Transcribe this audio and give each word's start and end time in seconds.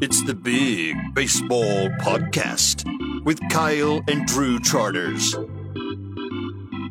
It's 0.00 0.22
the 0.22 0.34
Big 0.34 0.94
Baseball 1.12 1.88
Podcast 1.98 2.84
with 3.24 3.40
Kyle 3.50 4.00
and 4.06 4.28
Drew 4.28 4.60
Charters. 4.60 5.34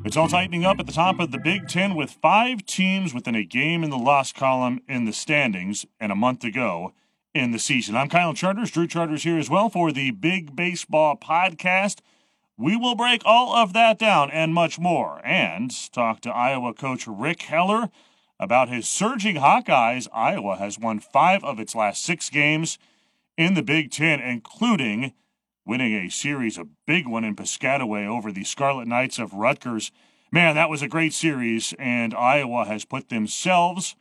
It's 0.04 0.18
all 0.18 0.28
tightening 0.28 0.66
up 0.66 0.78
at 0.82 0.88
the 0.88 0.92
top 0.92 1.22
of 1.22 1.32
the 1.32 1.38
Big 1.38 1.70
Ten 1.70 1.96
with 1.96 2.12
five 2.12 2.66
teams 2.66 3.14
within 3.14 3.34
a 3.34 3.46
game 3.46 3.86
in 3.86 3.92
the 3.92 3.98
loss 3.98 4.34
column 4.34 4.82
in 4.90 5.06
the 5.06 5.14
standings 5.14 5.86
and 6.02 6.12
a 6.12 6.16
month 6.16 6.44
ago 6.44 6.92
in 7.34 7.52
the 7.52 7.60
season. 7.60 7.96
I'm 7.96 8.10
Kyle 8.10 8.34
Charters. 8.34 8.72
Drew 8.72 8.88
Charters 8.88 9.24
here 9.24 9.38
as 9.38 9.50
well 9.50 9.70
for 9.70 9.94
the 9.94 10.12
Big 10.12 10.54
Baseball 10.54 11.16
Podcast. 11.16 12.00
We 12.58 12.76
will 12.76 12.96
break 12.96 13.22
all 13.24 13.56
of 13.56 13.72
that 13.72 13.98
down 13.98 14.32
and 14.32 14.54
much 14.54 14.80
more 14.80 15.26
and 15.26 15.72
talk 15.94 16.20
to 16.22 16.30
Iowa 16.30 16.74
coach 16.74 17.08
Rick 17.08 17.44
Heller 17.44 17.90
about 18.38 18.68
his 18.68 18.86
surging 18.86 19.38
Hawkeyes. 19.38 20.10
Iowa 20.14 20.58
has 20.58 20.78
won 20.78 21.00
five 21.00 21.42
of 21.46 21.58
its 21.58 21.74
last 21.74 22.04
six 22.04 22.30
games 22.30 22.78
in 23.38 23.54
the 23.54 23.64
Big 23.64 23.92
Ten, 23.92 24.20
including 24.20 25.14
winning 25.66 25.94
a 25.94 26.10
series, 26.10 26.58
a 26.58 26.68
big 26.86 27.08
one 27.08 27.24
in 27.24 27.36
Piscataway 27.36 28.06
over 28.08 28.32
the 28.32 28.44
Scarlet 28.44 28.88
Knights 28.88 29.20
of 29.20 29.34
Rutgers. 29.34 29.92
Man, 30.32 30.56
that 30.56 30.70
was 30.70 30.82
a 30.82 30.88
great 30.88 31.14
series, 31.14 31.74
and 31.78 32.14
Iowa 32.14 32.66
has 32.66 32.84
put 32.84 33.10
themselves 33.10 33.96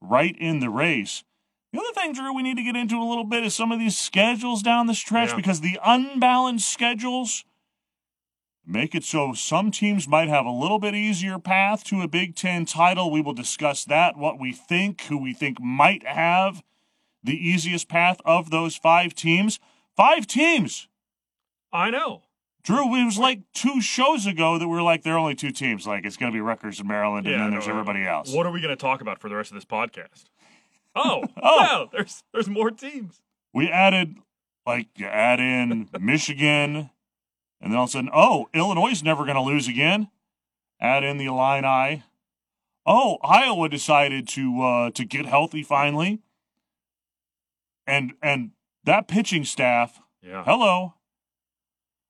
right 0.00 0.36
in 0.38 0.60
the 0.60 0.70
race. 0.70 1.24
The 1.72 1.80
other 1.80 1.92
thing, 1.92 2.12
Drew, 2.12 2.34
we 2.34 2.42
need 2.42 2.56
to 2.56 2.62
get 2.62 2.76
into 2.76 2.96
a 2.96 3.04
little 3.08 3.24
bit 3.24 3.44
is 3.44 3.54
some 3.54 3.72
of 3.72 3.78
these 3.78 3.98
schedules 3.98 4.62
down 4.62 4.86
the 4.86 4.94
stretch 4.94 5.30
Yeah. 5.30 5.36
because 5.36 5.60
the 5.60 5.78
unbalanced 5.84 6.68
schedules 6.72 7.44
make 8.64 8.94
it 8.94 9.04
so 9.04 9.32
some 9.32 9.70
teams 9.70 10.08
might 10.08 10.28
have 10.28 10.46
a 10.46 10.50
little 10.50 10.78
bit 10.78 10.94
easier 10.94 11.38
path 11.38 11.84
to 11.84 12.02
a 12.02 12.08
Big 12.08 12.34
Ten 12.34 12.64
title. 12.64 13.10
We 13.10 13.20
will 13.20 13.34
discuss 13.34 13.84
that, 13.84 14.16
what 14.16 14.38
we 14.40 14.52
think, 14.52 15.02
who 15.02 15.18
we 15.18 15.34
think 15.34 15.60
might 15.60 16.06
have 16.06 16.62
the 17.26 17.36
easiest 17.36 17.88
path 17.88 18.18
of 18.24 18.50
those 18.50 18.76
five 18.76 19.14
teams. 19.14 19.58
Five 19.96 20.26
teams. 20.26 20.88
I 21.72 21.90
know. 21.90 22.22
Drew, 22.62 22.96
it 22.96 23.04
was 23.04 23.16
like 23.18 23.40
two 23.54 23.80
shows 23.80 24.26
ago 24.26 24.58
that 24.58 24.66
we 24.66 24.74
were 24.74 24.82
like, 24.82 25.02
there 25.04 25.14
are 25.14 25.18
only 25.18 25.34
two 25.36 25.52
teams. 25.52 25.86
Like, 25.86 26.04
it's 26.04 26.16
going 26.16 26.32
to 26.32 26.36
be 26.36 26.40
Rutgers 26.40 26.80
and 26.80 26.88
Maryland, 26.88 27.26
and 27.26 27.40
then 27.40 27.50
no, 27.50 27.50
there's 27.52 27.68
everybody 27.68 28.04
else. 28.04 28.32
What 28.32 28.44
are 28.46 28.50
we 28.50 28.60
going 28.60 28.76
to 28.76 28.80
talk 28.80 29.00
about 29.00 29.20
for 29.20 29.28
the 29.28 29.36
rest 29.36 29.50
of 29.50 29.54
this 29.54 29.64
podcast? 29.64 30.24
Oh, 30.98 31.24
Oh. 31.42 31.58
no, 31.60 31.88
there's 31.92 32.24
there's 32.32 32.48
more 32.48 32.70
teams. 32.70 33.20
We 33.52 33.68
added, 33.68 34.16
like, 34.66 34.88
you 34.96 35.04
add 35.04 35.40
in 35.40 35.90
Michigan, 36.00 36.88
and 37.60 37.70
then 37.72 37.76
all 37.76 37.84
of 37.84 37.90
a 37.90 37.92
sudden, 37.92 38.08
oh, 38.14 38.48
Illinois 38.54 38.92
is 38.92 39.02
never 39.04 39.24
going 39.24 39.36
to 39.36 39.42
lose 39.42 39.68
again. 39.68 40.08
Add 40.80 41.04
in 41.04 41.18
the 41.18 41.26
Illini. 41.26 42.02
Oh, 42.86 43.18
Iowa 43.22 43.68
decided 43.68 44.26
to 44.28 44.62
uh, 44.62 44.90
to 44.92 45.04
get 45.04 45.26
healthy 45.26 45.62
finally, 45.62 46.20
and 47.86 48.14
and 48.22 48.50
that 48.84 49.08
pitching 49.08 49.44
staff 49.44 50.00
Yeah. 50.22 50.44
Hello. 50.44 50.94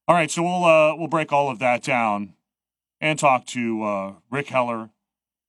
All 0.09 0.15
right, 0.15 0.31
so 0.31 0.43
we'll 0.43 0.65
uh, 0.65 0.95
we'll 0.97 1.09
break 1.09 1.33
all 1.33 1.51
of 1.51 1.59
that 1.59 1.83
down 1.83 2.35
and 3.01 3.19
talk 3.19 3.45
to 3.47 3.83
uh, 3.83 4.13
Rick 4.31 4.49
Heller, 4.49 4.91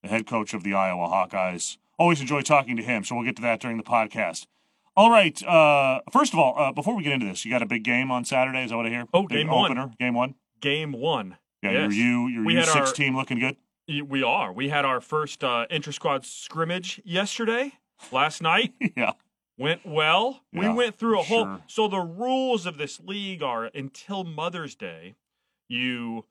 the 0.02 0.10
head 0.10 0.26
coach 0.26 0.54
of 0.54 0.64
the 0.64 0.74
Iowa 0.74 1.08
Hawkeyes. 1.08 1.78
Always 2.00 2.22
enjoy 2.22 2.42
talking 2.42 2.76
to 2.76 2.84
him, 2.84 3.04
so 3.04 3.16
we'll 3.16 3.26
get 3.26 3.36
to 3.38 3.42
that 3.44 3.60
during 3.60 3.78
the 3.78 3.84
podcast. 3.84 4.48
All 4.96 5.12
right. 5.12 5.42
Uh, 5.44 6.02
first 6.12 6.34
of 6.34 6.40
all, 6.40 6.58
uh, 6.58 6.72
before 6.72 6.96
we 6.96 7.04
get 7.04 7.14
into 7.14 7.28
this, 7.28 7.46
you 7.46 7.52
got 7.52 7.62
a 7.62 7.68
big 7.68 7.84
game 7.84 8.10
on 8.10 8.26
Saturday. 8.26 8.64
Is 8.64 8.72
that 8.72 8.78
what 8.78 8.88
I 8.88 8.90
hear? 8.90 9.06
Oh, 9.14 9.22
big 9.28 9.38
game 9.38 9.48
one. 9.48 9.66
opener, 9.72 9.92
game 10.00 10.16
one. 10.16 10.34
Game 10.60 10.92
one. 10.92 11.38
Yeah, 11.62 11.72
Yes. 11.72 11.94
your 11.96 12.06
U, 12.08 12.28
your 12.28 12.46
We 12.46 12.54
U 12.54 12.60
had 12.60 12.68
six 12.70 12.90
our- 12.90 12.94
team 12.96 13.16
looking 13.16 13.38
good. 13.40 13.58
We 14.08 14.22
are. 14.24 14.52
We 14.52 14.70
had 14.70 14.84
our 14.86 15.00
first 15.00 15.44
uh, 15.44 15.66
inter 15.70 15.92
squad 15.92 16.26
scrimmage 16.26 17.00
yesterday, 17.06 17.74
last 18.12 18.42
night. 18.42 18.74
yeah, 18.98 19.12
Went 19.58 19.86
well. 19.86 20.44
We 20.54 20.66
Yeah, 20.66 20.74
went 20.74 20.98
through 21.00 21.20
a 21.20 21.24
whole. 21.24 21.44
sure. 21.46 21.64
So 21.68 21.88
the 21.88 22.00
rules 22.00 22.66
of 22.66 22.78
this 22.78 23.00
league 23.00 23.42
are 23.42 23.66
until 23.66 24.24
Mother's 24.24 24.76
Day, 24.76 25.16
you 25.68 26.26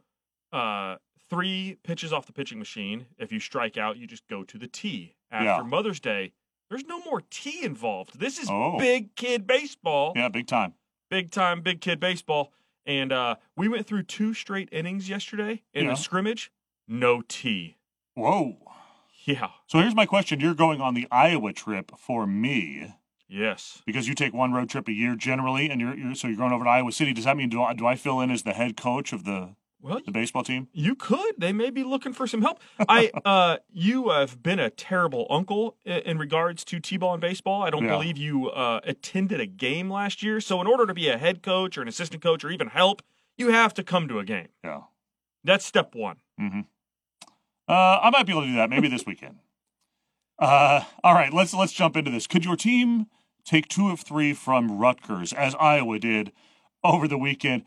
uh, 0.52 0.96
three 1.28 1.76
pitches 1.82 2.12
off 2.12 2.24
the 2.26 2.32
pitching 2.32 2.58
machine. 2.58 3.06
If 3.18 3.32
you 3.32 3.40
strike 3.40 3.76
out, 3.76 3.96
you 3.96 4.06
just 4.06 4.26
go 4.28 4.44
to 4.44 4.56
the 4.58 4.68
tee. 4.68 5.16
After 5.30 5.44
Yeah. 5.44 5.62
Mother's 5.62 5.98
Day, 6.00 6.32
there's 6.70 6.84
no 6.84 7.00
more 7.00 7.20
tee 7.30 7.64
involved. 7.64 8.18
This 8.20 8.38
is 8.38 8.48
Oh. 8.48 8.78
big 8.78 9.14
kid 9.16 9.46
baseball. 9.46 10.12
yeah, 10.14 10.28
big 10.28 10.46
time. 10.46 10.74
big 11.10 11.30
time 11.32 11.62
big 11.62 11.80
kid 11.80 11.98
baseball. 12.00 12.52
And 12.86 13.12
uh, 13.12 13.36
we 13.56 13.66
went 13.68 13.86
through 13.86 14.04
two 14.04 14.34
straight 14.34 14.68
innings 14.70 15.08
yesterday 15.08 15.62
in 15.74 15.84
Yeah. 15.86 15.90
the 15.90 15.96
scrimmage. 15.96 16.52
No 16.86 17.22
tee. 17.22 17.76
Whoa. 18.14 18.56
Yeah. 19.24 19.50
So 19.66 19.80
here's 19.80 19.94
my 19.96 20.06
question: 20.06 20.38
You're 20.38 20.54
going 20.54 20.80
on 20.80 20.94
the 20.94 21.08
Iowa 21.10 21.52
trip 21.52 21.90
for 21.98 22.26
me. 22.28 22.94
Yes. 23.28 23.82
because 23.86 24.06
you 24.08 24.14
take 24.14 24.32
one 24.32 24.52
road 24.52 24.70
trip 24.70 24.88
a 24.88 24.92
year 24.92 25.14
generally, 25.16 25.68
and 25.68 25.80
you're, 25.80 25.96
you're 25.96 26.14
so 26.14 26.28
you're 26.28 26.36
going 26.36 26.52
over 26.52 26.64
to 26.64 26.70
Iowa 26.70 26.92
City. 26.92 27.12
Does 27.12 27.24
that 27.24 27.36
mean 27.36 27.48
do 27.48 27.62
I, 27.62 27.74
do 27.74 27.86
I 27.86 27.96
fill 27.96 28.20
in 28.20 28.30
as 28.30 28.42
the 28.44 28.52
head 28.52 28.76
coach 28.76 29.12
of 29.12 29.24
the 29.24 29.54
Well, 29.80 30.00
the 30.04 30.12
baseball 30.12 30.44
team? 30.44 30.68
you 30.72 30.94
could. 30.94 31.34
They 31.38 31.52
may 31.52 31.70
be 31.70 31.82
looking 31.82 32.12
for 32.12 32.26
some 32.26 32.42
help. 32.42 32.60
I, 32.88 33.10
uh, 33.24 33.56
you 33.70 34.10
have 34.10 34.42
been 34.42 34.58
a 34.60 34.70
terrible 34.70 35.26
uncle 35.28 35.76
in, 35.84 35.98
in 36.00 36.18
regards 36.18 36.64
to 36.66 36.78
t-ball 36.80 37.14
and 37.14 37.20
baseball. 37.20 37.62
I 37.62 37.70
don't 37.70 37.84
Yeah. 37.84 37.90
believe 37.98 38.16
you 38.16 38.48
uh, 38.50 38.80
attended 38.84 39.40
a 39.40 39.46
game 39.46 39.90
last 39.90 40.22
year. 40.22 40.40
So 40.40 40.60
in 40.60 40.66
order 40.66 40.86
to 40.86 40.94
be 40.94 41.08
a 41.08 41.18
head 41.18 41.42
coach 41.42 41.76
or 41.76 41.82
an 41.82 41.88
assistant 41.88 42.22
coach 42.22 42.44
or 42.44 42.50
even 42.50 42.68
help, 42.68 43.02
you 43.36 43.50
have 43.50 43.74
to 43.74 43.82
come 43.82 44.06
to 44.08 44.18
a 44.18 44.24
game. 44.24 44.48
Yeah. 44.64 44.82
That's 45.44 45.64
step 45.66 45.94
one. 45.94 46.16
Mm-hmm. 46.40 46.60
Uh, 47.68 47.98
I 48.02 48.10
might 48.10 48.26
be 48.26 48.32
able 48.32 48.42
to 48.42 48.48
do 48.48 48.54
that 48.56 48.70
maybe 48.70 48.88
this 48.88 49.04
weekend. 49.04 49.38
Uh, 50.38 50.82
all 51.02 51.14
right, 51.14 51.32
let's 51.32 51.54
let's 51.54 51.72
jump 51.72 51.96
into 51.96 52.10
this. 52.10 52.26
Could 52.26 52.44
your 52.44 52.56
team 52.56 53.06
take 53.44 53.68
two 53.68 53.90
of 53.90 54.00
three 54.00 54.34
from 54.34 54.78
Rutgers 54.78 55.32
as 55.32 55.54
Iowa 55.58 55.98
did 55.98 56.32
over 56.84 57.08
the 57.08 57.18
weekend? 57.18 57.64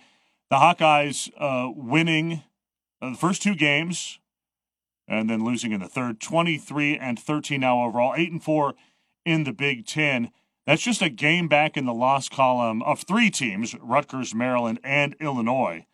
The 0.50 0.58
Hawkeyes 0.58 1.32
uh, 1.38 1.72
winning 1.76 2.44
uh, 3.02 3.12
the 3.12 3.18
first 3.18 3.42
two 3.42 3.56
games 3.56 4.20
and 5.08 5.30
then 5.30 5.44
losing 5.44 5.72
in 5.72 5.80
the 5.80 5.88
third, 5.88 6.20
23 6.20 6.98
and 6.98 7.20
13 7.20 7.62
now 7.62 7.84
overall, 7.84 8.14
8 8.16 8.32
and 8.32 8.44
4 8.44 8.76
in 9.26 9.44
the 9.44 9.52
Big 9.52 9.88
10. 9.88 10.30
That's 10.68 10.84
just 10.84 11.02
a 11.02 11.10
game 11.10 11.48
back 11.48 11.76
in 11.76 11.86
the 11.86 11.94
loss 11.94 12.30
column 12.30 12.84
of 12.84 13.02
three 13.02 13.32
teams, 13.32 13.74
Rutgers, 13.82 14.36
Maryland, 14.36 14.80
and 14.84 15.16
Illinois. 15.20 15.88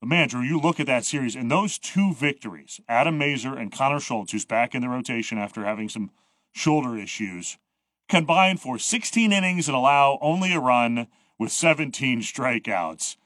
But 0.00 0.08
man, 0.08 0.28
Drew, 0.28 0.42
you 0.42 0.60
look 0.60 0.78
at 0.78 0.86
that 0.86 1.04
series 1.04 1.34
and 1.34 1.50
those 1.50 1.78
two 1.78 2.14
victories, 2.14 2.80
Adam 2.88 3.18
Mazur 3.18 3.56
and 3.56 3.72
Connor 3.72 4.00
Schultz, 4.00 4.32
who's 4.32 4.44
back 4.44 4.74
in 4.74 4.82
the 4.82 4.88
rotation 4.88 5.38
after 5.38 5.64
having 5.64 5.88
some 5.88 6.10
shoulder 6.52 6.96
issues, 6.96 7.58
combined 8.08 8.60
for 8.60 8.78
16 8.78 9.32
innings 9.32 9.68
and 9.68 9.76
allow 9.76 10.18
only 10.20 10.52
a 10.52 10.60
run 10.60 11.08
with 11.38 11.52
17 11.52 12.20
strikeouts. 12.20 13.16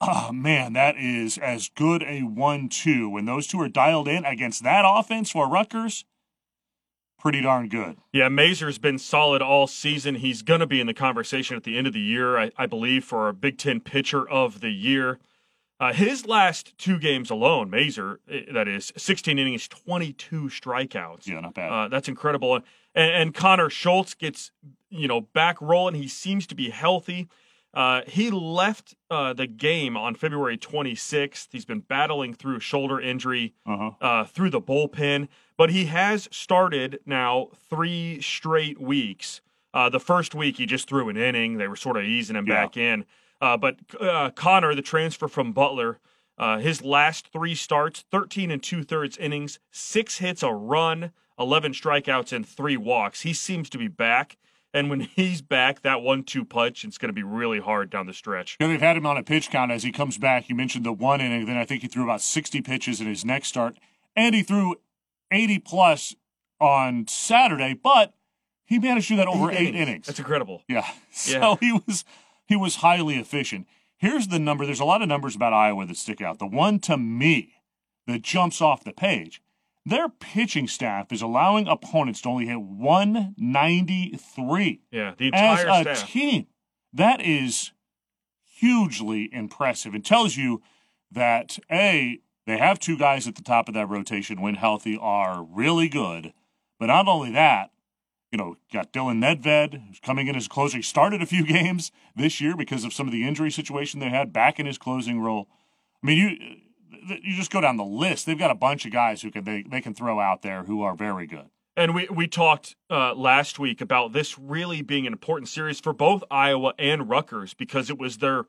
Oh 0.00 0.32
man, 0.32 0.72
that 0.72 0.96
is 0.96 1.38
as 1.38 1.68
good 1.68 2.02
a 2.02 2.22
one-two. 2.22 3.08
When 3.08 3.24
those 3.24 3.46
two 3.46 3.60
are 3.60 3.68
dialed 3.68 4.08
in 4.08 4.24
against 4.24 4.64
that 4.64 4.84
offense 4.84 5.30
for 5.30 5.48
Rutgers, 5.48 6.04
pretty 7.20 7.40
darn 7.40 7.68
good. 7.68 7.98
Yeah, 8.12 8.28
Mazur's 8.28 8.78
been 8.78 8.98
solid 8.98 9.42
all 9.42 9.68
season. 9.68 10.16
He's 10.16 10.42
going 10.42 10.58
to 10.58 10.66
be 10.66 10.80
in 10.80 10.88
the 10.88 10.94
conversation 10.94 11.56
at 11.56 11.62
the 11.62 11.78
end 11.78 11.86
of 11.86 11.92
the 11.92 12.00
year, 12.00 12.36
I, 12.36 12.50
I 12.56 12.66
believe, 12.66 13.04
for 13.04 13.28
a 13.28 13.32
Big 13.32 13.58
Ten 13.58 13.78
pitcher 13.78 14.28
of 14.28 14.60
the 14.60 14.70
year. 14.70 15.20
Uh, 15.82 15.92
his 15.92 16.26
last 16.26 16.78
two 16.78 16.96
games 16.96 17.28
alone, 17.28 17.68
Mazur, 17.68 18.20
eh, 18.30 18.42
that 18.52 18.68
is 18.68 18.92
16 18.96 19.36
innings, 19.36 19.66
22 19.66 20.42
strikeouts. 20.44 21.26
Yeah, 21.26 21.40
not 21.40 21.54
bad. 21.54 21.72
Uh, 21.72 21.88
that's 21.88 22.06
incredible. 22.06 22.54
And, 22.54 22.64
and 22.94 23.34
Connor 23.34 23.68
Schultz 23.68 24.14
gets, 24.14 24.52
you 24.90 25.08
know, 25.08 25.22
back 25.22 25.60
rolling. 25.60 25.96
He 25.96 26.06
seems 26.06 26.46
to 26.46 26.54
be 26.54 26.70
healthy. 26.70 27.28
Uh, 27.74 28.02
he 28.06 28.30
left 28.30 28.94
uh, 29.10 29.32
the 29.32 29.48
game 29.48 29.96
on 29.96 30.14
February 30.14 30.56
26th. 30.56 31.48
He's 31.50 31.64
been 31.64 31.80
battling 31.80 32.32
through 32.32 32.60
shoulder 32.60 33.00
injury 33.00 33.52
uh-huh. 33.66 33.90
uh, 34.00 34.24
through 34.26 34.50
the 34.50 34.60
bullpen, 34.60 35.26
but 35.56 35.70
he 35.70 35.86
has 35.86 36.28
started 36.30 37.00
now 37.06 37.48
three 37.68 38.20
straight 38.20 38.80
weeks. 38.80 39.40
Uh, 39.74 39.88
the 39.88 39.98
first 39.98 40.32
week 40.32 40.58
he 40.58 40.66
just 40.66 40.86
threw 40.86 41.08
an 41.08 41.16
inning; 41.16 41.56
they 41.56 41.66
were 41.66 41.74
sort 41.74 41.96
of 41.96 42.04
easing 42.04 42.36
him 42.36 42.46
Yeah. 42.46 42.54
back 42.54 42.76
in. 42.76 43.04
Uh, 43.42 43.56
but 43.56 43.76
uh, 44.00 44.30
Connor, 44.30 44.74
the 44.74 44.80
transfer 44.82 45.26
from 45.28 45.52
Butler, 45.52 45.98
uh, 46.38 46.58
his 46.58 46.80
last 46.82 47.28
three 47.32 47.54
starts, 47.56 48.04
13 48.10 48.50
and 48.52 48.62
two 48.62 48.84
thirds 48.84 49.16
innings, 49.18 49.58
six 49.72 50.18
hits, 50.18 50.42
a 50.44 50.52
run, 50.52 51.10
11 51.38 51.72
strikeouts, 51.72 52.32
and 52.32 52.46
three 52.46 52.76
walks. 52.76 53.22
He 53.22 53.32
seems 53.34 53.68
to 53.70 53.78
be 53.78 53.88
back. 53.88 54.38
And 54.72 54.88
when 54.88 55.00
he's 55.16 55.42
back, 55.42 55.82
that 55.82 56.00
one-two 56.02 56.44
punch, 56.44 56.84
it's 56.84 56.98
going 56.98 57.08
to 57.08 57.12
be 57.12 57.24
really 57.24 57.58
hard 57.58 57.90
down 57.90 58.06
the 58.06 58.14
stretch. 58.14 58.56
Yeah, 58.60 58.68
they've 58.68 58.80
had 58.80 58.96
him 58.96 59.06
on 59.06 59.16
a 59.16 59.22
pitch 59.24 59.50
count 59.50 59.72
as 59.72 59.82
he 59.82 59.90
comes 59.92 60.18
back. 60.18 60.48
You 60.48 60.54
mentioned 60.54 60.86
the 60.86 60.92
one 60.92 61.20
inning, 61.20 61.44
then 61.46 61.56
I 61.56 61.64
think 61.64 61.82
he 61.82 61.88
threw 61.88 62.04
about 62.04 62.22
60 62.22 62.62
pitches 62.62 63.00
in 63.00 63.08
his 63.08 63.24
next 63.24 63.48
start, 63.48 63.76
and 64.16 64.34
he 64.36 64.42
threw 64.44 64.76
80 65.32 65.58
plus 65.58 66.14
on 66.60 67.06
Saturday, 67.08 67.74
but 67.74 68.14
he 68.64 68.78
managed 68.78 69.08
to 69.08 69.14
do 69.14 69.16
that 69.18 69.26
over 69.26 69.50
eight, 69.50 69.74
innings. 69.74 70.06
That's 70.06 70.20
incredible. 70.20 70.62
Yeah. 70.68 70.86
So 71.10 71.38
Yeah. 71.38 71.56
he 71.60 71.72
was 71.72 72.04
he 72.52 72.56
was 72.56 72.76
highly 72.76 73.16
efficient. 73.16 73.66
Here's 73.96 74.28
the 74.28 74.38
number. 74.38 74.66
There's 74.66 74.80
a 74.80 74.84
lot 74.84 75.00
of 75.00 75.08
numbers 75.08 75.34
about 75.34 75.54
Iowa 75.54 75.86
that 75.86 75.96
stick 75.96 76.20
out. 76.20 76.38
The 76.38 76.46
one 76.46 76.78
to 76.80 76.98
me 76.98 77.54
that 78.06 78.20
jumps 78.22 78.60
off 78.60 78.84
the 78.84 78.92
page. 78.92 79.40
Their 79.86 80.08
pitching 80.10 80.68
staff 80.68 81.10
is 81.12 81.22
allowing 81.22 81.66
opponents 81.66 82.20
to 82.22 82.28
only 82.28 82.46
hit 82.46 82.60
193 82.60 84.80
Yeah, 84.90 85.14
the 85.16 85.30
as 85.32 85.60
entire 85.62 85.82
a 85.92 85.96
staff. 85.96 86.08
team. 86.10 86.46
That 86.92 87.20
is 87.20 87.72
hugely 88.44 89.28
impressive. 89.32 89.94
It 89.94 90.04
tells 90.04 90.36
you 90.36 90.62
that 91.10 91.58
A, 91.70 92.20
they 92.46 92.58
have 92.58 92.78
two 92.78 92.96
guys 92.98 93.26
at 93.26 93.34
the 93.34 93.42
top 93.42 93.68
of 93.68 93.74
that 93.74 93.88
rotation 93.88 94.40
when 94.40 94.54
healthy 94.54 94.96
are 95.00 95.42
really 95.42 95.88
good. 95.88 96.32
But 96.78 96.86
not 96.86 97.08
only 97.08 97.32
that, 97.32 97.71
you 98.32 98.38
know, 98.38 98.56
got 98.72 98.92
Dylan 98.92 99.22
Nedved, 99.22 99.86
who's 99.86 100.00
coming 100.00 100.26
in 100.26 100.34
as 100.34 100.46
a 100.46 100.48
closer. 100.48 100.78
He 100.78 100.82
started 100.82 101.20
a 101.22 101.26
few 101.26 101.44
games 101.46 101.92
this 102.16 102.40
year 102.40 102.56
because 102.56 102.84
of 102.84 102.92
some 102.92 103.06
of 103.06 103.12
the 103.12 103.28
injury 103.28 103.50
situation 103.50 104.00
they 104.00 104.08
had 104.08 104.32
back 104.32 104.58
in 104.58 104.66
his 104.66 104.78
closing 104.78 105.20
role. 105.20 105.48
I 106.02 106.06
mean, 106.06 106.18
you 106.18 107.16
you 107.22 107.34
just 107.34 107.50
go 107.50 107.60
down 107.60 107.76
the 107.76 107.84
list. 107.84 108.26
They've 108.26 108.38
got 108.38 108.50
a 108.50 108.56
bunch 108.56 108.86
of 108.86 108.92
guys 108.92 109.22
who 109.22 109.30
can 109.30 109.44
they, 109.44 109.62
they 109.62 109.80
can 109.80 109.94
throw 109.94 110.18
out 110.18 110.42
there 110.42 110.64
who 110.64 110.82
are 110.82 110.94
very 110.94 111.26
good. 111.26 111.50
And 111.76 111.94
we 111.94 112.08
we 112.10 112.26
talked 112.26 112.76
uh, 112.90 113.14
last 113.14 113.58
week 113.58 113.80
about 113.80 114.12
this 114.12 114.38
really 114.38 114.82
being 114.82 115.06
an 115.06 115.12
important 115.12 115.48
series 115.48 115.80
for 115.80 115.92
both 115.92 116.24
Iowa 116.30 116.74
and 116.78 117.08
Rutgers 117.08 117.54
because 117.54 117.88
it 117.88 117.98
was 117.98 118.18
their, 118.18 118.44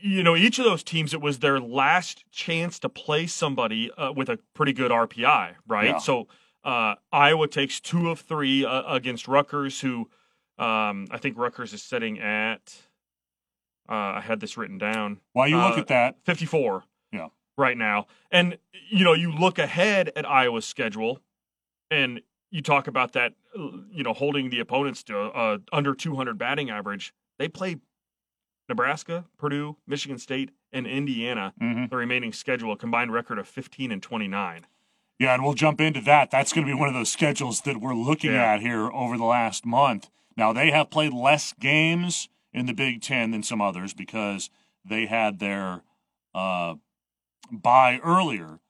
you 0.00 0.22
know, 0.22 0.36
each 0.36 0.58
of 0.58 0.64
those 0.64 0.84
teams 0.84 1.12
it 1.12 1.20
was 1.20 1.40
their 1.40 1.60
last 1.60 2.24
chance 2.30 2.78
to 2.80 2.88
play 2.88 3.26
somebody 3.26 3.90
uh, 3.92 4.12
with 4.12 4.28
a 4.28 4.38
pretty 4.54 4.72
good 4.72 4.90
RPI, 4.90 5.54
right? 5.66 5.88
Yeah. 5.88 5.98
So 5.98 6.28
uh, 6.64 6.94
Iowa 7.12 7.48
takes 7.48 7.80
two 7.80 8.10
of 8.10 8.20
three 8.20 8.64
uh, 8.64 8.94
against 8.94 9.26
Rutgers, 9.28 9.80
who 9.80 10.08
um, 10.58 11.06
I 11.10 11.18
think 11.18 11.38
Rutgers 11.38 11.72
is 11.72 11.82
sitting 11.82 12.18
at. 12.20 12.74
Uh, 13.88 13.94
I 14.16 14.20
had 14.20 14.40
this 14.40 14.56
written 14.56 14.78
down. 14.78 15.20
While 15.32 15.48
you 15.48 15.56
look 15.56 15.76
Uh, 15.76 15.80
at 15.80 15.88
that, 15.88 16.16
54 16.24 16.84
Yeah. 17.12 17.28
right 17.58 17.76
now. 17.76 18.06
And, 18.30 18.58
you 18.88 19.04
know, 19.04 19.14
you 19.14 19.32
look 19.32 19.58
ahead 19.58 20.12
at 20.14 20.28
Iowa's 20.28 20.64
schedule 20.66 21.20
and 21.90 22.20
you 22.50 22.62
talk 22.62 22.86
about 22.86 23.12
that, 23.14 23.32
you 23.56 24.02
know, 24.04 24.12
holding 24.12 24.50
the 24.50 24.60
opponents 24.60 25.02
to 25.04 25.18
uh, 25.18 25.58
under 25.72 25.94
200 25.94 26.38
batting 26.38 26.70
average. 26.70 27.12
They 27.38 27.48
play 27.48 27.76
Nebraska, 28.68 29.24
Purdue, 29.38 29.76
Michigan 29.86 30.18
State, 30.18 30.50
and 30.72 30.86
Indiana, 30.86 31.52
Mhm. 31.60 31.90
the 31.90 31.96
remaining 31.96 32.32
schedule, 32.32 32.70
a 32.72 32.76
combined 32.76 33.12
record 33.12 33.38
of 33.38 33.48
15 33.48 33.90
and 33.90 34.00
29. 34.00 34.66
Yeah, 35.20 35.34
and 35.34 35.44
we'll 35.44 35.52
jump 35.52 35.82
into 35.82 36.00
that. 36.00 36.30
That's 36.30 36.50
going 36.50 36.66
to 36.66 36.72
be 36.72 36.78
one 36.78 36.88
of 36.88 36.94
those 36.94 37.12
schedules 37.12 37.60
that 37.60 37.76
we're 37.76 37.94
looking 37.94 38.32
Yeah. 38.32 38.54
at 38.54 38.60
here 38.62 38.90
over 38.90 39.18
the 39.18 39.24
last 39.24 39.66
month. 39.66 40.08
Now, 40.34 40.54
they 40.54 40.70
have 40.70 40.88
played 40.88 41.12
less 41.12 41.52
games 41.52 42.30
in 42.54 42.64
the 42.64 42.72
Big 42.72 43.02
Ten 43.02 43.30
than 43.30 43.42
some 43.42 43.60
others 43.60 43.92
because 43.92 44.48
they 44.82 45.04
had 45.06 45.38
their 45.38 45.82
uh, 46.34 46.76
bye 47.52 48.00
earlier. 48.02 48.60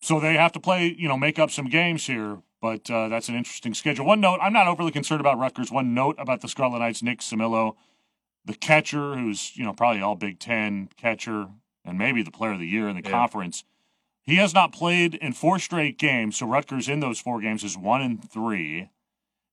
So 0.00 0.18
they 0.18 0.34
have 0.34 0.52
to 0.52 0.60
play, 0.60 0.94
you 0.98 1.08
know, 1.08 1.18
make 1.18 1.38
up 1.38 1.50
some 1.50 1.66
games 1.68 2.06
here. 2.06 2.38
But 2.62 2.90
uh, 2.90 3.08
that's 3.08 3.28
an 3.28 3.34
interesting 3.34 3.74
schedule. 3.74 4.06
One 4.06 4.22
note: 4.22 4.38
I'm 4.40 4.52
not 4.54 4.66
overly 4.66 4.92
concerned 4.92 5.20
about 5.20 5.38
Rutgers. 5.38 5.70
One 5.70 5.92
note 5.92 6.16
about 6.18 6.40
the 6.40 6.48
Scarlet 6.48 6.78
Knights: 6.78 7.02
Nick 7.02 7.20
Cimillo, 7.20 7.74
the 8.46 8.54
catcher, 8.54 9.14
who's 9.16 9.54
you 9.56 9.64
know 9.64 9.74
probably 9.74 10.00
all 10.00 10.14
Big 10.14 10.38
Ten 10.38 10.88
catcher 10.96 11.48
and 11.84 11.98
maybe 11.98 12.22
the 12.22 12.30
Player 12.30 12.52
of 12.52 12.60
the 12.60 12.66
Year 12.66 12.88
in 12.88 12.96
the 12.96 13.02
Yeah. 13.04 13.10
conference. 13.10 13.64
He 14.24 14.36
has 14.36 14.54
not 14.54 14.72
played 14.72 15.14
in 15.14 15.32
four 15.32 15.58
straight 15.58 15.98
games, 15.98 16.38
so 16.38 16.46
Rutgers 16.46 16.88
in 16.88 17.00
those 17.00 17.20
four 17.20 17.40
games 17.40 17.62
is 17.62 17.76
one 17.76 18.00
and 18.00 18.30
three. 18.30 18.88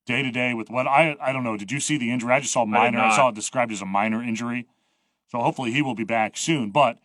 Day 0.06 0.24
to 0.24 0.32
day 0.32 0.54
with 0.54 0.70
what 0.70 0.88
I 0.88 1.16
I 1.22 1.32
don't 1.32 1.44
know. 1.44 1.58
Did 1.58 1.72
you 1.72 1.80
see 1.80 1.98
the 1.98 2.12
injury? 2.12 2.34
I 2.34 2.40
just 2.40 2.54
saw 2.54 2.66
minor. 2.66 3.00
I, 3.00 3.08
not. 3.08 3.16
saw 3.16 3.30
it 3.30 3.36
described 3.36 3.72
as 3.72 3.82
a 3.82 3.86
minor 3.86 4.24
injury. 4.24 4.68
So 5.28 5.40
hopefully 5.40 5.72
he 5.72 5.82
will 5.82 5.94
be 5.94 6.04
back 6.04 6.36
soon. 6.36 6.72
But 6.72 6.98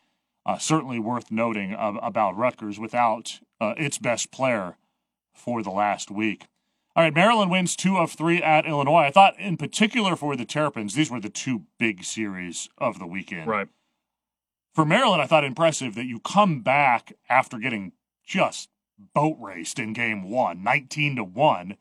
uh, 0.46 0.58
certainly 0.58 0.98
worth 0.98 1.30
noting 1.30 1.74
uh, 1.74 1.94
about 2.02 2.36
Rutgers 2.36 2.78
without 2.78 3.40
uh, 3.60 3.74
its 3.76 3.98
best 3.98 4.30
player 4.30 4.76
for 5.34 5.62
the 5.62 5.70
last 5.70 6.10
week. 6.10 6.46
All 6.94 7.02
right, 7.02 7.14
Maryland 7.14 7.50
wins 7.50 7.76
two 7.76 7.98
of 7.98 8.12
three 8.12 8.42
at 8.42 8.64
Illinois. 8.64 9.02
I 9.02 9.10
thought, 9.10 9.38
in 9.38 9.58
particular, 9.58 10.16
for 10.16 10.34
the 10.34 10.46
Terrapins, 10.46 10.94
these 10.94 11.10
were 11.10 11.20
the 11.20 11.28
two 11.28 11.64
big 11.78 12.04
series 12.04 12.70
of 12.78 12.98
the 12.98 13.06
weekend 13.06 13.46
Right. 13.46 13.68
For 14.76 14.84
Maryland, 14.84 15.22
I 15.22 15.26
thought 15.26 15.42
impressive 15.42 15.94
that 15.94 16.04
you 16.04 16.20
come 16.20 16.60
back 16.60 17.14
after 17.30 17.58
getting 17.58 17.92
just 18.26 18.68
boat 19.14 19.38
raced 19.40 19.78
in 19.78 19.94
game 19.94 20.28
one, 20.30 20.62
19 20.62 21.16
to 21.16 21.24
1. 21.24 21.76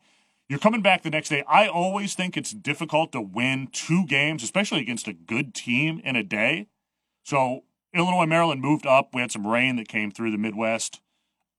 You're 0.48 0.58
coming 0.58 0.80
back 0.80 1.02
the 1.02 1.10
next 1.10 1.28
day. 1.28 1.44
I 1.46 1.68
always 1.68 2.14
think 2.14 2.38
it's 2.38 2.52
difficult 2.52 3.12
to 3.12 3.20
win 3.20 3.68
two 3.70 4.06
games, 4.06 4.42
especially 4.42 4.80
against 4.80 5.08
a 5.08 5.12
good 5.12 5.52
team 5.52 6.00
in 6.04 6.16
a 6.16 6.22
day. 6.22 6.68
So 7.22 7.64
Illinois, 7.94 8.24
Maryland 8.24 8.62
moved 8.62 8.86
up. 8.86 9.10
We 9.12 9.20
had 9.20 9.30
some 9.30 9.46
rain 9.46 9.76
that 9.76 9.88
came 9.88 10.10
through 10.10 10.30
the 10.30 10.38
Midwest. 10.38 11.02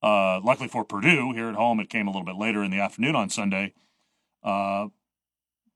Uh, 0.01 0.39
luckily 0.43 0.67
for 0.67 0.83
Purdue, 0.83 1.33
here 1.33 1.49
at 1.49 1.55
home, 1.55 1.79
it 1.79 1.89
came 1.91 2.07
a 2.07 2.11
little 2.11 2.25
bit 2.25 2.37
later 2.37 2.63
in 2.63 2.71
the 2.71 2.79
afternoon 2.79 3.15
on 3.15 3.29
Sunday. 3.29 3.75
Uh, 4.41 4.87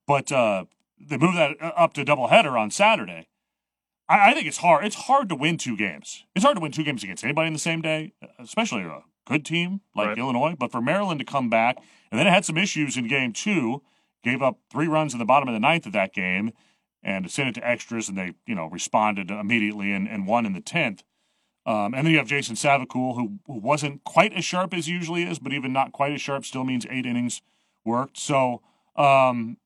but 0.08 0.32
uh, 0.32 0.66
they 1.00 1.18
moved 1.18 1.38
that 1.38 1.58
up 1.62 1.94
to 1.94 2.04
doubleheader 2.04 2.60
on 2.60 2.72
Saturday. 2.72 3.28
I, 4.12 4.32
I 4.32 4.34
think 4.34 4.48
it's 4.48 4.58
hard. 4.58 4.86
It's 4.86 4.96
hard 4.96 5.30
to 5.30 5.36
win 5.36 5.58
two 5.58 5.78
games. 5.78 6.26
It's 6.36 6.44
hard 6.44 6.58
to 6.58 6.62
win 6.62 6.72
two 6.72 6.84
games 6.84 7.04
against 7.04 7.24
anybody 7.24 7.48
in 7.48 7.54
the 7.54 7.60
same 7.60 7.82
day, 7.82 8.14
especially 8.40 8.84
a 8.84 9.04
good 9.26 9.46
team 9.46 9.82
like 9.96 10.10
Right. 10.10 10.18
Illinois. 10.18 10.56
But 10.58 10.72
for 10.72 10.82
Maryland 10.82 11.20
to 11.20 11.26
come 11.26 11.50
back, 11.50 11.78
and 12.12 12.20
then 12.20 12.28
it 12.28 12.32
had 12.32 12.46
some 12.46 12.58
issues 12.58 12.98
in 12.98 13.08
game 13.08 13.32
two, 13.34 13.82
gave 14.24 14.42
up 14.42 14.60
three 14.72 14.88
runs 14.88 15.14
in 15.14 15.20
the 15.20 15.26
bottom 15.26 15.48
of 15.48 15.54
the 15.54 15.60
ninth 15.60 15.86
of 15.86 15.94
that 15.94 16.14
game, 16.14 16.52
and 17.02 17.32
sent 17.32 17.50
it 17.50 17.56
to 17.56 17.68
extras, 17.68 18.10
and 18.10 18.18
they 18.18 18.34
you 18.46 18.54
know 18.54 18.66
responded 18.68 19.32
immediately 19.32 19.92
and, 19.94 20.08
and 20.08 20.28
won 20.28 20.46
in 20.46 20.54
the 20.54 20.62
tenth. 20.62 21.04
Um, 21.66 21.94
and 21.94 22.06
then 22.06 22.12
you 22.12 22.18
have 22.18 22.28
Jason 22.28 22.56
Savacool, 22.56 23.14
who, 23.16 23.38
who 23.46 23.60
wasn't 23.60 24.04
quite 24.04 24.34
as 24.34 24.44
sharp 24.44 24.74
as 24.74 24.88
usually 24.88 25.24
is, 25.24 25.38
but 25.38 25.54
even 25.54 25.72
not 25.72 25.92
quite 25.92 26.12
as 26.12 26.20
sharp 26.20 26.44
still 26.44 26.64
means 26.64 26.88
eight 26.90 27.06
innings 27.06 27.44
worked. 27.86 28.18
So, 28.18 28.64
um, 28.96 29.58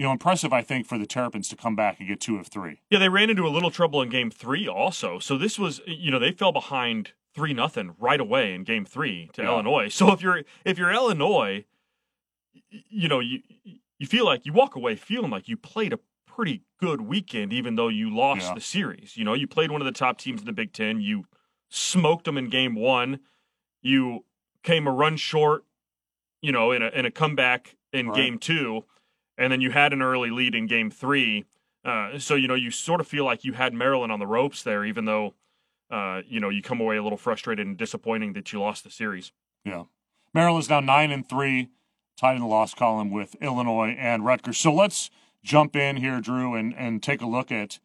you 0.00 0.06
know, 0.06 0.12
impressive, 0.12 0.50
I 0.50 0.62
think, 0.62 0.86
for 0.86 0.96
the 0.96 1.04
Terrapins 1.04 1.46
to 1.50 1.56
come 1.56 1.76
back 1.76 1.98
and 1.98 2.08
get 2.08 2.20
two 2.22 2.38
of 2.38 2.46
three. 2.46 2.80
Yeah, 2.88 2.98
they 2.98 3.10
ran 3.10 3.28
into 3.28 3.46
a 3.46 3.50
little 3.52 3.70
trouble 3.70 4.00
in 4.00 4.08
game 4.08 4.30
three 4.30 4.66
also. 4.66 5.18
So 5.18 5.36
this 5.36 5.58
was, 5.58 5.82
you 5.86 6.10
know, 6.10 6.18
they 6.18 6.32
fell 6.32 6.52
behind 6.52 7.12
three 7.34 7.52
nothing 7.52 7.94
right 7.98 8.18
away 8.18 8.54
in 8.54 8.64
game 8.64 8.86
three 8.86 9.28
to 9.34 9.42
Yeah. 9.42 9.48
Illinois. 9.48 9.88
So 9.94 10.10
if 10.10 10.22
you're 10.22 10.42
if 10.64 10.78
you're 10.78 10.90
Illinois, 10.90 11.66
you 12.70 13.08
know, 13.08 13.20
you 13.20 13.40
you 13.98 14.06
feel 14.06 14.24
like 14.24 14.46
you 14.46 14.54
walk 14.54 14.74
away 14.74 14.96
feeling 14.96 15.30
like 15.30 15.48
you 15.48 15.58
played 15.58 15.92
a 15.92 15.98
pretty 16.26 16.62
good 16.78 17.02
weekend, 17.02 17.52
even 17.52 17.74
though 17.76 17.88
you 17.88 18.08
lost 18.08 18.46
Yeah. 18.48 18.54
the 18.54 18.60
series. 18.62 19.18
You 19.18 19.24
know, 19.24 19.34
you 19.34 19.46
played 19.46 19.70
one 19.70 19.82
of 19.82 19.84
the 19.84 19.92
top 19.92 20.16
teams 20.16 20.40
in 20.40 20.46
the 20.46 20.52
Big 20.54 20.72
Ten. 20.72 21.02
You 21.02 21.26
smoked 21.68 22.24
them 22.24 22.38
in 22.38 22.48
game 22.48 22.74
one. 22.74 23.20
You 23.82 24.24
came 24.62 24.86
a 24.86 24.92
run 24.92 25.18
short, 25.18 25.64
you 26.40 26.52
know, 26.52 26.72
in 26.72 26.82
a 26.82 26.88
in 26.88 27.04
a 27.04 27.10
comeback 27.10 27.76
in 27.92 28.08
Right. 28.08 28.16
game 28.16 28.38
two, 28.38 28.86
and 29.40 29.50
then 29.50 29.62
you 29.62 29.70
had 29.70 29.92
an 29.92 30.02
early 30.02 30.30
lead 30.30 30.54
in 30.54 30.66
game 30.66 30.90
three. 30.90 31.46
Uh, 31.82 32.18
so 32.18 32.34
you 32.34 32.46
know, 32.46 32.54
you 32.54 32.70
sort 32.70 33.00
of 33.00 33.08
feel 33.08 33.24
like 33.24 33.42
you 33.42 33.54
had 33.54 33.72
Maryland 33.72 34.12
on 34.12 34.20
the 34.20 34.26
ropes 34.26 34.62
there, 34.62 34.84
even 34.84 35.06
though, 35.06 35.34
uh, 35.90 36.20
you 36.28 36.38
know, 36.38 36.50
you 36.50 36.62
come 36.62 36.80
away 36.80 36.98
a 36.98 37.02
little 37.02 37.18
frustrated 37.18 37.66
and 37.66 37.76
disappointing 37.78 38.34
that 38.34 38.52
you 38.52 38.60
lost 38.60 38.84
the 38.84 38.90
series. 38.90 39.32
Yeah. 39.64 39.84
Maryland's 40.34 40.68
now 40.68 40.80
nine 40.80 41.10
and 41.10 41.26
three, 41.26 41.70
tied 42.18 42.36
in 42.36 42.42
the 42.42 42.46
loss 42.46 42.74
column 42.74 43.10
with 43.10 43.34
Illinois 43.40 43.96
and 43.98 44.24
Rutgers. 44.24 44.58
So 44.58 44.72
let's 44.72 45.10
jump 45.42 45.74
in 45.74 45.96
here, 45.96 46.20
Drew, 46.20 46.54
and, 46.54 46.74
and 46.76 47.02
take 47.02 47.22
a 47.22 47.26
look 47.26 47.50
at 47.50 47.80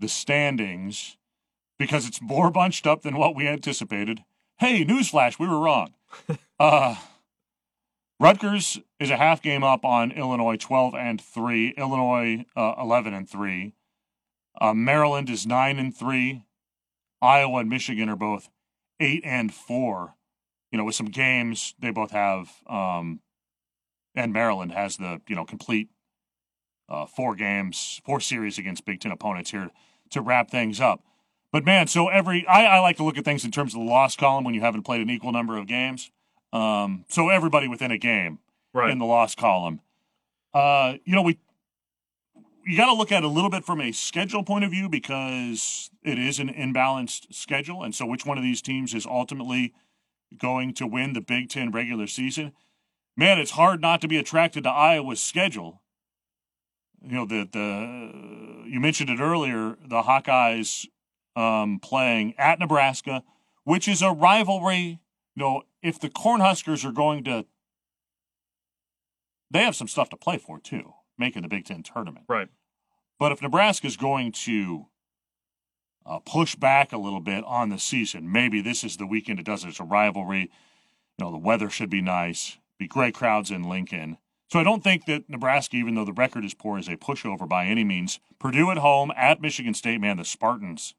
the 0.00 0.08
standings 0.08 1.16
because 1.78 2.06
it's 2.06 2.20
more 2.20 2.50
bunched 2.50 2.84
up 2.84 3.02
than 3.02 3.16
what 3.16 3.36
we 3.36 3.46
anticipated. 3.46 4.24
Hey, 4.58 4.84
newsflash, 4.84 5.38
we 5.38 5.46
were 5.46 5.60
wrong. 5.60 5.94
uh, 6.58 6.96
Rutgers 8.18 8.78
is 8.98 9.10
a 9.10 9.16
half 9.16 9.42
game 9.42 9.62
up 9.62 9.84
on 9.84 10.10
Illinois, 10.12 10.56
twelve 10.56 10.94
and 10.94 11.20
three. 11.20 11.74
Illinois, 11.76 12.46
uh, 12.56 12.74
eleven 12.78 13.12
and 13.14 13.28
three. 13.28 13.74
Uh, 14.58 14.72
Maryland 14.72 15.28
is 15.28 15.46
nine 15.46 15.78
and 15.78 15.94
three. 15.94 16.42
Iowa 17.20 17.60
and 17.60 17.68
Michigan 17.68 18.08
are 18.08 18.16
both 18.16 18.48
eight 19.00 19.22
and 19.24 19.52
four 19.52 20.16
you 20.70 20.78
know, 20.78 20.84
with 20.84 20.94
some 20.94 21.06
games 21.06 21.74
they 21.78 21.90
both 21.90 22.10
have, 22.10 22.50
um, 22.66 23.20
and 24.14 24.32
Maryland 24.32 24.72
has 24.72 24.96
the 24.96 25.20
you 25.28 25.36
know 25.36 25.44
complete 25.44 25.88
uh, 26.88 27.06
four 27.06 27.34
games, 27.34 28.00
four 28.04 28.20
series 28.20 28.58
against 28.58 28.84
Big 28.84 29.00
Ten 29.00 29.12
opponents 29.12 29.50
here 29.50 29.70
to 30.10 30.20
wrap 30.20 30.50
things 30.50 30.80
up. 30.80 31.02
But 31.52 31.64
man, 31.64 31.86
so 31.86 32.08
every 32.08 32.46
I, 32.46 32.64
I 32.66 32.78
like 32.80 32.96
to 32.98 33.04
look 33.04 33.16
at 33.16 33.24
things 33.24 33.44
in 33.44 33.50
terms 33.50 33.74
of 33.74 33.80
the 33.80 33.86
loss 33.86 34.16
column 34.16 34.44
when 34.44 34.54
you 34.54 34.60
haven't 34.60 34.82
played 34.82 35.00
an 35.00 35.10
equal 35.10 35.32
number 35.32 35.56
of 35.56 35.66
games. 35.66 36.10
Um, 36.52 37.04
so 37.08 37.28
everybody 37.28 37.68
within 37.68 37.90
a 37.90 37.98
game 37.98 38.38
Right. 38.72 38.90
in 38.90 38.98
the 38.98 39.04
loss 39.06 39.34
column. 39.34 39.80
Uh, 40.52 40.94
you 41.04 41.14
know, 41.14 41.22
we 41.22 41.38
you 42.64 42.76
got 42.76 42.86
to 42.86 42.94
look 42.94 43.12
at 43.12 43.18
it 43.22 43.24
a 43.24 43.28
little 43.28 43.50
bit 43.50 43.64
from 43.64 43.80
a 43.80 43.92
schedule 43.92 44.42
point 44.42 44.64
of 44.64 44.70
view 44.72 44.88
because 44.88 45.88
it 46.02 46.18
is 46.18 46.40
an 46.40 46.48
imbalanced 46.52 47.32
schedule, 47.32 47.82
and 47.82 47.94
so 47.94 48.04
which 48.04 48.26
one 48.26 48.36
of 48.38 48.42
these 48.44 48.60
teams 48.60 48.92
is 48.92 49.06
ultimately 49.06 49.72
going 50.36 50.74
to 50.74 50.86
win 50.86 51.12
the 51.12 51.20
Big 51.20 51.48
Ten 51.48 51.70
regular 51.70 52.06
season? 52.06 52.52
Man, 53.16 53.38
it's 53.38 53.52
hard 53.52 53.80
not 53.80 54.00
to 54.00 54.08
be 54.08 54.16
attracted 54.18 54.64
to 54.64 54.70
Iowa's 54.70 55.22
schedule. 55.22 55.80
You 57.02 57.12
know, 57.14 57.24
the 57.26 57.48
the 57.50 58.64
you 58.68 58.80
mentioned 58.80 59.10
it 59.10 59.20
earlier, 59.20 59.76
the 59.86 60.02
Hawkeyes 60.02 60.86
um, 61.36 61.78
playing 61.78 62.34
at 62.36 62.58
Nebraska, 62.58 63.22
which 63.64 63.86
is 63.86 64.02
a 64.02 64.10
rivalry. 64.10 64.98
You 65.36 65.42
know, 65.42 65.62
if 65.82 66.00
the 66.00 66.08
Cornhuskers 66.08 66.84
are 66.84 66.92
going 66.92 67.22
to 67.24 67.46
they 69.50 69.62
have 69.62 69.76
some 69.76 69.88
stuff 69.88 70.08
to 70.08 70.16
play 70.16 70.38
for 70.38 70.58
too. 70.58 70.94
making 71.18 71.42
the 71.42 71.48
Big 71.48 71.64
Ten 71.64 71.82
tournament. 71.82 72.26
Right. 72.28 72.48
But 73.18 73.32
if 73.32 73.40
Nebraska 73.40 73.86
is 73.86 73.96
going 73.96 74.32
to 74.32 74.86
uh, 76.04 76.18
push 76.20 76.54
back 76.54 76.92
a 76.92 76.98
little 76.98 77.20
bit 77.20 77.44
on 77.44 77.70
the 77.70 77.78
season, 77.78 78.30
maybe 78.30 78.60
this 78.60 78.84
is 78.84 78.96
the 78.96 79.06
weekend 79.06 79.38
it 79.40 79.46
does 79.46 79.64
it. 79.64 79.68
It's 79.68 79.80
a 79.80 79.84
rivalry. 79.84 80.50
You 81.18 81.24
know, 81.24 81.30
the 81.30 81.38
weather 81.38 81.70
should 81.70 81.90
be 81.90 82.02
nice. 82.02 82.58
Be 82.78 82.86
great 82.86 83.14
crowds 83.14 83.50
in 83.50 83.62
Lincoln. 83.62 84.18
So 84.52 84.60
I 84.60 84.64
don't 84.64 84.84
think 84.84 85.06
that 85.06 85.28
Nebraska, 85.28 85.76
even 85.76 85.94
though 85.94 86.04
the 86.04 86.12
record 86.12 86.44
is 86.44 86.54
poor, 86.54 86.78
is 86.78 86.88
a 86.88 86.96
pushover 86.96 87.48
by 87.48 87.66
any 87.66 87.82
means. 87.82 88.20
Purdue 88.38 88.70
at 88.70 88.78
home 88.78 89.10
at 89.16 89.40
Michigan 89.40 89.74
State, 89.74 90.00
man, 90.00 90.18
the 90.18 90.24
Spartans. 90.24 90.94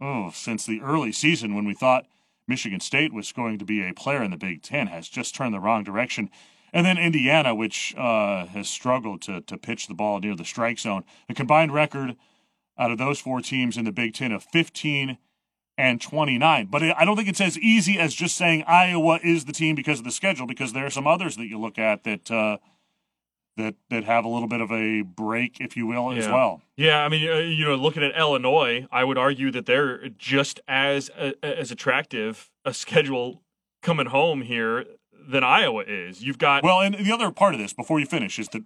Oh, 0.00 0.30
since 0.32 0.64
the 0.64 0.80
early 0.80 1.12
season 1.12 1.54
when 1.54 1.64
we 1.64 1.74
thought 1.74 2.06
Michigan 2.48 2.80
State 2.80 3.12
was 3.12 3.32
going 3.32 3.58
to 3.58 3.64
be 3.64 3.82
a 3.82 3.92
player 3.92 4.22
in 4.22 4.30
the 4.30 4.36
Big 4.36 4.62
Ten, 4.62 4.86
has 4.86 5.08
just 5.08 5.34
turned 5.34 5.54
the 5.54 5.60
wrong 5.60 5.84
direction. 5.84 6.30
And 6.72 6.84
then 6.84 6.98
Indiana, 6.98 7.54
which 7.54 7.94
uh, 7.96 8.46
has 8.46 8.68
struggled 8.68 9.22
to 9.22 9.40
to 9.42 9.56
pitch 9.56 9.86
the 9.86 9.94
ball 9.94 10.20
near 10.20 10.36
the 10.36 10.44
strike 10.44 10.78
zone. 10.78 11.04
A 11.28 11.34
combined 11.34 11.72
record 11.72 12.16
out 12.78 12.90
of 12.90 12.98
those 12.98 13.18
four 13.18 13.40
teams 13.40 13.76
in 13.76 13.84
the 13.84 13.92
Big 13.92 14.14
Ten 14.14 14.32
of 14.32 14.44
15 14.44 15.18
and 15.78 16.00
29. 16.00 16.66
But 16.66 16.82
I 16.82 17.04
don't 17.04 17.16
think 17.16 17.28
it's 17.28 17.40
as 17.40 17.58
easy 17.58 17.98
as 17.98 18.14
just 18.14 18.36
saying 18.36 18.64
Iowa 18.66 19.20
is 19.22 19.44
the 19.44 19.52
team 19.52 19.74
because 19.74 19.98
of 19.98 20.04
the 20.04 20.10
schedule, 20.10 20.46
because 20.46 20.72
there 20.72 20.86
are 20.86 20.90
some 20.90 21.06
others 21.06 21.36
that 21.36 21.46
you 21.46 21.58
look 21.58 21.78
at 21.78 22.04
that 22.04 22.30
uh, 22.30 22.58
that 23.56 23.74
that 23.90 24.04
have 24.04 24.24
a 24.24 24.28
little 24.28 24.48
bit 24.48 24.60
of 24.60 24.70
a 24.70 25.02
break, 25.02 25.58
if 25.60 25.76
you 25.76 25.86
will, 25.86 26.12
as 26.12 26.26
well. 26.28 26.62
Yeah, 26.76 27.04
I 27.04 27.08
mean, 27.08 27.28
uh, 27.28 27.36
you 27.36 27.64
know, 27.64 27.74
looking 27.74 28.02
at 28.02 28.16
Illinois, 28.16 28.86
I 28.92 29.04
would 29.04 29.18
argue 29.18 29.50
that 29.52 29.66
they're 29.66 30.08
just 30.10 30.60
as 30.68 31.10
uh, 31.18 31.32
as 31.42 31.70
attractive 31.70 32.50
a 32.64 32.74
schedule 32.74 33.42
coming 33.82 34.06
home 34.06 34.42
here 34.42 34.84
than 35.28 35.42
Iowa 35.42 35.84
is. 35.86 36.22
You've 36.22 36.38
got 36.38 36.62
Well, 36.62 36.80
and 36.80 36.94
the 36.94 37.12
other 37.12 37.30
part 37.30 37.54
of 37.54 37.60
this, 37.60 37.72
before 37.72 37.98
you 37.98 38.06
finish, 38.06 38.38
is 38.38 38.48
that 38.48 38.62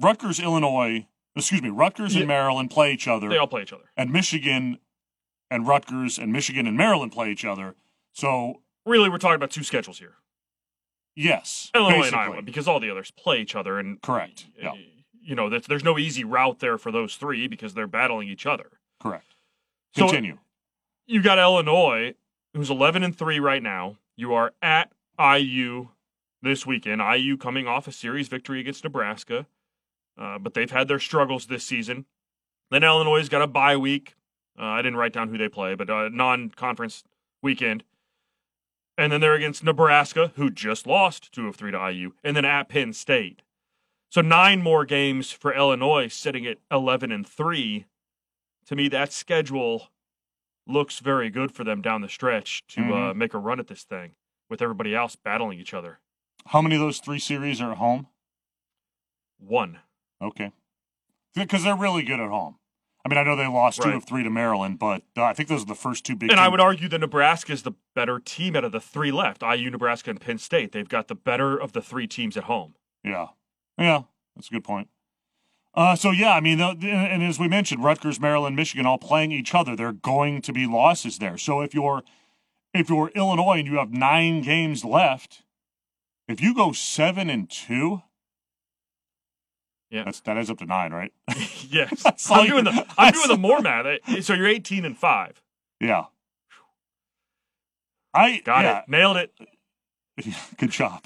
Rutgers, 0.00 0.38
Illinois, 0.38 1.06
excuse 1.34 1.62
me, 1.62 1.70
Rutgers 1.70 2.14
Yeah. 2.14 2.20
and 2.20 2.28
Maryland 2.28 2.70
play 2.70 2.92
each 2.92 3.08
other, 3.08 3.28
they 3.28 3.38
all 3.38 3.46
play 3.46 3.62
each 3.62 3.72
other. 3.72 3.84
and 3.96 4.12
Michigan 4.12 4.78
and 5.50 5.66
Rutgers 5.66 6.18
and 6.18 6.32
Michigan 6.32 6.66
and 6.66 6.76
Maryland 6.76 7.12
play 7.12 7.30
each 7.32 7.44
other. 7.44 7.74
So 8.12 8.62
Really, 8.84 9.08
we're 9.08 9.18
talking 9.18 9.36
about 9.36 9.50
two 9.50 9.62
schedules 9.64 9.98
here: 9.98 10.16
yes, 11.14 11.70
Illinois 11.74 11.98
basically. 12.02 12.18
and 12.20 12.32
Iowa, 12.34 12.42
because 12.42 12.68
all 12.68 12.80
the 12.80 12.90
others 12.90 13.10
play 13.10 13.40
each 13.40 13.54
other, 13.54 13.78
and 13.78 14.00
correct. 14.02 14.46
uh, 14.58 14.72
Yeah, 14.74 14.82
you 15.20 15.34
know, 15.34 15.48
that's, 15.48 15.66
there's 15.66 15.84
no 15.84 15.98
easy 15.98 16.24
route 16.24 16.58
there 16.60 16.78
for 16.78 16.90
those 16.92 17.16
three 17.16 17.46
because 17.48 17.74
they're 17.74 17.86
battling 17.86 18.28
each 18.28 18.46
other. 18.46 18.70
correct. 19.00 19.34
So- 19.96 20.04
Continue. 20.06 20.38
you 21.06 21.22
got 21.22 21.38
Illinois, 21.38 22.14
who's 22.54 22.70
11 22.70 23.02
and 23.02 23.16
3 23.16 23.38
right 23.40 23.62
now. 23.62 23.96
You 24.16 24.32
are 24.34 24.52
at 24.62 24.90
IU 25.18 25.88
this 26.40 26.64
weekend. 26.66 27.00
IU 27.02 27.36
coming 27.36 27.66
off 27.66 27.86
a 27.86 27.92
series 27.92 28.28
victory 28.28 28.60
against 28.60 28.84
Nebraska, 28.84 29.46
uh, 30.18 30.38
but 30.38 30.54
they've 30.54 30.70
had 30.70 30.88
their 30.88 30.98
struggles 30.98 31.46
this 31.46 31.64
season. 31.64 32.06
Then 32.70 32.84
Illinois 32.84 33.28
got 33.28 33.42
a 33.42 33.46
bye 33.46 33.76
week. 33.76 34.14
Uh, 34.58 34.64
I 34.64 34.82
didn't 34.82 34.96
write 34.96 35.12
down 35.12 35.28
who 35.28 35.36
they 35.38 35.48
play, 35.48 35.74
but 35.74 35.88
a 35.90 36.08
non 36.10 36.50
conference 36.50 37.04
weekend. 37.42 37.84
And 39.02 39.10
then 39.10 39.20
they're 39.20 39.34
against 39.34 39.64
Nebraska, 39.64 40.30
who 40.36 40.48
just 40.48 40.86
lost 40.86 41.32
two 41.32 41.48
of 41.48 41.56
three 41.56 41.72
to 41.72 41.90
IU, 41.90 42.12
and 42.22 42.36
then 42.36 42.44
at 42.44 42.68
Penn 42.68 42.92
State. 42.92 43.42
So 44.10 44.20
nine 44.20 44.62
more 44.62 44.84
games 44.84 45.32
for 45.32 45.52
Illinois, 45.52 46.06
sitting 46.06 46.46
at 46.46 46.58
11 46.70 47.10
and 47.10 47.26
3. 47.26 47.86
To 48.66 48.76
me, 48.76 48.86
that 48.90 49.12
schedule 49.12 49.88
looks 50.68 51.00
very 51.00 51.30
good 51.30 51.50
for 51.50 51.64
them 51.64 51.82
down 51.82 52.00
the 52.02 52.08
stretch 52.08 52.62
to 52.68 52.80
uh, 52.94 53.12
Mhm. 53.12 53.16
make 53.16 53.34
a 53.34 53.38
run 53.38 53.58
at 53.58 53.66
this 53.66 53.82
thing 53.82 54.14
with 54.48 54.62
everybody 54.62 54.94
else 54.94 55.16
battling 55.16 55.58
each 55.58 55.74
other. 55.74 55.98
How 56.46 56.62
many 56.62 56.76
of 56.76 56.80
those 56.80 57.00
three 57.00 57.18
series 57.18 57.60
are 57.60 57.72
at 57.72 57.78
home? 57.78 58.06
One. 59.38 59.80
Okay, 60.20 60.52
because 61.34 61.64
they're 61.64 61.74
really 61.74 62.04
good 62.04 62.20
at 62.20 62.28
home. 62.30 62.60
I 63.04 63.08
mean, 63.08 63.18
I 63.18 63.24
know 63.24 63.34
they 63.34 63.48
lost 63.48 63.82
two 63.82 63.90
of 63.90 64.04
three 64.04 64.22
to 64.22 64.30
Maryland, 64.30 64.78
but 64.78 65.02
uh, 65.16 65.24
I 65.24 65.32
think 65.32 65.48
those 65.48 65.62
are 65.62 65.66
the 65.66 65.74
first 65.74 66.04
two 66.04 66.14
big. 66.14 66.30
And 66.30 66.38
I 66.38 66.48
would 66.48 66.60
argue 66.60 66.88
that 66.88 67.00
Nebraska 67.00 67.52
is 67.52 67.64
the 67.64 67.72
better 67.96 68.20
team 68.20 68.54
out 68.54 68.64
of 68.64 68.70
the 68.70 68.80
three 68.80 69.10
left 69.10 69.42
IU, 69.42 69.70
Nebraska, 69.70 70.10
and 70.10 70.20
Penn 70.20 70.38
State. 70.38 70.70
They've 70.70 70.88
got 70.88 71.08
the 71.08 71.16
better 71.16 71.56
of 71.56 71.72
the 71.72 71.82
three 71.82 72.06
teams 72.06 72.36
at 72.36 72.44
home. 72.44 72.74
Yeah, 73.02 73.28
yeah, 73.76 74.02
that's 74.36 74.48
a 74.48 74.52
good 74.52 74.62
point. 74.62 74.88
Uh, 75.74 75.96
so 75.96 76.10
yeah, 76.10 76.34
I 76.34 76.40
mean, 76.40 76.60
uh, 76.60 76.74
and 76.80 77.22
as 77.22 77.40
we 77.40 77.48
mentioned, 77.48 77.82
Rutgers, 77.82 78.20
Maryland, 78.20 78.54
Michigan, 78.54 78.86
all 78.86 78.98
playing 78.98 79.32
each 79.32 79.54
other. 79.54 79.74
There 79.74 79.88
are 79.88 79.92
going 79.92 80.42
to 80.42 80.52
be 80.52 80.66
losses 80.66 81.18
there. 81.18 81.38
So 81.38 81.60
if 81.60 81.74
you're 81.74 82.02
if 82.74 82.88
you're 82.88 83.08
Illinois 83.14 83.58
and 83.58 83.66
you 83.66 83.78
have 83.78 83.90
nine 83.90 84.42
games 84.42 84.84
left, 84.84 85.42
if 86.28 86.40
you 86.40 86.54
go 86.54 86.72
seven 86.72 87.28
and 87.28 87.50
two, 87.50 88.02
Yeah. 89.92 90.04
that's 90.04 90.20
that 90.22 90.36
adds 90.38 90.48
up 90.50 90.58
to 90.58 90.64
nine, 90.66 90.92
right? 90.92 91.12
yes. 91.68 92.02
I'm 92.30 92.44
you- 92.46 92.50
doing 92.52 92.64
the 92.64 92.86
I'm 92.98 93.12
doing 93.12 93.28
the 93.28 93.36
more 93.36 93.60
math. 93.60 93.86
Eh, 94.08 94.20
So 94.22 94.32
you're 94.34 94.48
18 94.48 94.84
and 94.84 94.96
5. 94.98 95.42
yeah. 95.80 96.04
I 98.14 98.40
Got 98.44 98.64
yeah, 98.64 98.78
it. 98.80 98.84
Nailed 98.88 99.16
it. 99.16 99.32
Good 100.58 100.70
job. 100.70 101.04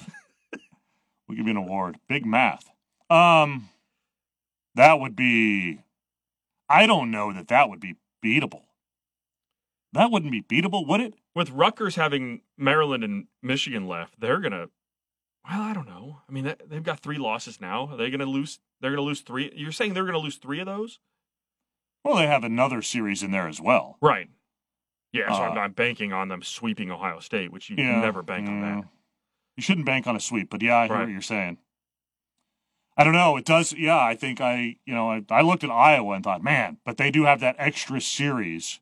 we'll 1.27 1.37
give 1.37 1.45
you 1.45 1.51
an 1.51 1.57
award. 1.57 1.97
Big 2.09 2.25
math. 2.25 2.69
Um, 3.09 3.69
that 4.75 4.99
would 4.99 5.15
be. 5.15 5.79
I 6.69 6.85
don't 6.85 7.09
know 7.11 7.31
that 7.31 7.47
that 7.47 7.69
would 7.69 7.79
be 7.79 7.95
beatable. 8.23 8.63
That 9.93 10.11
wouldn't 10.11 10.31
be 10.33 10.41
beatable, 10.41 10.85
would 10.85 10.99
it? 10.99 11.13
With 11.33 11.49
Rutgers 11.51 11.95
having 11.95 12.41
Maryland 12.57 13.05
and 13.05 13.27
Michigan 13.41 13.87
left, 13.87 14.19
they're 14.19 14.39
going 14.39 14.51
to 14.51 14.69
well, 15.49 15.61
I 15.61 15.73
don't 15.73 15.87
know. 15.87 16.21
I 16.27 16.31
mean, 16.31 16.43
they- 16.45 16.55
they've 16.65 16.83
got 16.83 16.99
3 16.99 17.17
losses 17.17 17.59
now. 17.61 17.87
Are 17.87 17.97
they 17.97 18.09
going 18.09 18.19
to 18.19 18.25
lose 18.25 18.59
they're 18.79 18.91
going 18.91 18.97
to 18.97 19.07
lose 19.07 19.21
3? 19.21 19.51
You're 19.55 19.71
saying 19.71 19.93
they're 19.93 20.03
going 20.03 20.13
to 20.13 20.19
lose 20.19 20.37
3 20.37 20.59
of 20.59 20.65
those? 20.67 20.99
Well, 22.03 22.15
they 22.17 22.27
have 22.27 22.43
another 22.43 22.81
series 22.81 23.23
in 23.23 23.31
there 23.31 23.47
as 23.47 23.59
well. 23.59 23.97
Right. 24.01 24.29
Yeah, 25.13 25.31
so 25.33 25.43
I'm, 25.43 25.57
Uh, 25.57 25.61
I'm 25.61 25.71
banking 25.73 26.13
on 26.13 26.27
them 26.27 26.43
sweeping 26.43 26.91
Ohio 26.91 27.19
State, 27.19 27.51
which 27.51 27.69
you 27.69 27.75
Yeah, 27.77 28.01
never 28.01 28.21
bank 28.21 28.47
on 28.47 28.59
yeah. 28.61 28.75
that. 28.81 28.89
You 29.55 29.63
shouldn't 29.63 29.85
bank 29.85 30.05
on 30.05 30.15
a 30.15 30.19
sweep, 30.19 30.49
but 30.49 30.61
yeah, 30.61 30.77
I 30.77 30.87
hear 30.87 30.95
Right. 30.95 31.03
what 31.05 31.11
you're 31.11 31.21
saying. 31.21 31.57
I 32.95 33.03
don't 33.03 33.13
know. 33.13 33.37
It 33.37 33.45
does. 33.45 33.73
Yeah, 33.73 33.97
I 33.99 34.15
think 34.15 34.41
I, 34.41 34.77
you 34.85 34.93
know, 34.93 35.09
I, 35.11 35.23
I 35.29 35.41
looked 35.41 35.63
at 35.63 35.69
Iowa 35.71 36.13
and 36.15 36.23
thought, 36.23 36.43
man, 36.43 36.77
but 36.85 36.97
they 36.97 37.09
do 37.11 37.23
have 37.25 37.39
that 37.41 37.55
extra 37.59 38.01
series. 38.01 38.79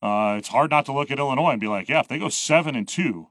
Uh, 0.00 0.36
it's 0.38 0.48
hard 0.48 0.70
not 0.70 0.86
to 0.86 0.92
look 0.92 1.10
at 1.10 1.18
Illinois 1.18 1.50
and 1.52 1.60
be 1.60 1.66
like, 1.66 1.88
yeah, 1.88 2.00
if 2.00 2.08
they 2.08 2.18
go 2.18 2.28
seven 2.28 2.74
and 2.76 2.86
two, 2.86 3.28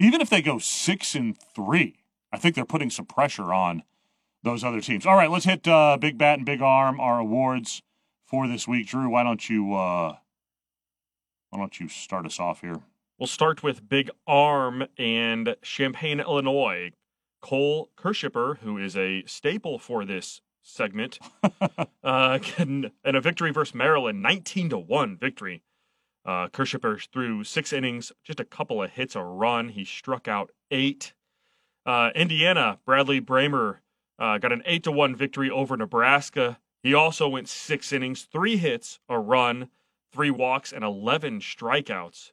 even 0.00 0.20
if 0.20 0.30
they 0.30 0.42
go 0.42 0.58
six 0.58 1.14
and 1.14 1.36
three, 1.54 1.96
I 2.32 2.38
think 2.38 2.54
they're 2.54 2.64
putting 2.64 2.90
some 2.90 3.06
pressure 3.06 3.52
on 3.52 3.82
those 4.42 4.64
other 4.64 4.80
teams. 4.80 5.06
All 5.06 5.16
right, 5.16 5.30
let's 5.30 5.44
hit 5.44 5.68
uh, 5.68 5.96
Big 6.00 6.18
Bat 6.18 6.38
and 6.38 6.46
Big 6.46 6.62
Arm, 6.62 6.98
our 6.98 7.20
awards 7.20 7.82
for 8.26 8.48
this 8.48 8.66
week. 8.66 8.88
Drew, 8.88 9.10
why 9.10 9.22
don't 9.22 9.48
you, 9.48 9.74
uh, 9.74 10.16
why 11.50 11.58
don't 11.58 11.78
you 11.78 11.88
start 11.88 12.26
us 12.26 12.40
off 12.40 12.62
here? 12.62 12.80
We'll 13.18 13.26
start 13.26 13.62
with 13.62 13.86
Big 13.86 14.10
Arm 14.26 14.86
and 14.96 15.54
Champaign, 15.62 16.20
Illinois. 16.20 16.92
Cole 17.40 17.90
Kirschsieper, 17.96 18.58
who 18.58 18.78
is 18.78 18.96
a 18.96 19.24
staple 19.26 19.78
for 19.78 20.04
this 20.04 20.40
segment, 20.62 21.18
uh, 22.04 22.38
can, 22.42 22.92
and 23.04 23.16
a 23.16 23.20
victory 23.20 23.50
versus 23.50 23.74
Maryland, 23.74 24.22
19 24.22 24.70
to 24.70 24.78
1 24.78 25.16
victory. 25.16 25.62
Uh, 26.24 26.48
Kirschsieper 26.48 27.08
threw 27.12 27.44
six 27.44 27.72
innings, 27.72 28.12
just 28.22 28.40
a 28.40 28.44
couple 28.44 28.82
of 28.82 28.90
hits, 28.90 29.16
a 29.16 29.22
run. 29.22 29.70
He 29.70 29.84
struck 29.84 30.28
out 30.28 30.50
eight. 30.70 31.14
Uh, 31.86 32.10
Indiana, 32.14 32.78
Bradley 32.84 33.20
Brehmer 33.20 33.78
uh, 34.18 34.38
got 34.38 34.52
an 34.52 34.62
8 34.66 34.84
to 34.84 34.92
1 34.92 35.16
victory 35.16 35.50
over 35.50 35.76
Nebraska. 35.76 36.58
He 36.82 36.92
also 36.94 37.28
went 37.28 37.48
six 37.48 37.92
innings, 37.92 38.22
three 38.22 38.58
hits, 38.58 39.00
a 39.08 39.18
run, 39.18 39.70
three 40.12 40.30
walks, 40.30 40.72
and 40.72 40.84
11 40.84 41.40
strikeouts 41.40 42.32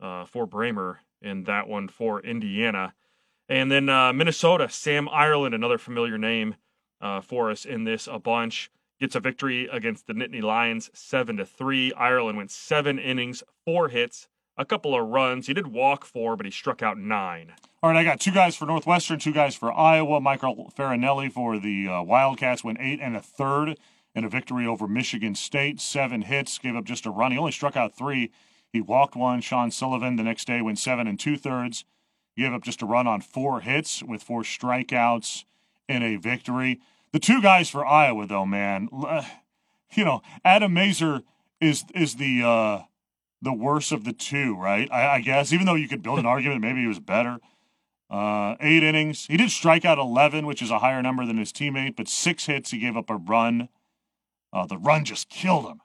uh, 0.00 0.24
for 0.26 0.46
Brehmer 0.46 0.98
in 1.22 1.44
that 1.44 1.68
one 1.68 1.88
for 1.88 2.20
Indiana. 2.20 2.94
And 3.48 3.70
then 3.70 3.88
uh, 3.88 4.12
Minnesota, 4.12 4.68
Sam 4.68 5.08
Ireland, 5.08 5.54
another 5.54 5.78
familiar 5.78 6.18
name 6.18 6.56
uh, 7.00 7.20
for 7.20 7.50
us 7.50 7.64
in 7.64 7.84
this 7.84 8.06
a 8.06 8.18
bunch, 8.18 8.70
gets 9.02 9.16
a 9.16 9.20
victory 9.20 9.68
against 9.72 10.06
the 10.06 10.12
Nittany 10.12 10.40
Lions, 10.40 10.88
seven 10.94 11.36
to 11.38 11.44
three. 11.44 11.92
Ireland 11.94 12.38
went 12.38 12.52
seven 12.52 13.00
innings, 13.00 13.42
four 13.64 13.88
hits, 13.88 14.28
a 14.56 14.64
couple 14.64 14.94
of 14.94 15.08
runs. 15.08 15.48
He 15.48 15.54
did 15.54 15.66
walk 15.66 16.04
four, 16.04 16.36
but 16.36 16.46
he 16.46 16.52
struck 16.52 16.84
out 16.84 16.96
nine. 16.96 17.52
All 17.82 17.90
right, 17.90 17.98
I 17.98 18.04
got 18.04 18.20
two 18.20 18.30
guys 18.30 18.54
for 18.54 18.64
Northwestern, 18.64 19.18
two 19.18 19.32
guys 19.32 19.56
for 19.56 19.72
Iowa. 19.72 20.20
Michael 20.20 20.72
Farinella 20.78 21.32
for 21.32 21.58
the 21.58 21.88
uh, 21.88 22.02
Wildcats 22.02 22.62
went 22.62 22.78
eight 22.80 23.00
and 23.02 23.16
a 23.16 23.20
third 23.20 23.76
in 24.14 24.22
a 24.22 24.28
victory 24.28 24.68
over 24.68 24.86
Michigan 24.86 25.34
State. 25.34 25.80
Seven 25.80 26.22
hits, 26.22 26.56
gave 26.58 26.76
up 26.76 26.84
just 26.84 27.04
a 27.04 27.10
run. 27.10 27.32
He 27.32 27.38
only 27.38 27.50
struck 27.50 27.76
out 27.76 27.96
three. 27.96 28.30
He 28.72 28.80
walked 28.80 29.16
one. 29.16 29.40
Sean 29.40 29.72
Sullivan 29.72 30.14
the 30.14 30.22
next 30.22 30.46
day 30.46 30.62
went 30.62 30.78
seven 30.78 31.08
and 31.08 31.18
two 31.18 31.36
thirds. 31.36 31.84
Gave 32.36 32.52
up 32.52 32.62
just 32.62 32.82
a 32.82 32.86
run 32.86 33.08
on 33.08 33.20
four 33.20 33.62
hits 33.62 34.00
with 34.00 34.22
four 34.22 34.42
strikeouts 34.42 35.44
in 35.88 36.04
a 36.04 36.14
victory. 36.14 36.80
The 37.12 37.20
two 37.20 37.42
guys 37.42 37.68
for 37.68 37.86
Iowa, 37.86 38.26
though, 38.26 38.46
man, 38.46 38.88
you 39.94 40.04
know, 40.04 40.22
Adam 40.44 40.72
Mazur 40.72 41.22
is 41.60 41.84
is 41.94 42.16
the 42.16 42.42
uh, 42.42 42.82
the 43.42 43.52
worst 43.52 43.92
of 43.92 44.04
the 44.04 44.12
two, 44.12 44.56
right? 44.56 44.90
I, 44.90 45.16
I 45.16 45.20
guess, 45.20 45.52
even 45.52 45.66
though 45.66 45.74
you 45.74 45.88
could 45.88 46.02
build 46.02 46.18
an 46.18 46.26
argument, 46.34 46.62
maybe 46.62 46.80
he 46.80 46.86
was 46.86 47.00
better. 47.00 47.38
Uh, 48.08 48.56
eight 48.60 48.82
innings. 48.82 49.26
He 49.26 49.38
did 49.38 49.50
strike 49.50 49.86
out 49.86 49.98
11, 49.98 50.44
which 50.44 50.60
is 50.60 50.70
a 50.70 50.80
higher 50.80 51.00
number 51.00 51.24
than 51.24 51.38
his 51.38 51.50
teammate, 51.50 51.96
but 51.96 52.08
six 52.08 52.44
hits. 52.44 52.70
He 52.70 52.78
gave 52.78 52.94
up 52.94 53.08
a 53.08 53.16
run. 53.16 53.70
Uh, 54.52 54.66
the 54.66 54.76
run 54.76 55.06
just 55.06 55.30
killed 55.30 55.64
him. 55.64 55.80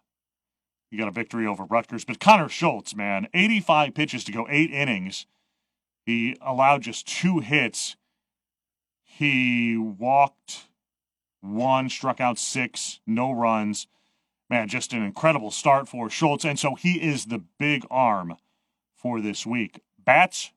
He 0.92 0.98
got 0.98 1.08
a 1.08 1.12
victory 1.12 1.48
over 1.48 1.64
Rutgers. 1.64 2.04
But 2.04 2.20
Connor 2.20 2.50
Schultz, 2.50 2.94
man, 2.96 3.30
85 3.34 3.94
pitches 3.94 4.26
to 4.26 4.34
go 4.34 4.46
eight 4.50 4.72
innings. 4.72 5.26
He 6.06 6.36
allowed 6.42 6.82
just 6.82 7.08
two 7.08 7.40
hits. 7.40 7.96
He 9.04 9.78
walked 9.78 10.67
one, 11.48 11.90
struck 11.90 12.20
out 12.20 12.38
six, 12.38 13.00
no 13.06 13.32
runs. 13.32 13.88
Man, 14.50 14.68
just 14.68 14.94
an 14.94 15.04
incredible 15.04 15.52
start 15.52 15.88
for 15.88 16.10
Schultz. 16.10 16.46
And 16.46 16.58
so 16.58 16.76
he 16.76 17.02
is 17.02 17.26
the 17.26 17.44
big 17.60 17.86
arm 17.92 18.38
for 18.96 19.20
this 19.20 19.46
week. 19.46 19.82
Bats, 19.98 20.52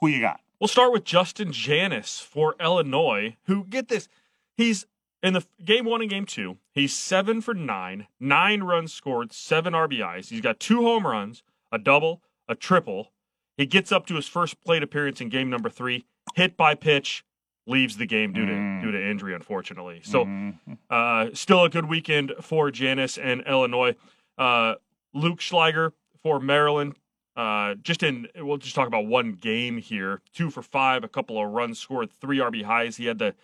who 0.00 0.08
you 0.08 0.20
got? 0.20 0.40
We'll 0.60 0.68
start 0.68 0.92
with 0.92 1.04
Justin 1.04 1.50
Janas 1.52 2.20
for 2.20 2.56
Illinois, 2.58 3.36
who, 3.44 3.64
get 3.64 3.88
this, 3.88 4.08
he's 4.56 4.86
in 5.22 5.34
the 5.34 5.44
game 5.64 5.84
one 5.84 6.00
and 6.00 6.10
game 6.10 6.26
two, 6.26 6.58
he's 6.72 6.94
seven 6.94 7.40
for 7.40 7.54
nine, 7.54 8.06
nine 8.18 8.62
runs 8.62 8.92
scored, 8.92 9.32
seven 9.32 9.72
RBIs. 9.72 10.30
He's 10.30 10.40
got 10.40 10.60
two 10.60 10.82
home 10.82 11.06
runs, 11.06 11.42
a 11.70 11.78
double, 11.78 12.22
a 12.48 12.54
triple. 12.54 13.12
He 13.56 13.66
gets 13.66 13.92
up 13.92 14.06
to 14.06 14.14
his 14.14 14.28
first 14.28 14.60
plate 14.64 14.82
appearance 14.82 15.20
in 15.20 15.28
game 15.28 15.50
number 15.50 15.68
three, 15.68 16.06
hit 16.34 16.56
by 16.56 16.74
pitch, 16.74 17.24
leaves 17.68 17.96
the 17.98 18.06
game 18.06 18.32
due 18.32 18.46
to 18.46 18.52
Mm. 18.52 18.82
due 18.82 18.90
to 18.92 19.10
injury, 19.10 19.34
unfortunately. 19.34 20.00
So, 20.02 20.24
Mhm. 20.24 20.78
uh, 20.88 21.28
still 21.34 21.64
a 21.64 21.68
good 21.68 21.84
weekend 21.88 22.32
for 22.40 22.70
Janas 22.70 23.18
and 23.22 23.42
Illinois. 23.46 23.94
Uh, 24.38 24.76
Luke 25.12 25.40
Shliger 25.40 25.92
for 26.22 26.40
Maryland. 26.40 26.96
Uh, 27.36 27.74
just 27.76 28.02
in, 28.02 28.26
we'll 28.36 28.56
just 28.56 28.74
talk 28.74 28.88
about 28.88 29.06
one 29.06 29.32
game 29.32 29.78
here. 29.78 30.22
Two 30.32 30.50
for 30.50 30.62
five, 30.62 31.04
a 31.04 31.08
couple 31.08 31.40
of 31.40 31.50
runs 31.52 31.78
scored, 31.78 32.10
three 32.10 32.38
RBIs. 32.40 32.96
He 32.96 33.06
had 33.06 33.18
the 33.18 33.34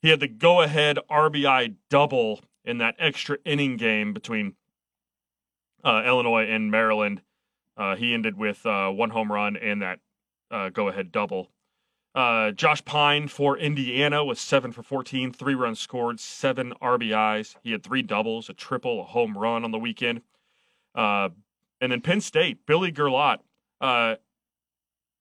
he 0.00 0.10
had 0.10 0.20
the 0.20 0.28
go 0.28 0.60
ahead 0.62 0.98
RBI 1.10 1.74
double 1.90 2.40
in 2.64 2.78
that 2.78 2.94
extra 2.98 3.38
inning 3.44 3.76
game 3.76 4.12
between 4.12 4.54
uh, 5.84 6.02
Illinois 6.06 6.44
and 6.48 6.70
Maryland. 6.70 7.22
Uh, 7.76 7.96
he 7.96 8.14
ended 8.14 8.36
with 8.36 8.64
uh, 8.66 8.90
one 8.90 9.10
home 9.10 9.30
run 9.32 9.56
and 9.56 9.82
that 9.82 10.00
uh, 10.50 10.68
go 10.68 10.88
ahead 10.88 11.10
double. 11.12 11.50
Uh, 12.16 12.50
Josh 12.52 12.82
Pyne 12.86 13.28
for 13.28 13.58
Indiana 13.58 14.24
was 14.24 14.40
seven 14.40 14.72
for 14.72 14.82
14, 14.82 15.34
three 15.34 15.54
runs 15.54 15.78
scored, 15.78 16.18
seven 16.18 16.72
RBIs. 16.80 17.56
He 17.62 17.72
had 17.72 17.82
three 17.82 18.00
doubles, 18.00 18.48
a 18.48 18.54
triple, 18.54 19.02
a 19.02 19.04
home 19.04 19.36
run 19.36 19.64
on 19.64 19.70
the 19.70 19.78
weekend. 19.78 20.22
Uh, 20.94 21.28
and 21.78 21.92
then 21.92 22.00
Penn 22.00 22.22
State, 22.22 22.64
Billy 22.64 22.90
Gerlott, 22.90 23.40
uh, 23.82 24.14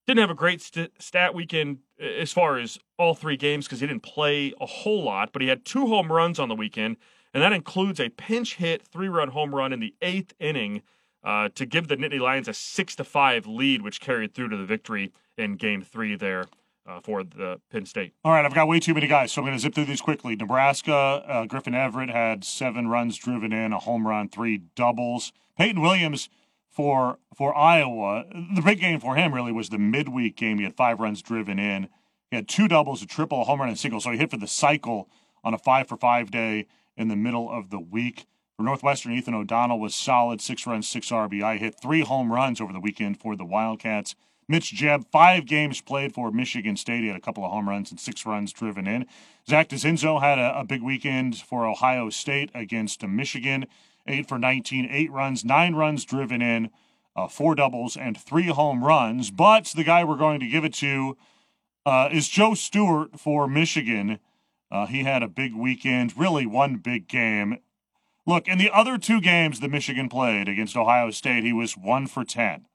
didn't 0.07 0.21
have 0.21 0.29
a 0.29 0.35
great 0.35 0.61
st- 0.61 0.93
stat 0.97 1.35
weekend 1.35 1.79
as 1.99 2.31
far 2.31 2.57
as 2.57 2.79
all 2.97 3.13
three 3.13 3.35
games 3.35 3.65
because 3.65 3.81
he 3.81 3.87
didn't 3.87 4.03
play 4.03 4.53
a 4.61 4.65
whole 4.65 5.03
lot, 5.03 5.33
but 5.33 5.41
he 5.41 5.49
had 5.49 5.65
two 5.65 5.87
home 5.87 6.09
runs 6.09 6.39
on 6.39 6.47
the 6.47 6.55
weekend, 6.55 6.95
and 7.33 7.43
that 7.43 7.51
includes 7.51 7.99
a 7.99 8.07
pinch 8.07 8.55
hit 8.55 8.81
three 8.83 9.09
run 9.09 9.29
home 9.29 9.53
run 9.53 9.73
in 9.73 9.81
the 9.81 9.93
eighth 10.01 10.33
inning 10.39 10.81
uh, 11.25 11.49
to 11.55 11.65
give 11.65 11.89
the 11.89 11.97
Nittany 11.97 12.21
Lions 12.21 12.47
a 12.47 12.53
six 12.53 12.95
to 12.95 13.03
five 13.03 13.45
lead, 13.45 13.81
which 13.81 13.99
carried 13.99 14.33
through 14.33 14.47
to 14.47 14.55
the 14.55 14.65
victory 14.65 15.11
in 15.37 15.57
Game 15.57 15.81
Three 15.81 16.15
there 16.15 16.45
uh, 16.85 16.99
for 17.01 17.23
the 17.23 17.59
Penn 17.71 17.85
State. 17.85 18.13
All 18.23 18.31
right, 18.31 18.45
I've 18.45 18.53
got 18.53 18.67
way 18.67 18.79
too 18.79 18.93
many 18.93 19.07
guys, 19.07 19.31
so 19.31 19.41
I'm 19.41 19.45
going 19.45 19.57
to 19.57 19.61
zip 19.61 19.73
through 19.73 19.85
these 19.85 20.01
quickly. 20.01 20.35
Nebraska, 20.35 20.93
uh, 20.93 21.45
Griffin 21.45 21.73
Everitt 21.73 22.11
had 22.11 22.43
seven 22.43 22.87
runs 22.87 23.17
driven 23.17 23.51
in, 23.51 23.73
a 23.73 23.79
home 23.79 24.07
run, 24.07 24.29
three 24.29 24.61
doubles. 24.75 25.31
Peyton 25.57 25.81
Williams 25.81 26.29
for 26.69 27.19
for 27.33 27.55
Iowa. 27.55 28.25
The 28.55 28.61
big 28.61 28.79
game 28.79 28.99
for 28.99 29.15
him 29.15 29.33
really 29.33 29.51
was 29.51 29.69
the 29.69 29.77
midweek 29.77 30.35
game. 30.35 30.57
He 30.57 30.63
had 30.63 30.75
five 30.75 30.99
runs 30.99 31.21
driven 31.21 31.57
in. 31.57 31.89
He 32.29 32.35
had 32.35 32.47
two 32.47 32.67
doubles, 32.67 33.01
a 33.01 33.05
triple, 33.05 33.41
a 33.41 33.45
home 33.45 33.59
run, 33.59 33.69
and 33.69 33.77
a 33.77 33.79
single. 33.79 34.01
So 34.01 34.11
he 34.11 34.17
hit 34.17 34.31
for 34.31 34.37
the 34.37 34.47
cycle 34.47 35.09
on 35.43 35.53
a 35.53 35.57
five 35.57 35.87
for 35.87 35.95
five 35.95 36.31
day 36.31 36.67
in 36.97 37.07
the 37.07 37.15
middle 37.15 37.49
of 37.49 37.69
the 37.69 37.79
week. 37.79 38.25
For 38.57 38.63
Northwestern, 38.63 39.11
Ethan 39.11 39.33
O'Donnell 39.33 39.79
was 39.79 39.93
solid, 39.93 40.41
six 40.41 40.65
runs, 40.65 40.87
six 40.87 41.09
RBI. 41.09 41.59
Hit 41.59 41.75
three 41.81 42.01
home 42.01 42.31
runs 42.31 42.61
over 42.61 42.71
the 42.71 42.79
weekend 42.79 43.19
for 43.19 43.35
the 43.35 43.45
Wildcats. 43.45 44.15
Mitch 44.47 44.73
Jebb, 44.75 45.05
five 45.11 45.45
games 45.45 45.81
played 45.81 46.13
for 46.13 46.31
Michigan 46.31 46.77
State. 46.77 47.01
He 47.01 47.07
had 47.07 47.15
a 47.15 47.21
couple 47.21 47.43
of 47.43 47.51
home 47.51 47.67
runs 47.67 47.89
and 47.89 47.99
six 47.99 48.25
runs 48.25 48.53
driven 48.53 48.87
in. 48.87 49.07
Zach 49.49 49.69
Dezenzo 49.69 50.21
had 50.21 50.37
a, 50.37 50.59
a 50.59 50.63
big 50.63 50.83
weekend 50.83 51.37
for 51.37 51.65
Ohio 51.65 52.09
State 52.09 52.51
against 52.53 53.05
Michigan. 53.05 53.65
Eight 54.07 54.27
for 54.27 54.37
19, 54.37 54.87
eight 54.91 55.11
runs, 55.11 55.43
nine 55.43 55.73
runs 55.73 56.05
driven 56.05 56.39
in, 56.39 56.69
uh, 57.15 57.27
four 57.27 57.55
doubles, 57.55 57.97
and 57.97 58.15
three 58.15 58.47
home 58.47 58.83
runs. 58.83 59.31
But 59.31 59.65
the 59.75 59.83
guy 59.83 60.03
we're 60.03 60.15
going 60.15 60.39
to 60.41 60.47
give 60.47 60.63
it 60.63 60.75
to 60.75 61.17
uh, 61.87 62.09
is 62.11 62.29
Joe 62.29 62.53
Stewart 62.53 63.19
for 63.19 63.47
Michigan. 63.47 64.19
Uh, 64.69 64.85
he 64.85 65.03
had 65.03 65.23
a 65.23 65.27
big 65.27 65.55
weekend, 65.55 66.17
really 66.17 66.45
one 66.45 66.75
big 66.75 67.07
game. 67.07 67.59
Look, 68.27 68.47
in 68.47 68.57
the 68.57 68.71
other 68.71 68.97
two 68.97 69.21
games 69.21 69.59
that 69.59 69.69
Michigan 69.69 70.09
played 70.09 70.47
against 70.49 70.75
Ohio 70.75 71.11
State, 71.11 71.43
he 71.43 71.53
was 71.53 71.77
one 71.77 72.07
for 72.07 72.23
10. 72.23 72.65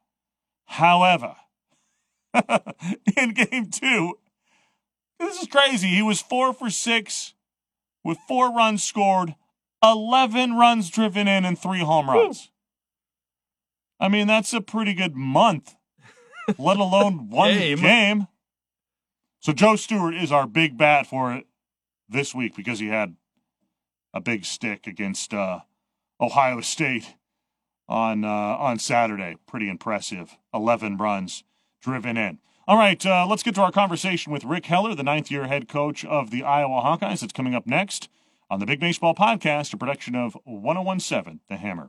However, 0.66 1.36
in 3.16 3.32
game 3.34 3.70
two, 3.70 4.18
this 5.18 5.40
is 5.40 5.48
crazy. 5.48 5.88
He 5.88 6.02
was 6.02 6.20
four 6.20 6.52
for 6.52 6.70
six 6.70 7.34
with 8.04 8.18
four 8.26 8.52
runs 8.54 8.82
scored, 8.82 9.34
11 9.82 10.54
runs 10.56 10.90
driven 10.90 11.28
in, 11.28 11.44
and 11.44 11.58
three 11.58 11.80
home 11.80 12.08
runs. 12.08 12.50
I 13.98 14.08
mean, 14.08 14.26
that's 14.26 14.52
a 14.54 14.60
pretty 14.60 14.94
good 14.94 15.14
month, 15.14 15.74
let 16.58 16.78
alone 16.78 17.28
one 17.28 17.50
Game. 17.50 17.78
game. 17.78 18.26
So 19.40 19.52
Joe 19.52 19.76
Stewart 19.76 20.14
is 20.14 20.32
our 20.32 20.46
big 20.46 20.76
bat 20.78 21.06
for 21.06 21.32
it 21.34 21.46
this 22.08 22.34
week 22.34 22.56
because 22.56 22.78
he 22.78 22.88
had 22.88 23.16
a 24.12 24.20
big 24.20 24.44
stick 24.44 24.86
against 24.86 25.32
uh, 25.32 25.60
Ohio 26.20 26.60
State 26.60 27.14
on 27.88 28.24
uh, 28.24 28.28
on 28.28 28.78
Saturday. 28.78 29.36
Pretty 29.46 29.68
impressive. 29.68 30.36
Eleven 30.52 30.96
runs 30.96 31.44
driven 31.80 32.16
in. 32.16 32.38
All 32.68 32.76
right, 32.76 33.04
uh, 33.04 33.26
let's 33.26 33.42
get 33.42 33.54
to 33.56 33.62
our 33.62 33.72
conversation 33.72 34.32
with 34.32 34.44
Rick 34.44 34.66
Heller, 34.66 34.94
the 34.94 35.02
ninth 35.02 35.30
year 35.30 35.46
head 35.46 35.68
coach 35.68 36.04
of 36.04 36.30
the 36.30 36.44
Iowa 36.44 36.82
Hawkeyes. 36.82 37.22
It's 37.22 37.32
coming 37.32 37.54
up 37.54 37.66
next 37.66 38.08
on 38.48 38.60
the 38.60 38.66
Big 38.66 38.80
Baseball 38.80 39.14
Podcast, 39.14 39.72
a 39.72 39.76
production 39.76 40.14
of 40.14 40.36
1017 40.44 41.40
The 41.48 41.56
Hammer. 41.56 41.88